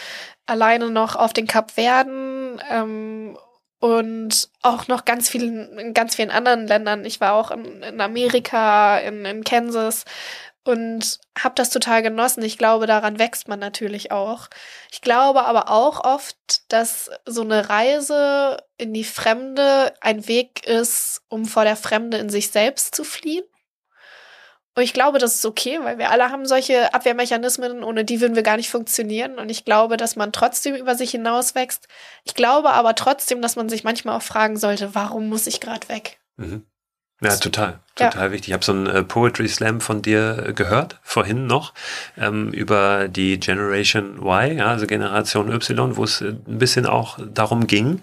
alleine 0.46 0.90
noch 0.90 1.16
auf 1.16 1.34
den 1.34 1.46
Kapverden 1.46 2.62
ähm, 2.70 3.36
und 3.78 4.48
auch 4.62 4.88
noch 4.88 5.04
ganz 5.04 5.28
vielen, 5.28 5.78
in 5.78 5.94
ganz 5.94 6.14
vielen 6.14 6.30
anderen 6.30 6.66
Ländern. 6.66 7.04
Ich 7.04 7.20
war 7.20 7.34
auch 7.34 7.50
in, 7.50 7.82
in 7.82 8.00
Amerika, 8.00 8.98
in, 8.98 9.24
in 9.24 9.44
Kansas 9.44 10.04
und 10.64 11.20
habe 11.38 11.54
das 11.54 11.70
total 11.70 12.02
genossen. 12.02 12.42
Ich 12.42 12.58
glaube, 12.58 12.86
daran 12.86 13.18
wächst 13.18 13.48
man 13.48 13.60
natürlich 13.60 14.10
auch. 14.10 14.48
Ich 14.90 15.00
glaube 15.00 15.44
aber 15.44 15.70
auch 15.70 16.04
oft, 16.04 16.36
dass 16.72 17.10
so 17.24 17.42
eine 17.42 17.68
Reise 17.68 18.56
in 18.76 18.92
die 18.92 19.04
Fremde 19.04 19.94
ein 20.00 20.26
Weg 20.26 20.66
ist, 20.66 21.22
um 21.28 21.44
vor 21.44 21.64
der 21.64 21.76
Fremde 21.76 22.18
in 22.18 22.30
sich 22.30 22.50
selbst 22.50 22.94
zu 22.94 23.04
fliehen. 23.04 23.44
Und 24.76 24.82
ich 24.82 24.92
glaube, 24.92 25.18
das 25.18 25.36
ist 25.36 25.46
okay, 25.46 25.78
weil 25.82 25.96
wir 25.96 26.10
alle 26.10 26.30
haben 26.30 26.44
solche 26.44 26.92
Abwehrmechanismen, 26.92 27.82
ohne 27.82 28.04
die 28.04 28.20
würden 28.20 28.36
wir 28.36 28.42
gar 28.42 28.58
nicht 28.58 28.68
funktionieren. 28.68 29.38
Und 29.38 29.48
ich 29.48 29.64
glaube, 29.64 29.96
dass 29.96 30.16
man 30.16 30.32
trotzdem 30.32 30.74
über 30.74 30.94
sich 30.94 31.12
hinauswächst. 31.12 31.88
Ich 32.24 32.34
glaube 32.34 32.70
aber 32.70 32.94
trotzdem, 32.94 33.40
dass 33.40 33.56
man 33.56 33.70
sich 33.70 33.84
manchmal 33.84 34.18
auch 34.18 34.22
fragen 34.22 34.58
sollte, 34.58 34.94
warum 34.94 35.30
muss 35.30 35.46
ich 35.46 35.60
gerade 35.60 35.88
weg? 35.88 36.18
Mhm. 36.36 36.66
Ja, 37.22 37.34
total, 37.36 37.80
total 37.94 38.26
ja. 38.26 38.32
wichtig. 38.32 38.48
Ich 38.48 38.52
habe 38.52 38.64
so 38.64 38.72
einen 38.72 38.86
äh, 38.86 39.02
Poetry 39.02 39.48
Slam 39.48 39.80
von 39.80 40.02
dir 40.02 40.48
äh, 40.48 40.52
gehört, 40.52 41.00
vorhin 41.02 41.46
noch, 41.46 41.72
ähm, 42.18 42.52
über 42.52 43.08
die 43.08 43.40
Generation 43.40 44.18
Y, 44.18 44.58
ja, 44.58 44.66
also 44.66 44.86
Generation 44.86 45.50
Y, 45.50 45.96
wo 45.96 46.04
es 46.04 46.20
äh, 46.20 46.34
ein 46.46 46.58
bisschen 46.58 46.84
auch 46.84 47.18
darum 47.26 47.66
ging, 47.66 48.02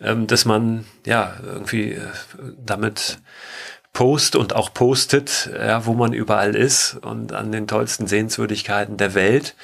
ähm, 0.00 0.26
dass 0.26 0.46
man 0.46 0.86
ja 1.04 1.34
irgendwie 1.44 1.92
äh, 1.92 2.00
damit 2.64 3.18
post 3.94 4.36
und 4.36 4.54
auch 4.54 4.74
postet, 4.74 5.48
ja, 5.56 5.86
wo 5.86 5.94
man 5.94 6.12
überall 6.12 6.54
ist 6.54 6.98
und 7.00 7.32
an 7.32 7.52
den 7.52 7.66
tollsten 7.66 8.06
Sehenswürdigkeiten 8.06 8.98
der 8.98 9.14
Welt. 9.14 9.54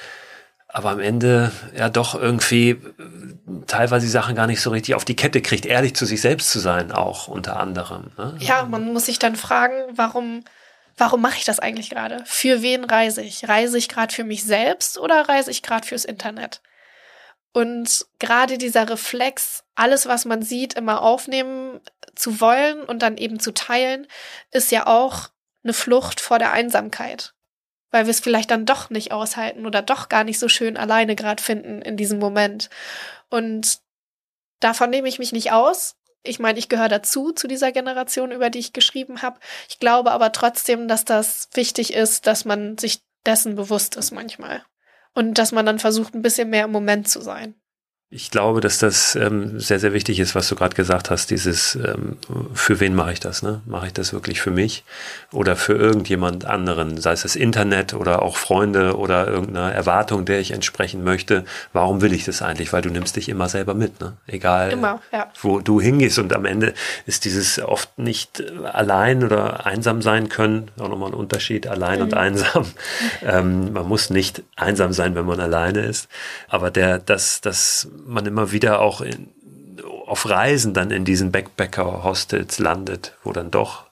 Aber 0.67 0.91
am 0.91 1.01
Ende 1.01 1.51
ja 1.77 1.89
doch 1.89 2.15
irgendwie 2.15 2.69
äh, 2.69 2.79
teilweise 3.67 4.05
die 4.05 4.11
Sachen 4.11 4.35
gar 4.35 4.47
nicht 4.47 4.61
so 4.61 4.69
richtig 4.69 4.95
auf 4.95 5.03
die 5.03 5.17
Kette 5.17 5.41
kriegt, 5.41 5.65
ehrlich 5.65 5.95
zu 5.95 6.05
sich 6.05 6.21
selbst 6.21 6.49
zu 6.49 6.59
sein, 6.59 6.93
auch 6.93 7.27
unter 7.27 7.59
anderem. 7.59 8.11
Ne? 8.17 8.37
Ja, 8.39 8.63
man 8.63 8.93
muss 8.93 9.07
sich 9.07 9.19
dann 9.19 9.35
fragen, 9.35 9.75
warum, 9.93 10.45
warum 10.97 11.21
mache 11.21 11.37
ich 11.37 11.43
das 11.43 11.59
eigentlich 11.59 11.89
gerade? 11.89 12.23
Für 12.25 12.61
wen 12.61 12.85
reise 12.85 13.21
ich? 13.21 13.49
Reise 13.49 13.77
ich 13.77 13.89
gerade 13.89 14.15
für 14.15 14.23
mich 14.23 14.45
selbst 14.45 14.97
oder 14.97 15.27
reise 15.27 15.51
ich 15.51 15.61
gerade 15.61 15.85
fürs 15.85 16.05
Internet? 16.05 16.61
Und 17.51 18.05
gerade 18.19 18.57
dieser 18.57 18.89
Reflex, 18.89 19.65
alles, 19.75 20.05
was 20.05 20.23
man 20.23 20.41
sieht, 20.41 20.75
immer 20.75 21.01
aufnehmen 21.01 21.81
zu 22.21 22.39
wollen 22.39 22.83
und 22.83 23.01
dann 23.01 23.17
eben 23.17 23.39
zu 23.39 23.53
teilen, 23.53 24.07
ist 24.51 24.71
ja 24.71 24.87
auch 24.87 25.29
eine 25.63 25.73
Flucht 25.73 26.21
vor 26.21 26.39
der 26.39 26.51
Einsamkeit. 26.51 27.33
Weil 27.89 28.05
wir 28.05 28.11
es 28.11 28.21
vielleicht 28.21 28.51
dann 28.51 28.65
doch 28.65 28.89
nicht 28.89 29.11
aushalten 29.11 29.65
oder 29.65 29.81
doch 29.81 30.07
gar 30.07 30.23
nicht 30.23 30.39
so 30.39 30.47
schön 30.47 30.77
alleine 30.77 31.15
gerade 31.15 31.43
finden 31.43 31.81
in 31.81 31.97
diesem 31.97 32.19
Moment. 32.19 32.69
Und 33.29 33.79
davon 34.59 34.89
nehme 34.89 35.09
ich 35.09 35.19
mich 35.19 35.33
nicht 35.33 35.51
aus. 35.51 35.95
Ich 36.23 36.39
meine, 36.39 36.59
ich 36.59 36.69
gehöre 36.69 36.87
dazu, 36.87 37.31
zu 37.31 37.47
dieser 37.47 37.71
Generation, 37.71 38.31
über 38.31 38.49
die 38.49 38.59
ich 38.59 38.73
geschrieben 38.73 39.21
habe. 39.21 39.39
Ich 39.67 39.79
glaube 39.79 40.11
aber 40.11 40.31
trotzdem, 40.31 40.87
dass 40.87 41.03
das 41.03 41.49
wichtig 41.53 41.93
ist, 41.93 42.27
dass 42.27 42.45
man 42.45 42.77
sich 42.77 43.01
dessen 43.25 43.55
bewusst 43.55 43.95
ist 43.95 44.11
manchmal 44.11 44.63
und 45.13 45.37
dass 45.37 45.51
man 45.51 45.65
dann 45.65 45.79
versucht, 45.79 46.13
ein 46.13 46.21
bisschen 46.21 46.49
mehr 46.49 46.65
im 46.65 46.71
Moment 46.71 47.09
zu 47.09 47.21
sein. 47.21 47.60
Ich 48.13 48.29
glaube, 48.29 48.59
dass 48.59 48.77
das 48.77 49.15
ähm, 49.15 49.57
sehr, 49.57 49.79
sehr 49.79 49.93
wichtig 49.93 50.19
ist, 50.19 50.35
was 50.35 50.49
du 50.49 50.55
gerade 50.55 50.75
gesagt 50.75 51.09
hast, 51.09 51.29
dieses, 51.31 51.75
ähm, 51.75 52.17
für 52.53 52.81
wen 52.81 52.93
mache 52.93 53.13
ich 53.13 53.21
das? 53.21 53.41
Ne? 53.41 53.61
Mache 53.65 53.87
ich 53.87 53.93
das 53.93 54.11
wirklich 54.11 54.41
für 54.41 54.51
mich 54.51 54.83
oder 55.31 55.55
für 55.55 55.75
irgendjemand 55.75 56.43
anderen, 56.43 56.99
sei 56.99 57.13
es 57.13 57.21
das 57.21 57.37
Internet 57.37 57.93
oder 57.93 58.21
auch 58.21 58.35
Freunde 58.35 58.97
oder 58.97 59.27
irgendeine 59.27 59.73
Erwartung, 59.73 60.25
der 60.25 60.41
ich 60.41 60.51
entsprechen 60.51 61.05
möchte. 61.05 61.45
Warum 61.71 62.01
will 62.01 62.11
ich 62.11 62.25
das 62.25 62.41
eigentlich? 62.41 62.73
Weil 62.73 62.81
du 62.81 62.89
nimmst 62.89 63.15
dich 63.15 63.29
immer 63.29 63.47
selber 63.47 63.75
mit, 63.75 64.01
ne? 64.01 64.17
egal 64.27 64.71
immer, 64.71 64.99
ja. 65.13 65.31
wo 65.41 65.61
du 65.61 65.79
hingehst. 65.79 66.19
Und 66.19 66.33
am 66.33 66.43
Ende 66.43 66.73
ist 67.05 67.23
dieses 67.23 67.59
oft 67.59 67.97
nicht 67.97 68.43
allein 68.61 69.23
oder 69.23 69.65
einsam 69.65 70.01
sein 70.01 70.27
können, 70.27 70.69
auch 70.77 70.89
nochmal 70.89 71.11
ein 71.11 71.15
Unterschied, 71.15 71.65
allein 71.65 71.99
mhm. 71.99 72.03
und 72.03 72.13
einsam. 72.13 72.65
Ähm, 73.23 73.73
man 73.73 73.87
muss 73.87 74.09
nicht 74.09 74.41
einsam 74.55 74.93
sein, 74.93 75.15
wenn 75.15 75.25
man 75.25 75.39
alleine 75.39 75.81
ist, 75.81 76.07
aber 76.47 76.71
der, 76.71 76.97
das, 76.97 77.39
das 77.41 77.87
man 78.05 78.25
immer 78.25 78.51
wieder 78.51 78.81
auch 78.81 79.01
in, 79.01 79.29
auf 80.05 80.29
Reisen 80.29 80.73
dann 80.73 80.91
in 80.91 81.05
diesen 81.05 81.31
Backpacker-Hostels 81.31 82.59
landet, 82.59 83.15
wo 83.23 83.31
dann 83.31 83.51
doch 83.51 83.91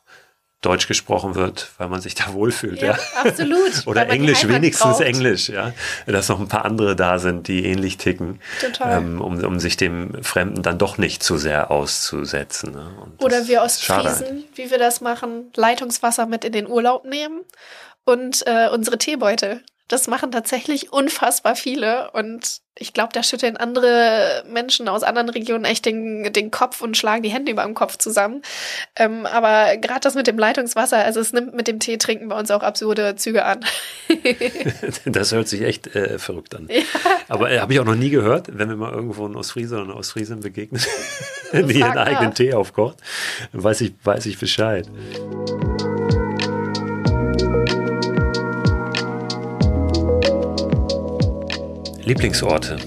Deutsch 0.62 0.90
gesprochen 0.90 1.36
wird, 1.36 1.70
weil 1.78 1.88
man 1.88 2.02
sich 2.02 2.16
da 2.16 2.34
wohlfühlt. 2.34 2.82
Ja, 2.82 2.98
ja. 2.98 3.00
absolut. 3.24 3.72
Oder 3.86 4.10
Englisch, 4.10 4.46
wenigstens 4.48 4.98
braucht. 4.98 5.02
Englisch, 5.02 5.50
ja. 5.50 5.74
Dass 6.06 6.28
noch 6.28 6.40
ein 6.40 6.50
paar 6.50 6.66
andere 6.66 6.96
da 6.96 7.18
sind, 7.18 7.48
die 7.48 7.66
ähnlich 7.66 7.98
ticken, 7.98 8.42
Total. 8.60 8.98
Ähm, 8.98 9.22
um, 9.22 9.42
um 9.44 9.60
sich 9.60 9.78
dem 9.78 10.22
Fremden 10.22 10.62
dann 10.62 10.78
doch 10.78 10.98
nicht 10.98 11.24
zu 11.24 11.38
sehr 11.38 11.72
auszusetzen. 11.72 12.74
Ne? 12.74 12.92
Oder 13.20 13.48
wir 13.48 13.62
Ostfriesen, 13.62 14.44
wie 14.56 14.70
wir 14.70 14.78
das 14.78 15.00
machen, 15.00 15.52
Leitungswasser 15.56 16.26
mit 16.26 16.44
in 16.44 16.52
den 16.52 16.68
Urlaub 16.68 17.06
nehmen 17.06 17.42
und 18.04 18.46
äh, 18.46 18.68
unsere 18.70 18.98
Teebeutel. 18.98 19.64
Das 19.90 20.08
machen 20.08 20.32
tatsächlich 20.32 20.94
unfassbar 20.94 21.56
viele 21.56 22.12
und 22.12 22.62
ich 22.80 22.94
glaube, 22.94 23.10
da 23.12 23.24
schütteln 23.24 23.58
andere 23.58 24.44
Menschen 24.48 24.88
aus 24.88 25.04
anderen 25.04 25.30
Regionen 25.30 25.66
echt 25.66 25.86
den, 25.86 26.32
den 26.32 26.52
Kopf 26.52 26.82
und 26.82 26.96
schlagen 26.96 27.24
die 27.24 27.30
Hände 27.30 27.52
über 27.52 27.64
dem 27.64 27.74
Kopf 27.74 27.98
zusammen. 27.98 28.42
Ähm, 28.96 29.26
aber 29.26 29.78
gerade 29.78 30.00
das 30.02 30.16
mit 30.16 30.28
dem 30.28 30.38
Leitungswasser, 30.38 31.04
also 31.04 31.20
es 31.20 31.34
nimmt 31.34 31.54
mit 31.54 31.68
dem 31.68 31.80
Tee 31.80 31.98
trinken 31.98 32.30
bei 32.30 32.40
uns 32.40 32.52
auch 32.52 32.64
absurde 32.64 33.16
Züge 33.16 33.46
an. 33.46 33.66
das 35.06 35.32
hört 35.32 35.48
sich 35.48 35.64
echt 35.64 35.94
äh, 35.96 36.20
verrückt 36.20 36.56
an. 36.56 36.68
Ja. 36.70 36.82
Aber 37.28 37.52
äh, 37.52 37.60
habe 37.60 37.74
ich 37.74 37.80
auch 37.80 37.86
noch 37.86 37.96
nie 37.96 38.12
gehört, 38.12 38.48
wenn 38.58 38.70
wir 38.70 38.78
mal 38.78 38.94
irgendwo 38.94 39.26
in 39.26 39.36
Ostfriese 39.36 39.76
oder 39.76 39.86
in 39.86 39.92
Ostfriesen 39.92 40.40
begegnen, 40.40 40.82
die 41.52 41.58
ihren 41.80 41.98
eigenen 41.98 42.34
Tee 42.34 42.54
aufkocht, 42.54 42.98
weiß 43.52 43.82
ich, 43.82 43.94
weiß 44.04 44.26
ich 44.28 44.40
Bescheid. 44.40 44.88
Lieblingsorte 52.10 52.78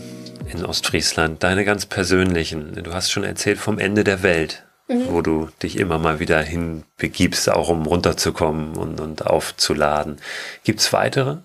in 0.53 0.65
Ostfriesland, 0.67 1.45
deine 1.45 1.65
ganz 1.65 1.87
persönlichen. 1.87 2.75
Du 2.83 2.93
hast 2.93 3.13
schon 3.13 3.23
erzählt 3.23 3.57
vom 3.57 3.79
Ende 3.79 4.03
der 4.03 4.25
Welt, 4.25 4.65
mhm. 4.89 5.13
wo 5.13 5.23
du 5.23 5.49
dich 5.63 5.79
immer 5.79 5.97
mal 5.99 6.19
wieder 6.19 6.43
hinbegibst, 6.43 7.49
auch 7.49 7.69
um 7.69 7.87
runterzukommen 7.87 8.77
und, 8.77 9.01
und 9.01 9.25
aufzuladen. 9.25 10.17
Gibt's 10.65 10.93
weitere? 10.93 11.37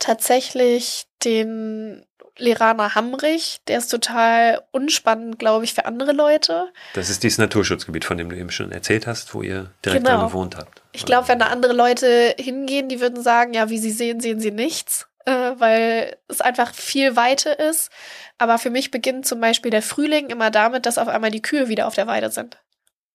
Tatsächlich 0.00 1.04
den 1.22 2.04
Lerana 2.38 2.96
Hamrich, 2.96 3.60
der 3.68 3.78
ist 3.78 3.88
total 3.88 4.60
unspannend, 4.72 5.38
glaube 5.38 5.64
ich, 5.64 5.74
für 5.74 5.84
andere 5.84 6.10
Leute. 6.10 6.72
Das 6.94 7.08
ist 7.08 7.22
dieses 7.22 7.38
Naturschutzgebiet, 7.38 8.04
von 8.04 8.16
dem 8.16 8.30
du 8.30 8.36
eben 8.36 8.50
schon 8.50 8.72
erzählt 8.72 9.06
hast, 9.06 9.32
wo 9.32 9.42
ihr 9.42 9.70
direkt 9.84 10.04
genau. 10.04 10.16
dran 10.16 10.26
gewohnt 10.26 10.56
habt. 10.56 10.82
Ich 10.90 11.06
glaube, 11.06 11.28
wenn 11.28 11.38
da 11.38 11.46
andere 11.46 11.72
Leute 11.72 12.34
hingehen, 12.36 12.88
die 12.88 13.00
würden 13.00 13.22
sagen, 13.22 13.54
ja, 13.54 13.70
wie 13.70 13.78
sie 13.78 13.92
sehen, 13.92 14.18
sehen 14.18 14.40
sie 14.40 14.50
nichts, 14.50 15.06
äh, 15.26 15.52
weil 15.58 16.16
es 16.28 16.40
einfach 16.40 16.74
viel 16.74 17.16
Weite 17.16 17.50
ist. 17.50 17.90
Aber 18.38 18.58
für 18.58 18.70
mich 18.70 18.90
beginnt 18.90 19.26
zum 19.26 19.40
Beispiel 19.40 19.70
der 19.70 19.82
Frühling 19.82 20.30
immer 20.30 20.50
damit, 20.50 20.86
dass 20.86 20.98
auf 20.98 21.08
einmal 21.08 21.30
die 21.30 21.42
Kühe 21.42 21.68
wieder 21.68 21.86
auf 21.86 21.94
der 21.94 22.06
Weide 22.06 22.30
sind. 22.30 22.58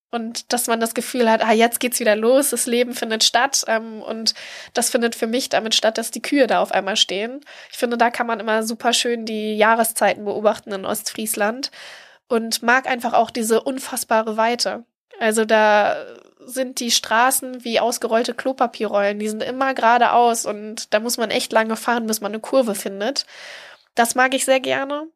Und 0.10 0.53
dass 0.53 0.68
man 0.68 0.80
das 0.80 0.93
Gefühl 0.93 1.30
hat, 1.30 1.43
ah, 1.43 1.51
jetzt 1.51 1.82
geht's 1.82 1.99
wieder 1.99 2.16
los, 2.16 2.51
das 2.51 2.66
Leben 2.66 2.93
findet 2.93 3.24
statt. 3.26 3.64
Ähm, 3.68 4.01
und 4.01 4.34
das 4.74 4.89
findet 4.89 5.16
für 5.16 5.28
mich 5.28 5.49
damit 5.49 5.76
statt, 5.76 5.97
dass 5.97 6.12
die 6.12 6.22
Kühe 6.22 6.47
da 6.47 6.62
auf 6.62 6.72
einmal 6.72 6.95
stehen. 6.95 7.41
Ich 7.72 7.78
finde, 7.78 7.97
da 7.97 8.10
kann 8.10 8.28
man 8.28 8.39
immer 8.39 8.64
super 8.64 8.93
schön 8.93 9.26
die 9.26 9.58
Jahreszeiten 9.58 10.24
beobachten 10.24 10.72
in 10.72 10.86
Ostfriesland 10.86 11.72
und 12.30 12.64
mag 12.64 12.88
einfach 12.88 13.14
auch 13.14 13.32
diese 13.32 13.62
unfassbare 13.62 14.38
Weite. 14.38 14.86
Also 15.20 15.45
da 15.45 15.97
sind 16.48 16.80
die 16.80 16.91
Straßen 16.91 17.64
wie 17.64 17.80
ausgerollte 17.80 18.34
Klopapierrollen. 18.34 19.20
Die 19.20 19.30
sind 19.30 19.43
immer 19.43 19.74
geradeaus 19.74 20.45
und 20.45 20.93
da 20.93 21.00
muss 21.00 21.18
man 21.18 21.30
echt 21.30 21.52
lange 21.52 21.76
fahren, 21.76 22.08
bis 22.08 22.22
man 22.22 22.32
eine 22.32 22.39
Kurve 22.39 22.74
findet. 22.74 23.26
Das 23.95 24.16
mag 24.16 24.34
ich 24.34 24.45
sehr 24.45 24.60
gerne. 24.60 25.08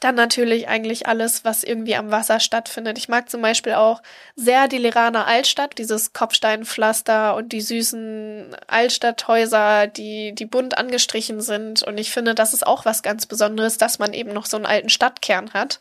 Dann 0.00 0.14
natürlich 0.14 0.68
eigentlich 0.68 1.08
alles, 1.08 1.44
was 1.44 1.64
irgendwie 1.64 1.96
am 1.96 2.12
Wasser 2.12 2.38
stattfindet. 2.38 2.98
Ich 2.98 3.08
mag 3.08 3.28
zum 3.28 3.42
Beispiel 3.42 3.74
auch 3.74 4.00
sehr 4.36 4.68
die 4.68 4.78
Leraner 4.78 5.26
Altstadt, 5.26 5.76
dieses 5.76 6.12
Kopfsteinpflaster 6.12 7.34
und 7.34 7.52
die 7.52 7.60
süßen 7.60 8.56
Altstadthäuser, 8.68 9.88
die, 9.88 10.34
die 10.34 10.46
bunt 10.46 10.78
angestrichen 10.78 11.40
sind. 11.40 11.82
Und 11.82 11.98
ich 11.98 12.12
finde, 12.12 12.36
das 12.36 12.54
ist 12.54 12.64
auch 12.64 12.84
was 12.84 13.02
ganz 13.02 13.26
Besonderes, 13.26 13.76
dass 13.76 13.98
man 13.98 14.12
eben 14.12 14.32
noch 14.32 14.46
so 14.46 14.56
einen 14.56 14.66
alten 14.66 14.88
Stadtkern 14.88 15.52
hat. 15.52 15.80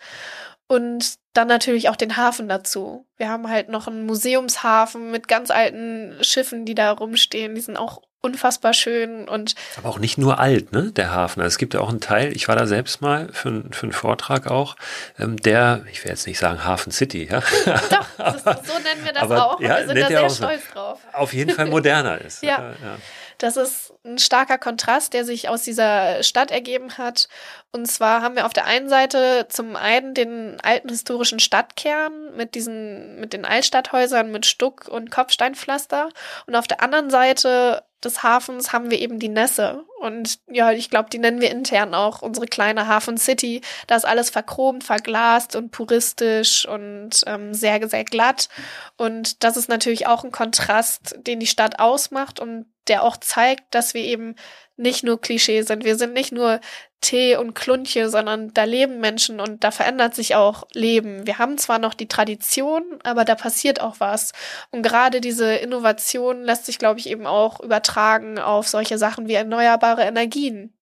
Und 0.68 1.20
dann 1.38 1.48
natürlich 1.48 1.90
auch 1.90 1.96
den 1.96 2.18
Hafen 2.18 2.50
dazu. 2.50 3.06
Wir 3.18 3.30
haben 3.30 3.50
halt 3.50 3.70
noch 3.70 3.88
einen 3.88 4.06
Museumshafen 4.06 5.12
mit 5.12 5.28
ganz 5.28 5.52
alten 5.52 6.16
Schiffen, 6.22 6.66
die 6.66 6.76
da 6.76 6.92
rumstehen. 6.92 7.56
Die 7.56 7.62
sind 7.62 7.78
auch 7.78 8.02
unfassbar 8.22 8.74
schön 8.74 9.30
und. 9.30 9.56
Aber 9.78 9.90
auch 9.90 10.00
nicht 10.00 10.18
nur 10.18 10.40
alt, 10.40 10.72
ne, 10.72 10.92
der 10.92 11.12
Hafen. 11.12 11.42
Also 11.42 11.54
es 11.54 11.58
gibt 11.58 11.74
ja 11.74 11.80
auch 11.80 11.90
einen 11.90 12.02
Teil, 12.02 12.36
ich 12.36 12.48
war 12.48 12.56
da 12.56 12.66
selbst 12.66 13.02
mal 13.02 13.30
für, 13.32 13.64
für 13.72 13.84
einen 13.84 13.94
Vortrag 13.94 14.48
auch, 14.48 14.76
ähm, 15.20 15.38
der, 15.38 15.86
ich 15.92 16.04
will 16.04 16.12
jetzt 16.12 16.28
nicht 16.28 16.40
sagen 16.40 16.66
Hafen 16.66 16.92
City, 16.92 17.28
ja. 17.30 17.40
Doch, 17.66 18.64
so 18.64 18.74
nennen 18.80 19.04
wir 19.04 19.14
das 19.14 19.24
aber, 19.24 19.46
auch. 19.46 19.60
Ja, 19.60 19.78
wir 19.78 19.88
sind 19.88 20.00
da 20.00 20.08
sehr 20.08 20.30
stolz 20.30 20.62
drauf. 20.74 21.00
Auf 21.14 21.34
jeden 21.34 21.52
Fall 21.52 21.68
moderner 21.68 22.20
ist. 22.20 22.42
ja. 22.44 22.72
ja. 22.72 22.98
Das 23.38 23.56
ist 23.56 23.87
ein 24.08 24.18
starker 24.18 24.58
Kontrast, 24.58 25.14
der 25.14 25.26
sich 25.26 25.50
aus 25.50 25.64
dieser 25.64 26.24
Stadt 26.24 26.52
ergeben 26.52 26.98
hat. 26.98 27.28
Und 27.72 27.86
zwar 27.88 28.22
haben 28.22 28.36
wir 28.36 28.46
auf 28.46 28.54
der 28.54 28.66
einen 28.66 28.90
Seite 28.90 29.48
zum 29.50 29.76
einen 29.76 30.14
den 30.14 30.58
alten 30.62 30.90
historischen 30.90 31.40
Stadtkern 31.40 32.36
mit 32.36 32.56
diesen, 32.56 33.20
mit 33.20 33.34
den 33.34 33.46
Altstadthäusern 33.46 34.32
mit 34.32 34.46
Stuck 34.46 34.88
und 34.88 35.12
Kopfsteinpflaster. 35.12 36.10
Und 36.48 36.56
auf 36.56 36.68
der 36.68 36.82
anderen 36.82 37.10
Seite 37.10 37.84
des 38.04 38.22
Hafens 38.24 38.74
haben 38.74 38.92
wir 38.92 39.00
eben 39.00 39.20
die 39.20 39.30
Nässe. 39.30 39.84
Und 40.00 40.40
ja, 40.48 40.72
ich 40.72 40.90
glaube, 40.90 41.10
die 41.10 41.18
nennen 41.18 41.42
wir 41.42 41.50
intern 41.50 41.96
auch 41.96 42.22
unsere 42.22 42.46
kleine 42.46 42.88
Hafen 42.88 43.18
City. 43.18 43.62
Da 43.88 43.96
ist 43.96 44.06
alles 44.06 44.30
verchromt, 44.30 44.84
verglast 44.84 45.56
und 45.56 45.72
puristisch 45.72 46.68
und 46.68 47.24
ähm, 47.26 47.54
sehr, 47.54 47.88
sehr 47.90 48.04
glatt. 48.04 48.50
Und 48.98 49.44
das 49.44 49.58
ist 49.58 49.70
natürlich 49.70 50.06
auch 50.08 50.24
ein 50.24 50.32
Kontrast, 50.32 51.16
den 51.26 51.40
die 51.40 51.48
Stadt 51.48 51.80
ausmacht 51.80 52.40
und 52.40 52.68
der 52.90 53.04
auch 53.04 53.18
zeigt, 53.18 53.74
dass 53.76 53.94
wir 53.94 54.02
eben 54.02 54.36
nicht 54.78 55.04
nur 55.04 55.20
Klischee 55.20 55.64
sind. 55.64 55.84
Wir 55.84 55.96
sind 55.96 56.14
nicht 56.14 56.32
nur 56.32 56.60
Tee 57.02 57.36
und 57.36 57.54
Klunche, 57.54 58.10
sondern 58.10 58.54
da 58.54 58.64
leben 58.64 59.00
Menschen 59.00 59.40
und 59.40 59.64
da 59.64 59.72
verändert 59.72 60.16
sich 60.16 60.36
auch 60.36 60.64
Leben. 60.74 61.28
Wir 61.28 61.38
haben 61.38 61.58
zwar 61.58 61.80
noch 61.80 61.94
die 61.94 62.08
Tradition, 62.08 63.00
aber 63.04 63.24
da 63.26 63.36
passiert 63.36 63.82
auch 63.82 64.00
was. 64.00 64.34
Und 64.72 64.82
gerade 64.82 65.22
diese 65.22 65.56
Innovation 65.56 66.44
lässt 66.44 66.66
sich, 66.66 66.80
glaube 66.80 67.00
ich, 67.00 67.08
eben 67.10 67.28
auch 67.28 67.60
übertragen 67.60 68.40
auf 68.40 68.68
solche 68.68 68.98
Sachen 68.98 69.28
wie 69.28 69.34
erneuerbare 69.34 70.04
Energien. 70.04 70.74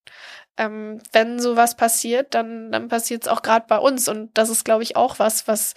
Ähm, 0.56 1.00
wenn 1.12 1.38
sowas 1.38 1.76
passiert, 1.76 2.34
dann, 2.34 2.72
dann 2.72 2.88
passiert 2.88 3.22
es 3.24 3.28
auch 3.28 3.42
gerade 3.42 3.66
bei 3.68 3.78
uns. 3.78 4.08
Und 4.08 4.36
das 4.38 4.48
ist, 4.48 4.64
glaube 4.64 4.82
ich, 4.84 4.96
auch 4.96 5.18
was, 5.18 5.48
was, 5.48 5.74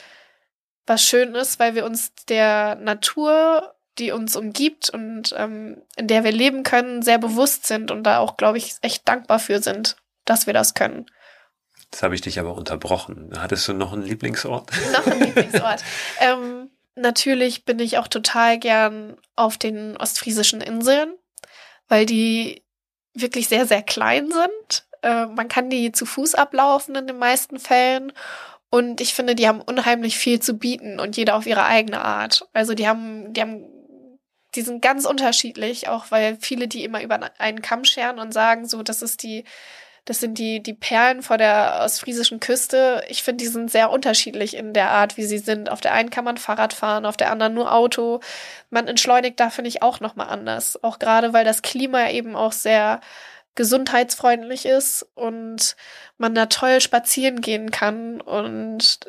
was 0.88 1.03
schön 1.03 1.36
ist, 1.36 1.59
weil 1.59 1.75
wir 1.75 1.86
uns 1.86 2.13
der 2.30 2.75
Natur 2.75 3.75
die 4.00 4.12
uns 4.12 4.36
umgibt 4.36 4.89
und 4.89 5.34
ähm, 5.38 5.82
in 5.95 6.08
der 6.08 6.24
wir 6.24 6.32
leben 6.32 6.64
können, 6.64 7.02
sehr 7.02 7.18
bewusst 7.18 7.68
sind 7.68 7.91
und 7.91 8.04
da 8.04 8.20
auch, 8.20 8.38
glaube 8.38 8.58
ich, 8.58 8.76
echt 8.82 9.08
dankbar 9.08 9.39
für 9.39 9.62
sind, 9.62 9.97
dass 10.26 10.47
wir 10.47 10.54
das 10.54 10.74
können. 10.74 11.06
Jetzt 11.91 12.04
habe 12.04 12.16
ich 12.16 12.22
dich 12.22 12.39
aber 12.39 12.56
unterbrochen. 12.56 13.32
Hattest 13.38 13.68
du 13.68 13.74
noch 13.74 13.93
einen 13.93 14.04
Lieblingsort? 14.04 14.72
Noch 14.93 15.08
einen 15.08 15.22
Lieblingsort. 15.22 15.84
ähm, 16.20 16.70
natürlich 16.95 17.66
bin 17.66 17.80
ich 17.80 17.97
auch 17.97 18.08
total 18.08 18.60
gern 18.60 19.18
auf 19.36 19.58
den 19.58 19.97
ostfriesischen 19.97 20.62
Inseln, 20.62 21.14
weil 21.88 22.06
die 22.06 22.64
wirklich 23.14 23.47
sehr, 23.47 23.66
sehr 23.66 23.82
klein 23.82 24.32
sind. 24.32 24.88
Äh, 25.02 25.26
man 25.26 25.47
kann 25.47 25.70
die 25.70 25.91
zu 25.91 26.06
Fuß 26.06 26.36
ablaufen 26.36 26.95
in 26.95 27.08
den 27.08 27.18
meisten 27.18 27.60
Fällen 27.60 28.14
und 28.70 29.02
ich 29.02 29.14
finde, 29.14 29.34
die 29.34 29.47
haben 29.47 29.62
unheimlich 29.62 30.18
viel 30.18 30.39
zu 30.39 30.54
bieten 30.54 31.00
und 31.00 31.18
jeder 31.18 31.36
auf 31.36 31.47
ihre 31.47 31.66
eigene 31.66 32.02
Art. 32.02 32.47
Also 32.54 32.76
die 32.76 32.88
haben, 32.88 33.34
die 33.34 33.41
haben 33.41 33.66
die 34.56 34.62
sind 34.62 34.82
ganz 34.82 35.06
unterschiedlich, 35.06 35.88
auch 35.89 36.06
weil 36.10 36.38
viele 36.39 36.68
die 36.68 36.84
immer 36.84 37.02
über 37.02 37.20
einen 37.38 37.62
Kamm 37.62 37.86
scheren 37.86 38.20
und 38.20 38.34
sagen, 38.34 38.68
so, 38.68 38.84
das 38.84 39.02
ist 39.02 39.24
die, 39.24 39.43
das 40.06 40.20
sind 40.20 40.39
die, 40.39 40.64
die 40.64 40.74
Perlen 40.74 41.22
vor 41.22 41.38
der 41.38 41.82
ostfriesischen 41.84 42.39
Küste. 42.39 43.04
Ich 43.10 43.22
finde, 43.22 43.43
die 43.43 43.50
sind 43.50 43.70
sehr 43.70 43.91
unterschiedlich 43.91 44.56
in 44.56 44.74
der 44.74 44.89
Art, 44.89 45.18
wie 45.18 45.24
sie 45.24 45.38
sind. 45.38 45.70
Auf 45.70 45.82
der 45.82 45.93
einen 45.93 46.10
kann 46.10 46.24
man 46.26 46.38
Fahrrad 46.38 46.74
fahren, 46.74 47.06
auf 47.06 47.18
der 47.18 47.32
anderen 47.32 47.54
nur 47.54 47.72
Auto. 47.72 48.20
Man 48.72 48.88
entschleunigt 48.88 49.39
da, 49.39 49.52
finde 49.52 49.70
ich, 49.70 49.84
auch 49.84 50.00
nochmal 50.00 50.30
anders. 50.30 50.84
Auch 50.84 50.97
gerade, 50.97 51.34
weil 51.34 51.45
das 51.45 51.62
Klima 51.62 52.10
eben 52.10 52.36
auch 52.36 52.54
sehr 52.54 53.02
gesundheitsfreundlich 53.54 54.66
ist 54.66 55.06
und 55.16 55.76
man 56.18 56.34
da 56.34 56.47
toll 56.47 56.82
spazieren 56.82 57.41
gehen 57.41 57.72
kann 57.72 58.22
und 58.22 59.00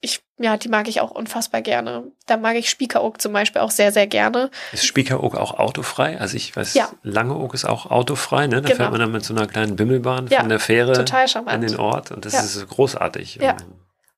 ich, 0.00 0.20
ja, 0.38 0.56
die 0.56 0.68
mag 0.68 0.88
ich 0.88 1.00
auch 1.00 1.10
unfassbar 1.10 1.60
gerne. 1.60 2.04
Da 2.26 2.36
mag 2.36 2.56
ich 2.56 2.70
Spiekeroog 2.70 3.20
zum 3.20 3.32
Beispiel 3.32 3.62
auch 3.62 3.70
sehr, 3.70 3.90
sehr 3.90 4.06
gerne. 4.06 4.50
Ist 4.72 4.86
Spiekeroog 4.86 5.36
auch 5.36 5.58
autofrei? 5.58 6.20
Also 6.20 6.36
ich 6.36 6.54
weiß, 6.54 6.74
ja. 6.74 6.88
Langeoog 7.02 7.52
ist 7.54 7.64
auch 7.64 7.90
autofrei, 7.90 8.46
ne? 8.46 8.62
Da 8.62 8.68
genau. 8.68 8.76
fährt 8.76 8.90
man 8.92 9.00
dann 9.00 9.12
mit 9.12 9.24
so 9.24 9.34
einer 9.34 9.46
kleinen 9.46 9.74
Bimmelbahn 9.74 10.28
ja, 10.28 10.40
von 10.40 10.48
der 10.48 10.60
Fähre 10.60 11.04
an 11.46 11.60
den 11.60 11.76
Ort 11.76 12.12
und 12.12 12.24
das 12.24 12.32
ja. 12.32 12.40
ist 12.40 12.68
großartig. 12.68 13.36
Ja. 13.36 13.56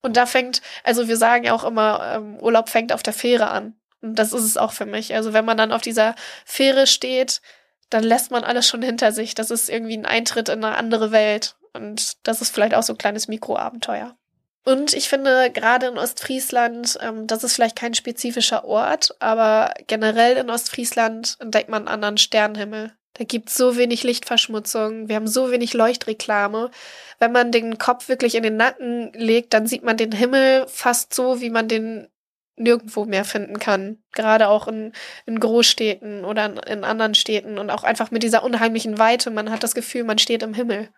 Und 0.02 0.16
da 0.16 0.26
fängt, 0.26 0.60
also 0.84 1.08
wir 1.08 1.16
sagen 1.16 1.44
ja 1.44 1.54
auch 1.54 1.64
immer, 1.64 2.14
ähm, 2.16 2.36
Urlaub 2.36 2.68
fängt 2.68 2.92
auf 2.92 3.02
der 3.02 3.12
Fähre 3.12 3.50
an. 3.50 3.74
Und 4.02 4.18
das 4.18 4.32
ist 4.32 4.44
es 4.44 4.56
auch 4.56 4.72
für 4.72 4.86
mich. 4.86 5.14
Also 5.14 5.32
wenn 5.32 5.44
man 5.44 5.56
dann 5.56 5.72
auf 5.72 5.82
dieser 5.82 6.14
Fähre 6.44 6.86
steht, 6.86 7.42
dann 7.90 8.02
lässt 8.02 8.30
man 8.30 8.44
alles 8.44 8.66
schon 8.68 8.82
hinter 8.82 9.12
sich. 9.12 9.34
Das 9.34 9.50
ist 9.50 9.68
irgendwie 9.68 9.96
ein 9.96 10.06
Eintritt 10.06 10.48
in 10.48 10.64
eine 10.64 10.76
andere 10.76 11.10
Welt. 11.10 11.56
Und 11.72 12.26
das 12.26 12.40
ist 12.40 12.54
vielleicht 12.54 12.74
auch 12.74 12.82
so 12.82 12.94
ein 12.94 12.98
kleines 12.98 13.28
Mikroabenteuer. 13.28 14.16
Und 14.64 14.92
ich 14.92 15.08
finde, 15.08 15.50
gerade 15.50 15.86
in 15.86 15.98
Ostfriesland, 15.98 16.98
ähm, 17.00 17.26
das 17.26 17.44
ist 17.44 17.54
vielleicht 17.54 17.76
kein 17.76 17.94
spezifischer 17.94 18.64
Ort, 18.64 19.14
aber 19.18 19.72
generell 19.86 20.36
in 20.36 20.50
Ostfriesland 20.50 21.36
entdeckt 21.40 21.70
man 21.70 21.82
einen 21.82 21.94
anderen 21.94 22.18
Sternenhimmel. 22.18 22.92
Da 23.14 23.24
gibt's 23.24 23.56
so 23.56 23.76
wenig 23.76 24.02
Lichtverschmutzung, 24.02 25.08
wir 25.08 25.16
haben 25.16 25.26
so 25.26 25.50
wenig 25.50 25.72
Leuchtreklame. 25.72 26.70
Wenn 27.18 27.32
man 27.32 27.52
den 27.52 27.78
Kopf 27.78 28.08
wirklich 28.08 28.34
in 28.34 28.42
den 28.42 28.56
Nacken 28.56 29.12
legt, 29.14 29.52
dann 29.54 29.66
sieht 29.66 29.82
man 29.82 29.96
den 29.96 30.12
Himmel 30.12 30.66
fast 30.68 31.14
so, 31.14 31.40
wie 31.40 31.50
man 31.50 31.66
den 31.66 32.08
nirgendwo 32.56 33.06
mehr 33.06 33.24
finden 33.24 33.58
kann. 33.58 33.98
Gerade 34.12 34.48
auch 34.48 34.68
in, 34.68 34.92
in 35.26 35.40
Großstädten 35.40 36.24
oder 36.24 36.44
in, 36.44 36.58
in 36.58 36.84
anderen 36.84 37.14
Städten 37.14 37.58
und 37.58 37.70
auch 37.70 37.82
einfach 37.82 38.10
mit 38.10 38.22
dieser 38.22 38.44
unheimlichen 38.44 38.98
Weite. 38.98 39.30
Man 39.30 39.50
hat 39.50 39.62
das 39.62 39.74
Gefühl, 39.74 40.04
man 40.04 40.18
steht 40.18 40.42
im 40.42 40.54
Himmel. 40.54 40.90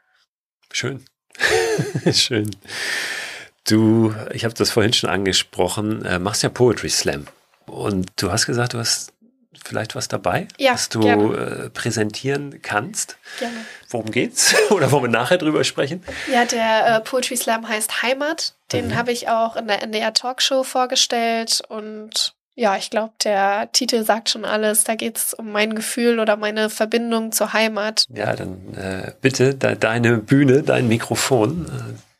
Schön. 0.73 1.05
Schön. 2.13 2.51
Du, 3.65 4.15
ich 4.33 4.45
habe 4.45 4.55
das 4.55 4.71
vorhin 4.71 4.93
schon 4.93 5.11
angesprochen, 5.11 6.05
äh, 6.05 6.19
machst 6.19 6.43
ja 6.43 6.49
Poetry 6.49 6.89
Slam. 6.89 7.27
Und 7.67 8.11
du 8.17 8.33
hast 8.33 8.47
gesagt, 8.47 8.75
du 8.75 8.79
hast 8.79 9.13
vielleicht 9.65 9.95
was 9.95 10.09
dabei, 10.09 10.49
ja, 10.59 10.73
was 10.73 10.89
du 10.89 11.03
äh, 11.33 11.71
präsentieren 11.71 12.61
kannst. 12.63 13.17
Gerne. 13.39 13.57
Worum 13.91 14.11
geht's? 14.11 14.55
Oder 14.71 14.91
wollen 14.91 15.05
wir 15.05 15.11
nachher 15.11 15.39
drüber 15.39 15.63
sprechen? 15.65 16.03
Ja, 16.31 16.45
der 16.45 16.97
äh, 16.97 17.01
Poetry 17.01 17.37
Slam 17.37 17.69
heißt 17.69 18.03
Heimat. 18.03 18.55
Den 18.73 18.89
mhm. 18.89 18.97
habe 18.97 19.13
ich 19.13 19.29
auch 19.29 19.57
in 19.57 19.69
der 19.69 19.83
NDR 19.83 20.13
Talkshow 20.13 20.65
vorgestellt 20.65 21.63
und 21.69 22.35
ja, 22.55 22.77
ich 22.77 22.91
glaube, 22.91 23.15
der 23.25 23.71
Titel 23.73 24.05
sagt 24.05 24.29
schon 24.29 24.45
alles. 24.45 24.85
Da 24.85 24.95
geht 24.95 25.17
es 25.17 25.33
um 25.33 25.53
mein 25.53 25.75
Gefühl 25.75 26.21
oder 26.21 26.37
meine 26.37 26.69
Verbindung 26.69 27.33
zur 27.33 27.55
Heimat. 27.55 28.05
Ja, 28.15 28.37
dann 28.37 28.75
äh, 28.75 29.13
bitte 29.23 29.55
de 29.55 29.75
deine 29.75 30.19
Bühne, 30.19 30.63
dein 30.63 30.87
Mikrofon. 30.87 31.67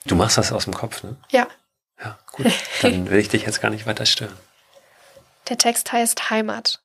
Du 0.07 0.15
machst 0.15 0.39
das 0.39 0.53
aus 0.53 0.65
dem 0.65 0.75
Kopf, 0.75 1.03
ne? 1.03 1.17
Ja. 1.31 1.47
Ja, 2.01 2.19
gut. 2.33 2.47
Dann 2.83 3.11
will 3.11 3.19
ich 3.19 3.29
dich 3.29 3.43
jetzt 3.43 3.61
gar 3.61 3.71
nicht 3.71 3.87
weiter 3.87 4.07
stören. 4.07 4.37
Der 5.49 5.59
Text 5.59 5.93
heißt 5.93 6.31
Heimat. 6.31 6.81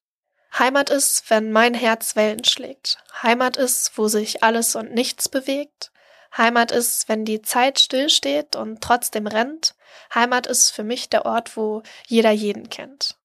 Heimat 0.57 0.89
ist, 0.89 1.29
wenn 1.29 1.51
mein 1.51 1.73
Herz 1.73 2.15
Wellen 2.15 2.43
schlägt. 2.43 2.97
Heimat 3.21 3.57
ist, 3.57 3.97
wo 3.97 4.07
sich 4.07 4.43
alles 4.43 4.75
und 4.75 4.93
nichts 4.93 5.29
bewegt. 5.29 5.91
Heimat 6.35 6.71
ist, 6.71 7.09
wenn 7.09 7.25
die 7.25 7.41
Zeit 7.41 7.79
stillsteht 7.79 8.55
und 8.55 8.81
trotzdem 8.81 9.27
rennt. 9.27 9.75
Heimat 10.13 10.47
ist 10.47 10.71
für 10.71 10.83
mich 10.83 11.09
der 11.09 11.25
Ort, 11.25 11.57
wo 11.57 11.83
jeder 12.07 12.31
jeden 12.31 12.69
kennt. 12.69 13.17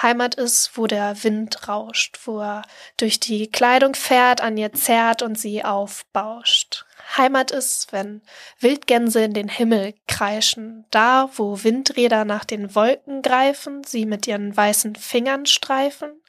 Heimat 0.00 0.36
ist, 0.36 0.76
wo 0.76 0.86
der 0.86 1.22
Wind 1.24 1.68
rauscht, 1.68 2.20
wo 2.24 2.40
er 2.40 2.62
durch 2.96 3.20
die 3.20 3.50
Kleidung 3.50 3.94
fährt, 3.94 4.40
an 4.40 4.56
ihr 4.56 4.72
zerrt 4.72 5.22
und 5.22 5.38
sie 5.38 5.64
aufbauscht. 5.64 6.86
Heimat 7.16 7.50
ist, 7.50 7.92
wenn 7.92 8.22
Wildgänse 8.58 9.22
in 9.24 9.34
den 9.34 9.48
Himmel 9.48 9.94
kreischen, 10.06 10.84
da, 10.90 11.30
wo 11.34 11.62
Windräder 11.62 12.24
nach 12.24 12.44
den 12.44 12.74
Wolken 12.74 13.22
greifen, 13.22 13.84
sie 13.84 14.06
mit 14.06 14.26
ihren 14.26 14.56
weißen 14.56 14.96
Fingern 14.96 15.46
streifen, 15.46 16.22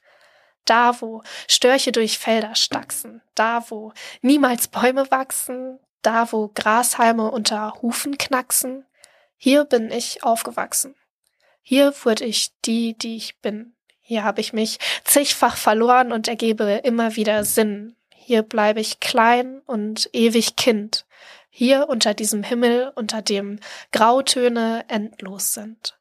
da, 0.66 1.00
wo 1.02 1.24
Störche 1.48 1.92
durch 1.92 2.18
Felder 2.18 2.56
stachsen, 2.56 3.22
da, 3.36 3.66
wo 3.70 3.94
niemals 4.22 4.68
Bäume 4.68 5.10
wachsen, 5.12 5.80
da, 6.02 6.32
wo 6.32 6.50
Grashalme 6.54 7.30
unter 7.30 7.76
Hufen 7.82 8.18
knacksen, 8.18 8.86
hier 9.38 9.66
bin 9.66 9.92
ich 9.92 10.24
aufgewachsen. 10.24 10.96
Hier 11.62 11.94
wurde 12.04 12.26
ich 12.26 12.52
die, 12.66 12.98
die 12.98 13.18
ich 13.18 13.40
bin. 13.40 13.76
Hier 14.02 14.24
habe 14.24 14.42
ich 14.42 14.52
mich 14.54 14.78
zigfach 15.04 15.58
verloren 15.58 16.12
und 16.12 16.28
ergebe 16.28 16.82
immer 16.84 17.16
wieder 17.16 17.44
Sinn. 17.44 17.96
Hier 18.24 18.44
bleibe 18.44 18.80
ich 18.80 19.00
klein 19.00 19.62
und 19.66 20.08
ewig 20.14 20.56
Kind. 20.56 21.06
Hier 21.50 21.90
unter 21.90 22.14
diesem 22.14 22.44
Himmel, 22.44 22.92
unter 22.96 23.24
dem 23.24 23.60
Grautöne 23.92 24.86
endlos 24.90 25.54
sind. 25.54 25.98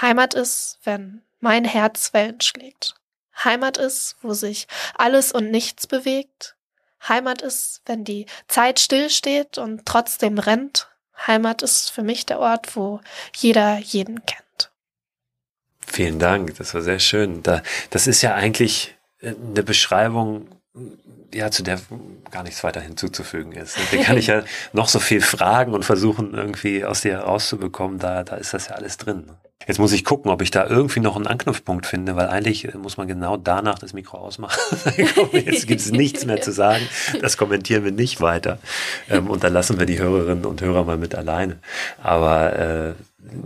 Heimat 0.00 0.34
ist, 0.34 0.78
wenn 0.84 1.22
mein 1.40 1.64
Herz 1.64 2.12
Wellen 2.12 2.42
schlägt. 2.42 2.94
Heimat 3.42 3.78
ist, 3.78 4.16
wo 4.20 4.34
sich 4.34 4.68
alles 4.96 5.32
und 5.32 5.50
nichts 5.50 5.86
bewegt. 5.86 6.56
Heimat 7.08 7.40
ist, 7.40 7.80
wenn 7.86 8.04
die 8.04 8.26
Zeit 8.46 8.78
stillsteht 8.78 9.56
und 9.56 9.86
trotzdem 9.86 10.38
rennt. 10.38 10.88
Heimat 11.26 11.62
ist 11.62 11.90
für 11.90 12.02
mich 12.02 12.26
der 12.26 12.38
Ort, 12.38 12.76
wo 12.76 13.00
jeder 13.34 13.78
jeden 13.78 14.26
kennt. 14.26 14.70
Vielen 15.86 16.18
Dank, 16.18 16.56
das 16.58 16.74
war 16.74 16.82
sehr 16.82 16.98
schön. 16.98 17.42
Da, 17.42 17.62
das 17.88 18.06
ist 18.06 18.20
ja 18.20 18.34
eigentlich 18.34 18.94
eine 19.22 19.62
Beschreibung, 19.62 20.57
ja, 21.32 21.50
zu 21.50 21.62
der 21.62 21.80
gar 22.30 22.42
nichts 22.42 22.64
weiter 22.64 22.80
hinzuzufügen 22.80 23.52
ist. 23.52 23.76
Den 23.92 24.02
kann 24.02 24.16
ich 24.16 24.28
ja 24.28 24.42
noch 24.72 24.88
so 24.88 24.98
viel 24.98 25.20
fragen 25.20 25.74
und 25.74 25.84
versuchen, 25.84 26.34
irgendwie 26.34 26.84
aus 26.84 27.02
dir 27.02 27.12
herauszubekommen. 27.12 27.98
Da, 27.98 28.24
da 28.24 28.36
ist 28.36 28.54
das 28.54 28.68
ja 28.68 28.74
alles 28.74 28.96
drin. 28.96 29.24
Jetzt 29.66 29.78
muss 29.78 29.92
ich 29.92 30.04
gucken, 30.04 30.30
ob 30.30 30.40
ich 30.40 30.50
da 30.50 30.66
irgendwie 30.66 31.00
noch 31.00 31.16
einen 31.16 31.26
Anknüpfpunkt 31.26 31.84
finde, 31.84 32.16
weil 32.16 32.28
eigentlich 32.28 32.72
muss 32.74 32.96
man 32.96 33.06
genau 33.06 33.36
danach 33.36 33.78
das 33.78 33.92
Mikro 33.92 34.16
ausmachen. 34.16 34.58
Jetzt 35.32 35.66
gibt 35.66 35.80
es 35.80 35.90
nichts 35.90 36.24
mehr 36.24 36.40
zu 36.40 36.52
sagen. 36.52 36.88
Das 37.20 37.36
kommentieren 37.36 37.84
wir 37.84 37.92
nicht 37.92 38.22
weiter. 38.22 38.58
Ähm, 39.10 39.28
und 39.28 39.44
dann 39.44 39.52
lassen 39.52 39.78
wir 39.78 39.84
die 39.84 39.98
Hörerinnen 39.98 40.46
und 40.46 40.62
Hörer 40.62 40.84
mal 40.84 40.96
mit 40.96 41.14
alleine. 41.14 41.58
Aber 42.02 42.56
äh, 42.56 42.94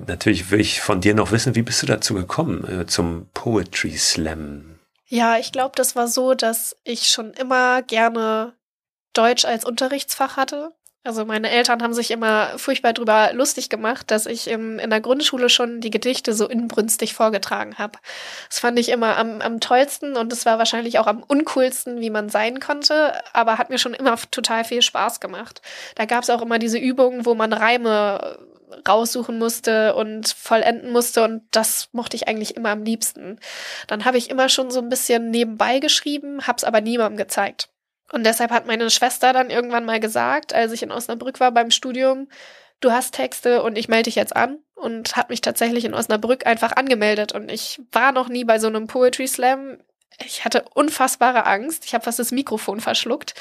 natürlich 0.06 0.50
will 0.52 0.60
ich 0.60 0.80
von 0.80 1.00
dir 1.00 1.14
noch 1.14 1.32
wissen, 1.32 1.56
wie 1.56 1.62
bist 1.62 1.82
du 1.82 1.86
dazu 1.86 2.14
gekommen, 2.14 2.82
äh, 2.82 2.86
zum 2.86 3.26
Poetry 3.34 3.96
Slam? 3.96 4.71
Ja, 5.12 5.36
ich 5.36 5.52
glaube, 5.52 5.72
das 5.76 5.94
war 5.94 6.08
so, 6.08 6.32
dass 6.32 6.74
ich 6.84 7.08
schon 7.08 7.34
immer 7.34 7.82
gerne 7.82 8.54
Deutsch 9.12 9.44
als 9.44 9.62
Unterrichtsfach 9.66 10.38
hatte. 10.38 10.72
Also 11.04 11.26
meine 11.26 11.50
Eltern 11.50 11.82
haben 11.82 11.92
sich 11.92 12.10
immer 12.10 12.58
furchtbar 12.58 12.94
drüber 12.94 13.34
lustig 13.34 13.68
gemacht, 13.68 14.10
dass 14.10 14.24
ich 14.24 14.48
im, 14.48 14.78
in 14.78 14.88
der 14.88 15.02
Grundschule 15.02 15.50
schon 15.50 15.82
die 15.82 15.90
Gedichte 15.90 16.32
so 16.32 16.48
inbrünstig 16.48 17.12
vorgetragen 17.12 17.76
habe. 17.76 17.98
Das 18.48 18.60
fand 18.60 18.78
ich 18.78 18.88
immer 18.88 19.18
am, 19.18 19.42
am 19.42 19.60
tollsten 19.60 20.16
und 20.16 20.32
es 20.32 20.46
war 20.46 20.56
wahrscheinlich 20.56 20.98
auch 20.98 21.06
am 21.06 21.22
uncoolsten, 21.22 22.00
wie 22.00 22.08
man 22.08 22.30
sein 22.30 22.58
konnte, 22.58 23.12
aber 23.34 23.58
hat 23.58 23.68
mir 23.68 23.78
schon 23.78 23.92
immer 23.92 24.16
total 24.30 24.64
viel 24.64 24.80
Spaß 24.80 25.20
gemacht. 25.20 25.60
Da 25.94 26.06
gab 26.06 26.22
es 26.22 26.30
auch 26.30 26.40
immer 26.40 26.58
diese 26.58 26.78
Übungen, 26.78 27.26
wo 27.26 27.34
man 27.34 27.52
Reime 27.52 28.38
raussuchen 28.88 29.38
musste 29.38 29.94
und 29.94 30.28
vollenden 30.28 30.92
musste 30.92 31.22
und 31.22 31.42
das 31.50 31.88
mochte 31.92 32.16
ich 32.16 32.28
eigentlich 32.28 32.56
immer 32.56 32.70
am 32.70 32.84
liebsten. 32.84 33.38
Dann 33.86 34.04
habe 34.04 34.18
ich 34.18 34.30
immer 34.30 34.48
schon 34.48 34.70
so 34.70 34.80
ein 34.80 34.88
bisschen 34.88 35.30
nebenbei 35.30 35.78
geschrieben, 35.78 36.46
hab's 36.46 36.64
aber 36.64 36.80
niemandem 36.80 37.16
gezeigt. 37.16 37.68
Und 38.12 38.24
deshalb 38.24 38.50
hat 38.50 38.66
meine 38.66 38.90
Schwester 38.90 39.32
dann 39.32 39.50
irgendwann 39.50 39.86
mal 39.86 40.00
gesagt, 40.00 40.54
als 40.54 40.72
ich 40.72 40.82
in 40.82 40.92
Osnabrück 40.92 41.40
war 41.40 41.50
beim 41.50 41.70
Studium, 41.70 42.28
du 42.80 42.92
hast 42.92 43.14
Texte 43.14 43.62
und 43.62 43.78
ich 43.78 43.88
melde 43.88 44.04
dich 44.04 44.16
jetzt 44.16 44.36
an 44.36 44.58
und 44.74 45.16
hat 45.16 45.30
mich 45.30 45.40
tatsächlich 45.40 45.84
in 45.84 45.94
Osnabrück 45.94 46.46
einfach 46.46 46.72
angemeldet 46.72 47.32
und 47.32 47.50
ich 47.50 47.80
war 47.90 48.12
noch 48.12 48.28
nie 48.28 48.44
bei 48.44 48.58
so 48.58 48.66
einem 48.66 48.86
Poetry 48.86 49.26
Slam. 49.26 49.78
Ich 50.24 50.44
hatte 50.44 50.64
unfassbare 50.74 51.46
Angst. 51.46 51.86
Ich 51.86 51.94
habe 51.94 52.04
fast 52.04 52.18
das 52.18 52.32
Mikrofon 52.32 52.80
verschluckt. 52.80 53.34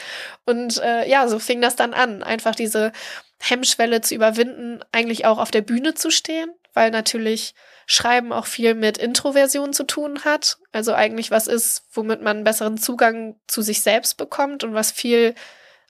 Und 0.45 0.81
äh, 0.81 1.07
ja, 1.07 1.27
so 1.27 1.37
fing 1.37 1.59
das 1.59 1.75
dann 1.75 1.93
an, 1.93 2.23
einfach 2.23 2.55
diese 2.55 2.93
Hemmschwelle 3.41 4.01
zu 4.01 4.15
überwinden, 4.15 4.79
eigentlich 4.91 5.25
auch 5.25 5.37
auf 5.37 5.51
der 5.51 5.61
Bühne 5.61 5.93
zu 5.93 6.11
stehen, 6.11 6.49
weil 6.73 6.91
natürlich 6.91 7.53
Schreiben 7.85 8.31
auch 8.31 8.45
viel 8.45 8.75
mit 8.75 8.97
Introversion 8.97 9.73
zu 9.73 9.83
tun 9.83 10.23
hat. 10.23 10.57
Also 10.71 10.93
eigentlich 10.93 11.31
was 11.31 11.47
ist, 11.47 11.83
womit 11.91 12.21
man 12.21 12.37
einen 12.37 12.43
besseren 12.43 12.77
Zugang 12.77 13.35
zu 13.47 13.61
sich 13.61 13.81
selbst 13.81 14.17
bekommt 14.17 14.63
und 14.63 14.73
was 14.73 14.91
viel 14.91 15.35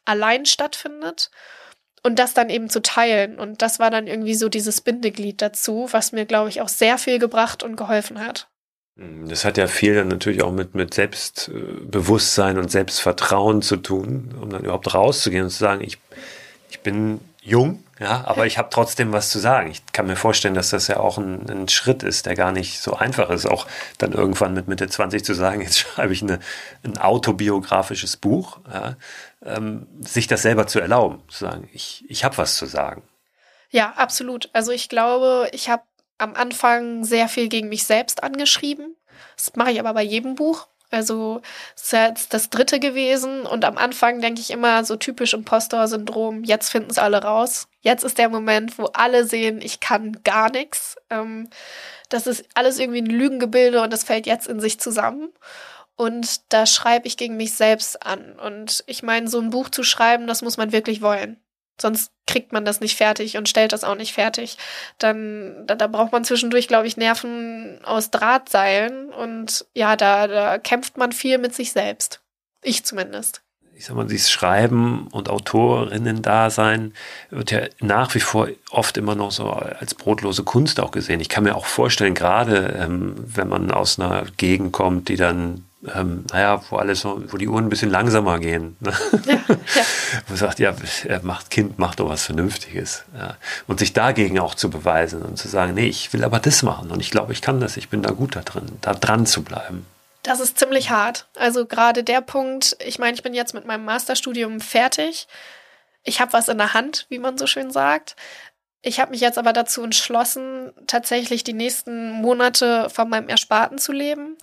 allein 0.05 0.45
stattfindet. 0.45 1.29
Und 2.03 2.17
das 2.17 2.33
dann 2.33 2.49
eben 2.49 2.67
zu 2.67 2.81
teilen. 2.81 3.37
Und 3.37 3.61
das 3.61 3.77
war 3.77 3.91
dann 3.91 4.07
irgendwie 4.07 4.33
so 4.33 4.49
dieses 4.49 4.81
Bindeglied 4.81 5.39
dazu, 5.39 5.87
was 5.91 6.11
mir, 6.11 6.25
glaube 6.25 6.49
ich, 6.49 6.61
auch 6.61 6.69
sehr 6.69 6.97
viel 6.97 7.19
gebracht 7.19 7.61
und 7.61 7.75
geholfen 7.75 8.19
hat. 8.19 8.47
Das 8.95 9.45
hat 9.45 9.57
ja 9.57 9.67
viel 9.67 9.95
dann 9.95 10.07
natürlich 10.07 10.41
auch 10.41 10.51
mit, 10.51 10.73
mit 10.73 10.93
Selbstbewusstsein 10.93 12.57
und 12.57 12.71
Selbstvertrauen 12.71 13.61
zu 13.61 13.77
tun, 13.77 14.35
um 14.41 14.49
dann 14.49 14.63
überhaupt 14.63 14.93
rauszugehen 14.93 15.43
und 15.43 15.49
zu 15.51 15.59
sagen, 15.59 15.81
ich, 15.81 15.99
ich 16.69 16.79
bin 16.81 17.19
jung, 17.41 17.83
ja, 17.99 18.23
aber 18.25 18.45
ich 18.45 18.57
habe 18.57 18.69
trotzdem 18.71 19.11
was 19.11 19.29
zu 19.29 19.39
sagen. 19.39 19.71
Ich 19.71 19.83
kann 19.93 20.05
mir 20.05 20.15
vorstellen, 20.15 20.53
dass 20.53 20.69
das 20.69 20.87
ja 20.87 20.97
auch 20.97 21.17
ein, 21.17 21.49
ein, 21.49 21.67
Schritt 21.67 22.03
ist, 22.03 22.27
der 22.27 22.35
gar 22.35 22.51
nicht 22.51 22.79
so 22.79 22.93
einfach 22.93 23.29
ist, 23.31 23.47
auch 23.47 23.67
dann 23.97 24.13
irgendwann 24.13 24.53
mit 24.53 24.67
Mitte 24.67 24.87
20 24.87 25.25
zu 25.25 25.33
sagen, 25.33 25.61
jetzt 25.61 25.79
schreibe 25.79 26.13
ich 26.13 26.21
eine, 26.21 26.39
ein 26.83 26.97
autobiografisches 26.97 28.17
Buch, 28.17 28.59
ja, 28.71 28.95
ähm, 29.43 29.87
sich 29.99 30.27
das 30.27 30.43
selber 30.43 30.67
zu 30.67 30.79
erlauben, 30.79 31.21
zu 31.29 31.45
sagen, 31.45 31.67
ich, 31.73 32.05
ich 32.07 32.23
habe 32.23 32.37
was 32.37 32.57
zu 32.57 32.67
sagen. 32.67 33.03
Ja, 33.71 33.93
absolut. 33.93 34.49
Also 34.53 34.71
ich 34.71 34.87
glaube, 34.89 35.49
ich 35.51 35.69
habe 35.69 35.83
am 36.17 36.35
Anfang 36.35 37.03
sehr 37.03 37.27
viel 37.27 37.49
gegen 37.49 37.69
mich 37.69 37.85
selbst 37.85 38.23
angeschrieben. 38.23 38.95
Das 39.35 39.55
mache 39.55 39.71
ich 39.71 39.79
aber 39.79 39.93
bei 39.93 40.03
jedem 40.03 40.35
Buch. 40.35 40.67
Also 40.91 41.41
ist 41.75 41.93
jetzt 41.93 42.33
das 42.33 42.49
dritte 42.49 42.79
gewesen 42.79 43.45
und 43.45 43.63
am 43.63 43.77
Anfang 43.77 44.19
denke 44.19 44.41
ich 44.41 44.51
immer 44.51 44.83
so 44.83 44.97
typisch 44.97 45.33
Impostor-Syndrom, 45.33 46.43
jetzt 46.43 46.69
finden 46.69 46.91
es 46.91 46.97
alle 46.97 47.23
raus. 47.23 47.69
Jetzt 47.79 48.03
ist 48.03 48.17
der 48.17 48.27
Moment, 48.29 48.77
wo 48.77 48.85
alle 48.87 49.25
sehen, 49.25 49.61
ich 49.61 49.79
kann 49.79 50.21
gar 50.23 50.51
nichts. 50.51 50.97
Ähm, 51.09 51.49
das 52.09 52.27
ist 52.27 52.45
alles 52.55 52.77
irgendwie 52.77 53.01
ein 53.01 53.05
Lügengebilde 53.05 53.81
und 53.81 53.91
das 53.91 54.03
fällt 54.03 54.27
jetzt 54.27 54.47
in 54.47 54.59
sich 54.59 54.79
zusammen. 54.79 55.29
Und 55.95 56.51
da 56.51 56.65
schreibe 56.65 57.07
ich 57.07 57.15
gegen 57.15 57.37
mich 57.37 57.53
selbst 57.53 58.05
an. 58.05 58.37
Und 58.39 58.83
ich 58.87 59.01
meine, 59.01 59.27
so 59.29 59.39
ein 59.39 59.49
Buch 59.51 59.69
zu 59.69 59.83
schreiben, 59.83 60.27
das 60.27 60.41
muss 60.41 60.57
man 60.57 60.71
wirklich 60.71 61.01
wollen. 61.01 61.39
Sonst 61.81 62.11
kriegt 62.27 62.53
man 62.53 62.63
das 62.63 62.79
nicht 62.79 62.95
fertig 62.95 63.37
und 63.37 63.49
stellt 63.49 63.73
das 63.73 63.83
auch 63.83 63.95
nicht 63.95 64.13
fertig. 64.13 64.57
Dann, 64.99 65.67
da, 65.67 65.75
da 65.75 65.87
braucht 65.87 66.11
man 66.11 66.23
zwischendurch, 66.23 66.67
glaube 66.67 66.87
ich, 66.87 66.95
Nerven 66.95 67.79
aus 67.83 68.11
Drahtseilen. 68.11 69.09
Und 69.09 69.65
ja, 69.73 69.95
da, 69.95 70.27
da 70.27 70.57
kämpft 70.57 70.97
man 70.97 71.11
viel 71.11 71.37
mit 71.37 71.53
sich 71.53 71.73
selbst. 71.73 72.21
Ich 72.63 72.85
zumindest. 72.85 73.41
Ich 73.73 73.87
sag 73.87 73.95
mal, 73.95 74.05
dieses 74.05 74.29
Schreiben 74.29 75.07
und 75.07 75.27
Autorinnen-Dasein 75.27 76.93
wird 77.31 77.49
ja 77.49 77.61
nach 77.79 78.13
wie 78.13 78.19
vor 78.19 78.47
oft 78.69 78.95
immer 78.97 79.15
noch 79.15 79.31
so 79.31 79.49
als 79.49 79.95
brotlose 79.95 80.43
Kunst 80.43 80.79
auch 80.79 80.91
gesehen. 80.91 81.19
Ich 81.19 81.29
kann 81.29 81.45
mir 81.45 81.55
auch 81.55 81.65
vorstellen, 81.65 82.13
gerade 82.13 82.77
ähm, 82.79 83.15
wenn 83.17 83.49
man 83.49 83.71
aus 83.71 83.99
einer 83.99 84.25
Gegend 84.37 84.71
kommt, 84.71 85.09
die 85.09 85.15
dann 85.15 85.65
ähm, 85.95 86.25
naja, 86.31 86.61
wo 86.69 86.77
alles 86.77 87.01
so, 87.01 87.23
wo 87.31 87.37
die 87.37 87.47
Uhren 87.47 87.65
ein 87.65 87.69
bisschen 87.69 87.89
langsamer 87.89 88.39
gehen. 88.39 88.77
Ne? 88.79 88.93
Ja, 89.25 89.33
ja. 89.75 89.83
Wo 90.27 90.35
sagt, 90.35 90.59
ja, 90.59 90.73
macht 91.23 91.49
Kind, 91.49 91.79
macht 91.79 91.99
doch 91.99 92.09
was 92.09 92.25
Vernünftiges. 92.25 93.03
Ja. 93.17 93.35
Und 93.67 93.79
sich 93.79 93.93
dagegen 93.93 94.39
auch 94.39 94.53
zu 94.53 94.69
beweisen 94.69 95.23
und 95.23 95.37
zu 95.37 95.47
sagen, 95.47 95.73
nee, 95.73 95.87
ich 95.87 96.13
will 96.13 96.23
aber 96.23 96.39
das 96.39 96.61
machen 96.61 96.91
und 96.91 96.99
ich 96.99 97.09
glaube, 97.09 97.33
ich 97.33 97.41
kann 97.41 97.59
das, 97.59 97.77
ich 97.77 97.89
bin 97.89 98.03
da 98.03 98.11
gut 98.11 98.35
da 98.35 98.41
drin, 98.41 98.65
da 98.81 98.93
dran 98.93 99.25
zu 99.25 99.43
bleiben. 99.43 99.85
Das 100.23 100.39
ist 100.39 100.59
ziemlich 100.59 100.91
hart. 100.91 101.27
Also 101.35 101.65
gerade 101.65 102.03
der 102.03 102.21
Punkt, 102.21 102.77
ich 102.85 102.99
meine, 102.99 103.15
ich 103.15 103.23
bin 103.23 103.33
jetzt 103.33 103.55
mit 103.55 103.65
meinem 103.65 103.85
Masterstudium 103.85 104.61
fertig. 104.61 105.27
Ich 106.03 106.21
habe 106.21 106.33
was 106.33 106.47
in 106.47 106.59
der 106.59 106.75
Hand, 106.75 107.07
wie 107.09 107.17
man 107.17 107.39
so 107.39 107.47
schön 107.47 107.71
sagt. 107.71 108.15
Ich 108.83 108.99
habe 108.99 109.11
mich 109.11 109.21
jetzt 109.21 109.39
aber 109.39 109.53
dazu 109.53 109.83
entschlossen, 109.83 110.71
tatsächlich 110.85 111.43
die 111.43 111.53
nächsten 111.53 112.11
Monate 112.11 112.89
von 112.91 113.09
meinem 113.09 113.29
Ersparten 113.29 113.79
zu 113.79 113.91
leben 113.91 114.37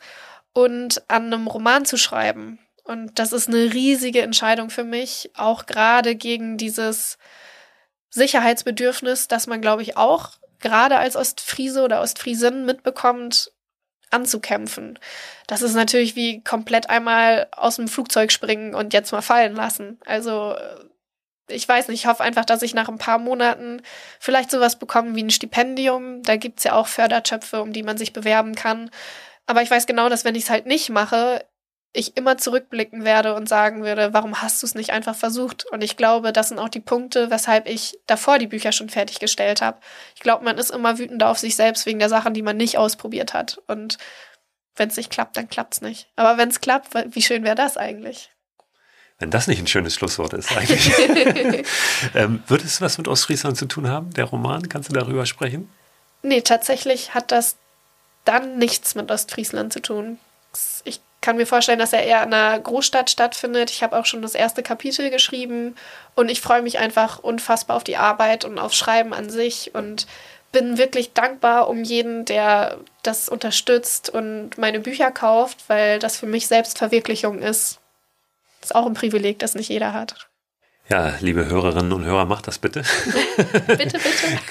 und 0.53 1.03
an 1.09 1.27
einem 1.27 1.47
Roman 1.47 1.85
zu 1.85 1.97
schreiben. 1.97 2.59
Und 2.85 3.19
das 3.19 3.33
ist 3.33 3.49
eine 3.49 3.75
riesige 3.75 4.23
Entscheidung 4.23 4.71
für 4.71 4.85
mich, 4.85 5.31
auch 5.35 5.67
gerade 5.67 6.17
gegen 6.17 6.57
dieses 6.57 7.19
Sicherheitsbedürfnis, 8.11 9.29
das 9.29 9.47
man, 9.47 9.61
glaube 9.61 9.83
ich, 9.83 9.97
auch 9.97 10.33
gerade 10.61 10.97
als 10.97 11.15
Ostfriese 11.15 11.83
oder 11.83 12.01
Ostfriesin 12.01 12.65
mitbekommt, 12.65 13.53
anzukämpfen. 14.11 14.99
Das 15.47 15.63
ist 15.63 15.75
natürlich 15.75 16.17
wie 16.17 16.43
komplett 16.43 16.89
einmal 16.89 17.49
aus 17.53 17.77
dem 17.77 17.89
Flugzeug 17.89 18.33
springen 18.33 18.75
und 18.75 18.95
jetzt 18.95 19.13
mal 19.13 19.23
fallen 19.23 19.55
lassen. 19.55 19.99
Also 20.07 20.57
ich 21.49 21.69
weiß 21.69 21.89
nicht, 21.89 22.01
ich 22.01 22.07
hoffe 22.07 22.23
einfach, 22.23 22.45
dass 22.45 22.63
ich 22.63 22.75
nach 22.75 22.89
ein 22.89 22.99
paar 22.99 23.19
Monaten 23.19 23.83
vielleicht 24.19 24.51
sowas 24.51 24.79
bekomme 24.79 25.15
wie 25.15 25.25
ein 25.25 25.31
Stipendium. 25.31 26.23
Da 26.23 26.37
gibt's 26.37 26.65
ja 26.65 26.75
auch 26.75 26.87
Fördertöpfe, 26.87 27.63
um 27.63 27.73
die 27.73 27.83
man 27.83 27.99
sich 27.99 28.13
bewerben 28.13 28.55
kann. 28.55 28.91
Aber 29.49 29.63
ich 29.63 29.71
weiß 29.71 29.87
genau, 29.87 30.11
dass 30.11 30.27
wenn 30.27 30.35
ich 30.35 30.45
es 30.45 30.51
halt 30.51 30.67
nicht 30.67 30.91
mache, 30.91 31.43
ich 31.95 32.19
immer 32.19 32.37
zurückblicken 32.37 33.07
werde 33.07 33.35
und 33.35 33.49
sagen 33.49 33.83
würde, 33.83 34.13
warum 34.13 34.43
hast 34.43 34.63
du 34.63 34.67
es 34.67 34.75
nicht 34.75 34.91
einfach 34.91 35.17
versucht? 35.17 35.65
Und 35.73 35.83
ich 35.83 35.97
glaube, 35.97 36.35
das 36.35 36.49
sind 36.49 36.59
auch 36.59 36.69
die 36.69 36.81
Punkte, 36.81 37.31
weshalb 37.31 37.67
ich 37.67 37.99
davor 38.07 38.39
die 38.39 38.47
Bücher 38.47 38.73
schon 38.73 38.91
fertiggestellt 38.91 39.63
habe. 39.63 39.79
Ich 40.15 40.21
glaube, 40.21 40.45
man 40.45 40.59
ist 40.59 40.71
immer 40.71 40.99
wütender 40.99 41.31
auf 41.31 41.39
sich 41.39 41.57
selbst 41.57 41.87
wegen 41.87 41.99
der 41.99 42.11
Sachen, 42.11 42.35
die 42.35 42.43
man 42.43 42.59
nicht 42.59 42.77
ausprobiert 42.77 43.33
hat. 43.33 43.63
Und 43.67 43.97
wenn 44.77 44.91
es 44.91 44.99
nicht 44.99 45.11
klappt, 45.11 45.39
dann 45.39 45.49
klappt's 45.49 45.81
nicht. 45.81 46.11
Aber 46.15 46.37
wenn 46.37 46.51
es 46.51 46.61
klappt, 46.61 46.91
wie 47.15 47.23
schön 47.23 47.43
wäre 47.43 47.57
das 47.57 47.79
eigentlich? 47.79 48.31
Wenn 49.19 49.31
das 49.31 49.47
nicht 49.49 49.61
ein 49.61 49.67
schönes 49.67 49.95
Schlusswort 49.95 50.35
ist 50.35 50.55
eigentlich. 50.55 50.93
ähm, 52.15 52.43
wird 52.49 52.65
es 52.65 52.83
was 52.83 52.99
mit 52.99 53.09
Ostfriesland 53.09 53.57
zu 53.57 53.65
tun 53.65 53.89
haben, 53.89 54.13
der 54.13 54.27
Roman? 54.27 54.69
Kannst 54.69 54.91
du 54.91 54.93
darüber 54.93 55.25
sprechen? 55.25 55.71
Nee, 56.23 56.43
tatsächlich 56.43 57.15
hat 57.15 57.33
das 57.33 57.57
dann 58.29 58.59
nichts 58.59 58.95
mit 58.95 59.11
Ostfriesland 59.11 59.73
zu 59.73 59.81
tun. 59.81 60.19
Ich 60.85 61.01
kann 61.21 61.37
mir 61.37 61.47
vorstellen, 61.47 61.79
dass 61.79 61.93
er 61.93 62.05
eher 62.05 62.23
in 62.23 62.33
einer 62.33 62.59
Großstadt 62.61 63.11
stattfindet. 63.11 63.71
Ich 63.71 63.83
habe 63.83 63.99
auch 63.99 64.07
schon 64.07 64.23
das 64.23 64.35
erste 64.35 64.63
Kapitel 64.63 65.11
geschrieben 65.11 65.75
und 66.15 66.31
ich 66.31 66.41
freue 66.41 66.63
mich 66.63 66.79
einfach 66.79 67.19
unfassbar 67.19 67.77
auf 67.77 67.85
die 67.85 67.97
Arbeit 67.97 68.45
und 68.45 68.59
aufs 68.59 68.77
Schreiben 68.77 69.15
an 69.15 69.31
sich 69.31 69.75
und 69.75 70.07
bin 70.53 70.79
wirklich 70.79 71.13
dankbar 71.13 71.69
um 71.69 71.83
jeden, 71.85 72.25
der 72.25 72.79
das 73.03 73.29
unterstützt 73.29 74.09
und 74.11 74.57
meine 74.57 74.81
Bücher 74.81 75.11
kauft, 75.11 75.69
weil 75.69 75.99
das 75.99 76.19
für 76.19 76.27
mich 76.27 76.47
Selbstverwirklichung 76.47 77.41
ist. 77.41 77.81
Ist 78.63 78.75
auch 78.75 78.87
ein 78.87 78.95
Privileg, 78.95 79.39
das 79.39 79.55
nicht 79.55 79.69
jeder 79.69 79.93
hat. 79.93 80.29
Ja, 80.91 81.13
liebe 81.21 81.45
Hörerinnen 81.45 81.93
und 81.93 82.07
Hörer, 82.07 82.25
macht 82.25 82.47
das 82.47 82.59
bitte. 82.59 82.83
bitte, 83.37 83.77
bitte. 83.77 83.99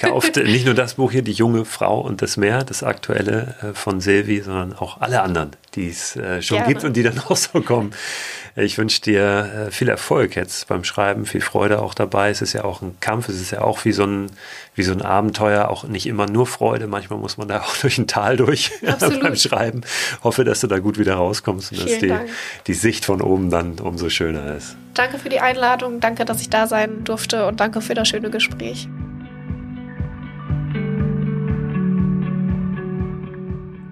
Kauft 0.00 0.36
nicht 0.36 0.66
nur 0.66 0.74
das 0.74 0.94
Buch 0.94 1.10
hier, 1.10 1.22
Die 1.22 1.32
junge 1.32 1.64
Frau 1.64 2.00
und 2.00 2.22
das 2.22 2.36
Meer, 2.36 2.62
das 2.62 2.84
aktuelle 2.84 3.56
äh, 3.60 3.74
von 3.74 4.00
Silvi, 4.00 4.40
sondern 4.42 4.72
auch 4.72 5.00
alle 5.00 5.22
anderen, 5.22 5.50
die 5.74 5.88
es 5.88 6.14
äh, 6.14 6.40
schon 6.40 6.58
Gerne. 6.58 6.72
gibt 6.72 6.84
und 6.84 6.92
die 6.96 7.02
dann 7.02 7.18
auch 7.28 7.36
so 7.36 7.60
kommen. 7.60 7.92
Ich 8.54 8.78
wünsche 8.78 9.00
dir 9.00 9.66
äh, 9.66 9.70
viel 9.72 9.88
Erfolg 9.88 10.36
jetzt 10.36 10.68
beim 10.68 10.84
Schreiben, 10.84 11.26
viel 11.26 11.40
Freude 11.40 11.82
auch 11.82 11.92
dabei. 11.92 12.30
Es 12.30 12.40
ist 12.40 12.52
ja 12.52 12.62
auch 12.62 12.82
ein 12.82 12.96
Kampf, 13.00 13.28
es 13.28 13.40
ist 13.40 13.50
ja 13.50 13.62
auch 13.62 13.84
wie 13.84 13.92
so 13.92 14.04
ein, 14.04 14.30
wie 14.76 14.84
so 14.84 14.92
ein 14.92 15.02
Abenteuer, 15.02 15.68
auch 15.68 15.84
nicht 15.84 16.06
immer 16.06 16.26
nur 16.26 16.46
Freude. 16.46 16.86
Manchmal 16.86 17.18
muss 17.18 17.36
man 17.36 17.48
da 17.48 17.62
auch 17.62 17.76
durch 17.78 17.98
ein 17.98 18.06
Tal 18.06 18.36
durch 18.36 18.70
beim 19.00 19.34
Schreiben. 19.34 19.80
Hoffe, 20.22 20.44
dass 20.44 20.60
du 20.60 20.68
da 20.68 20.78
gut 20.78 20.98
wieder 21.00 21.16
rauskommst 21.16 21.72
und 21.72 21.78
Vielen 21.78 21.88
dass 21.88 22.20
die, 22.26 22.32
die 22.68 22.74
Sicht 22.74 23.04
von 23.04 23.22
oben 23.22 23.50
dann 23.50 23.80
umso 23.80 24.08
schöner 24.08 24.54
ist. 24.54 24.76
Danke 24.94 25.18
für 25.18 25.28
die 25.28 25.40
Einladung, 25.40 26.00
danke, 26.00 26.24
dass 26.24 26.40
ich 26.40 26.50
da 26.50 26.66
sein 26.66 27.04
durfte 27.04 27.46
und 27.46 27.60
danke 27.60 27.80
für 27.80 27.94
das 27.94 28.08
schöne 28.08 28.30
Gespräch. 28.30 28.88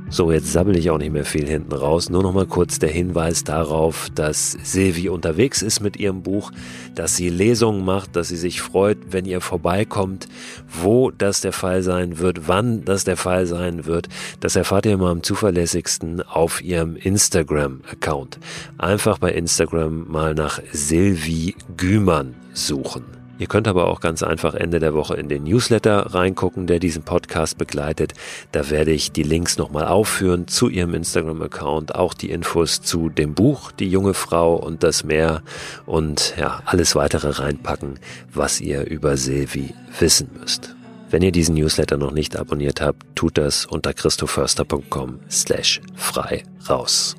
So, 0.09 0.31
jetzt 0.31 0.53
sabbel 0.53 0.77
ich 0.77 0.89
auch 0.91 0.99
nicht 0.99 1.13
mehr 1.13 1.25
viel 1.25 1.49
hinten 1.49 1.73
raus. 1.73 2.11
Nur 2.11 2.23
noch 2.23 2.33
mal 2.33 2.47
kurz 2.47 2.79
der 2.79 2.91
Hinweis 2.91 3.43
darauf, 3.43 4.09
dass 4.15 4.53
Silvi 4.53 5.09
unterwegs 5.09 5.63
ist 5.63 5.81
mit 5.81 5.97
ihrem 5.97 6.23
Buch, 6.23 6.53
dass 6.95 7.17
sie 7.17 7.29
Lesungen 7.29 7.85
macht, 7.85 8.15
dass 8.15 8.29
sie 8.29 8.37
sich 8.37 8.61
freut, 8.61 8.99
wenn 9.11 9.25
ihr 9.25 9.41
vorbeikommt, 9.41 10.29
wo 10.69 11.11
das 11.11 11.41
der 11.41 11.53
Fall 11.53 11.83
sein 11.83 12.21
wird, 12.21 12.47
wann 12.47 12.85
das 12.85 13.03
der 13.03 13.17
Fall 13.17 13.47
sein 13.47 13.85
wird. 13.85 14.09
Das 14.39 14.55
erfahrt 14.55 14.87
ihr 14.87 14.93
immer 14.93 15.11
am 15.11 15.25
zuverlässigsten 15.25 16.23
auf 16.23 16.63
ihrem 16.63 16.95
Instagram-Account. 16.95 18.39
Einfach 18.79 19.19
bei 19.19 19.33
Instagram 19.33 20.07
mal 20.09 20.35
nach 20.35 20.61
Silvi 20.73 21.57
Gümann 21.77 22.37
suchen. 22.53 23.26
Ihr 23.39 23.47
könnt 23.47 23.69
aber 23.69 23.89
auch 23.89 24.01
ganz 24.01 24.23
einfach 24.23 24.55
Ende 24.55 24.79
der 24.79 24.95
Woche 24.95 25.15
in 25.15 25.29
den 25.29 25.45
Newsletter 25.45 26.15
reingucken, 26.15 26.67
der 26.67 26.79
diesen 26.79 27.03
Podcast 27.03 27.59
begleitet. 27.59 28.15
Da 28.53 28.71
werde 28.71 28.93
ich 28.93 29.13
die 29.13 29.23
Links 29.23 29.59
nochmal 29.59 29.87
aufführen 29.87 30.49
zu 30.49 30.69
Ihrem 30.69 30.95
Instagram-Account, 30.95 31.95
auch 31.95 32.15
die 32.15 32.31
Infos 32.31 32.81
zu 32.81 33.09
dem 33.09 33.35
Buch 33.35 33.73
Die 33.73 33.89
junge 33.89 34.15
Frau 34.15 34.57
und 34.57 34.83
das 34.83 35.05
Meer 35.05 35.43
und 35.85 36.35
ja, 36.39 36.63
alles 36.65 36.95
weitere 36.95 37.31
reinpacken, 37.31 37.99
was 38.33 38.61
ihr 38.61 38.87
über 38.87 39.17
Silvi 39.17 39.75
wissen 39.99 40.31
müsst. 40.41 40.75
Wenn 41.11 41.23
ihr 41.23 41.33
diesen 41.33 41.55
Newsletter 41.55 41.97
noch 41.97 42.13
nicht 42.13 42.37
abonniert 42.37 42.81
habt, 42.81 43.05
tut 43.15 43.39
das 43.39 43.65
unter 43.67 43.95
christoförster.com 43.95 45.21
slash 45.31 45.81
frei 45.95 46.43
raus. 46.69 47.17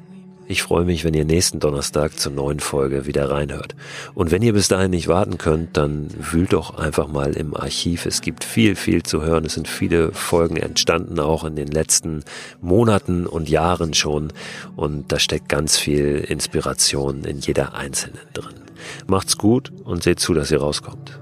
Ich 0.50 0.64
freue 0.64 0.86
mich, 0.86 1.04
wenn 1.04 1.14
ihr 1.14 1.26
nächsten 1.26 1.60
Donnerstag 1.60 2.18
zur 2.18 2.32
neuen 2.32 2.62
Folge 2.62 3.06
wieder 3.06 3.30
reinhört. 3.30 3.76
Und 4.14 4.32
wenn 4.32 4.42
ihr 4.42 4.54
bis 4.54 4.70
dahin 4.70 4.92
nicht 4.92 5.10
warten 5.10 5.38
könnt, 5.38 5.76
dann 5.76 6.08
wühlt 6.18 6.54
doch 6.54 6.78
einfach 6.78 7.10
mal 7.10 7.34
im 7.34 7.54
Archiv. 7.54 8.06
Es 8.06 8.22
gibt 8.22 8.46
viel, 8.46 8.78
viel 8.78 9.04
zu 9.04 9.22
hören. 9.22 9.44
Es 9.44 9.56
sind 9.56 9.68
viele 9.68 10.14
Folgen 10.14 10.56
entstanden, 10.56 11.20
auch 11.20 11.44
in 11.44 11.58
den 11.58 11.68
letzten 11.68 12.24
Monaten 12.62 13.28
und 13.28 13.50
Jahren 13.50 13.94
schon. 13.94 14.32
Und 14.78 15.12
da 15.12 15.20
steckt 15.20 15.50
ganz 15.50 15.78
viel 15.78 16.16
Inspiration 16.20 17.26
in 17.26 17.40
jeder 17.40 17.76
einzelnen 17.76 18.22
drin. 18.32 18.56
Macht's 19.06 19.38
gut 19.38 19.74
und 19.84 20.04
seht 20.04 20.22
zu, 20.22 20.34
dass 20.34 20.50
ihr 20.50 20.62
rauskommt. 20.62 21.20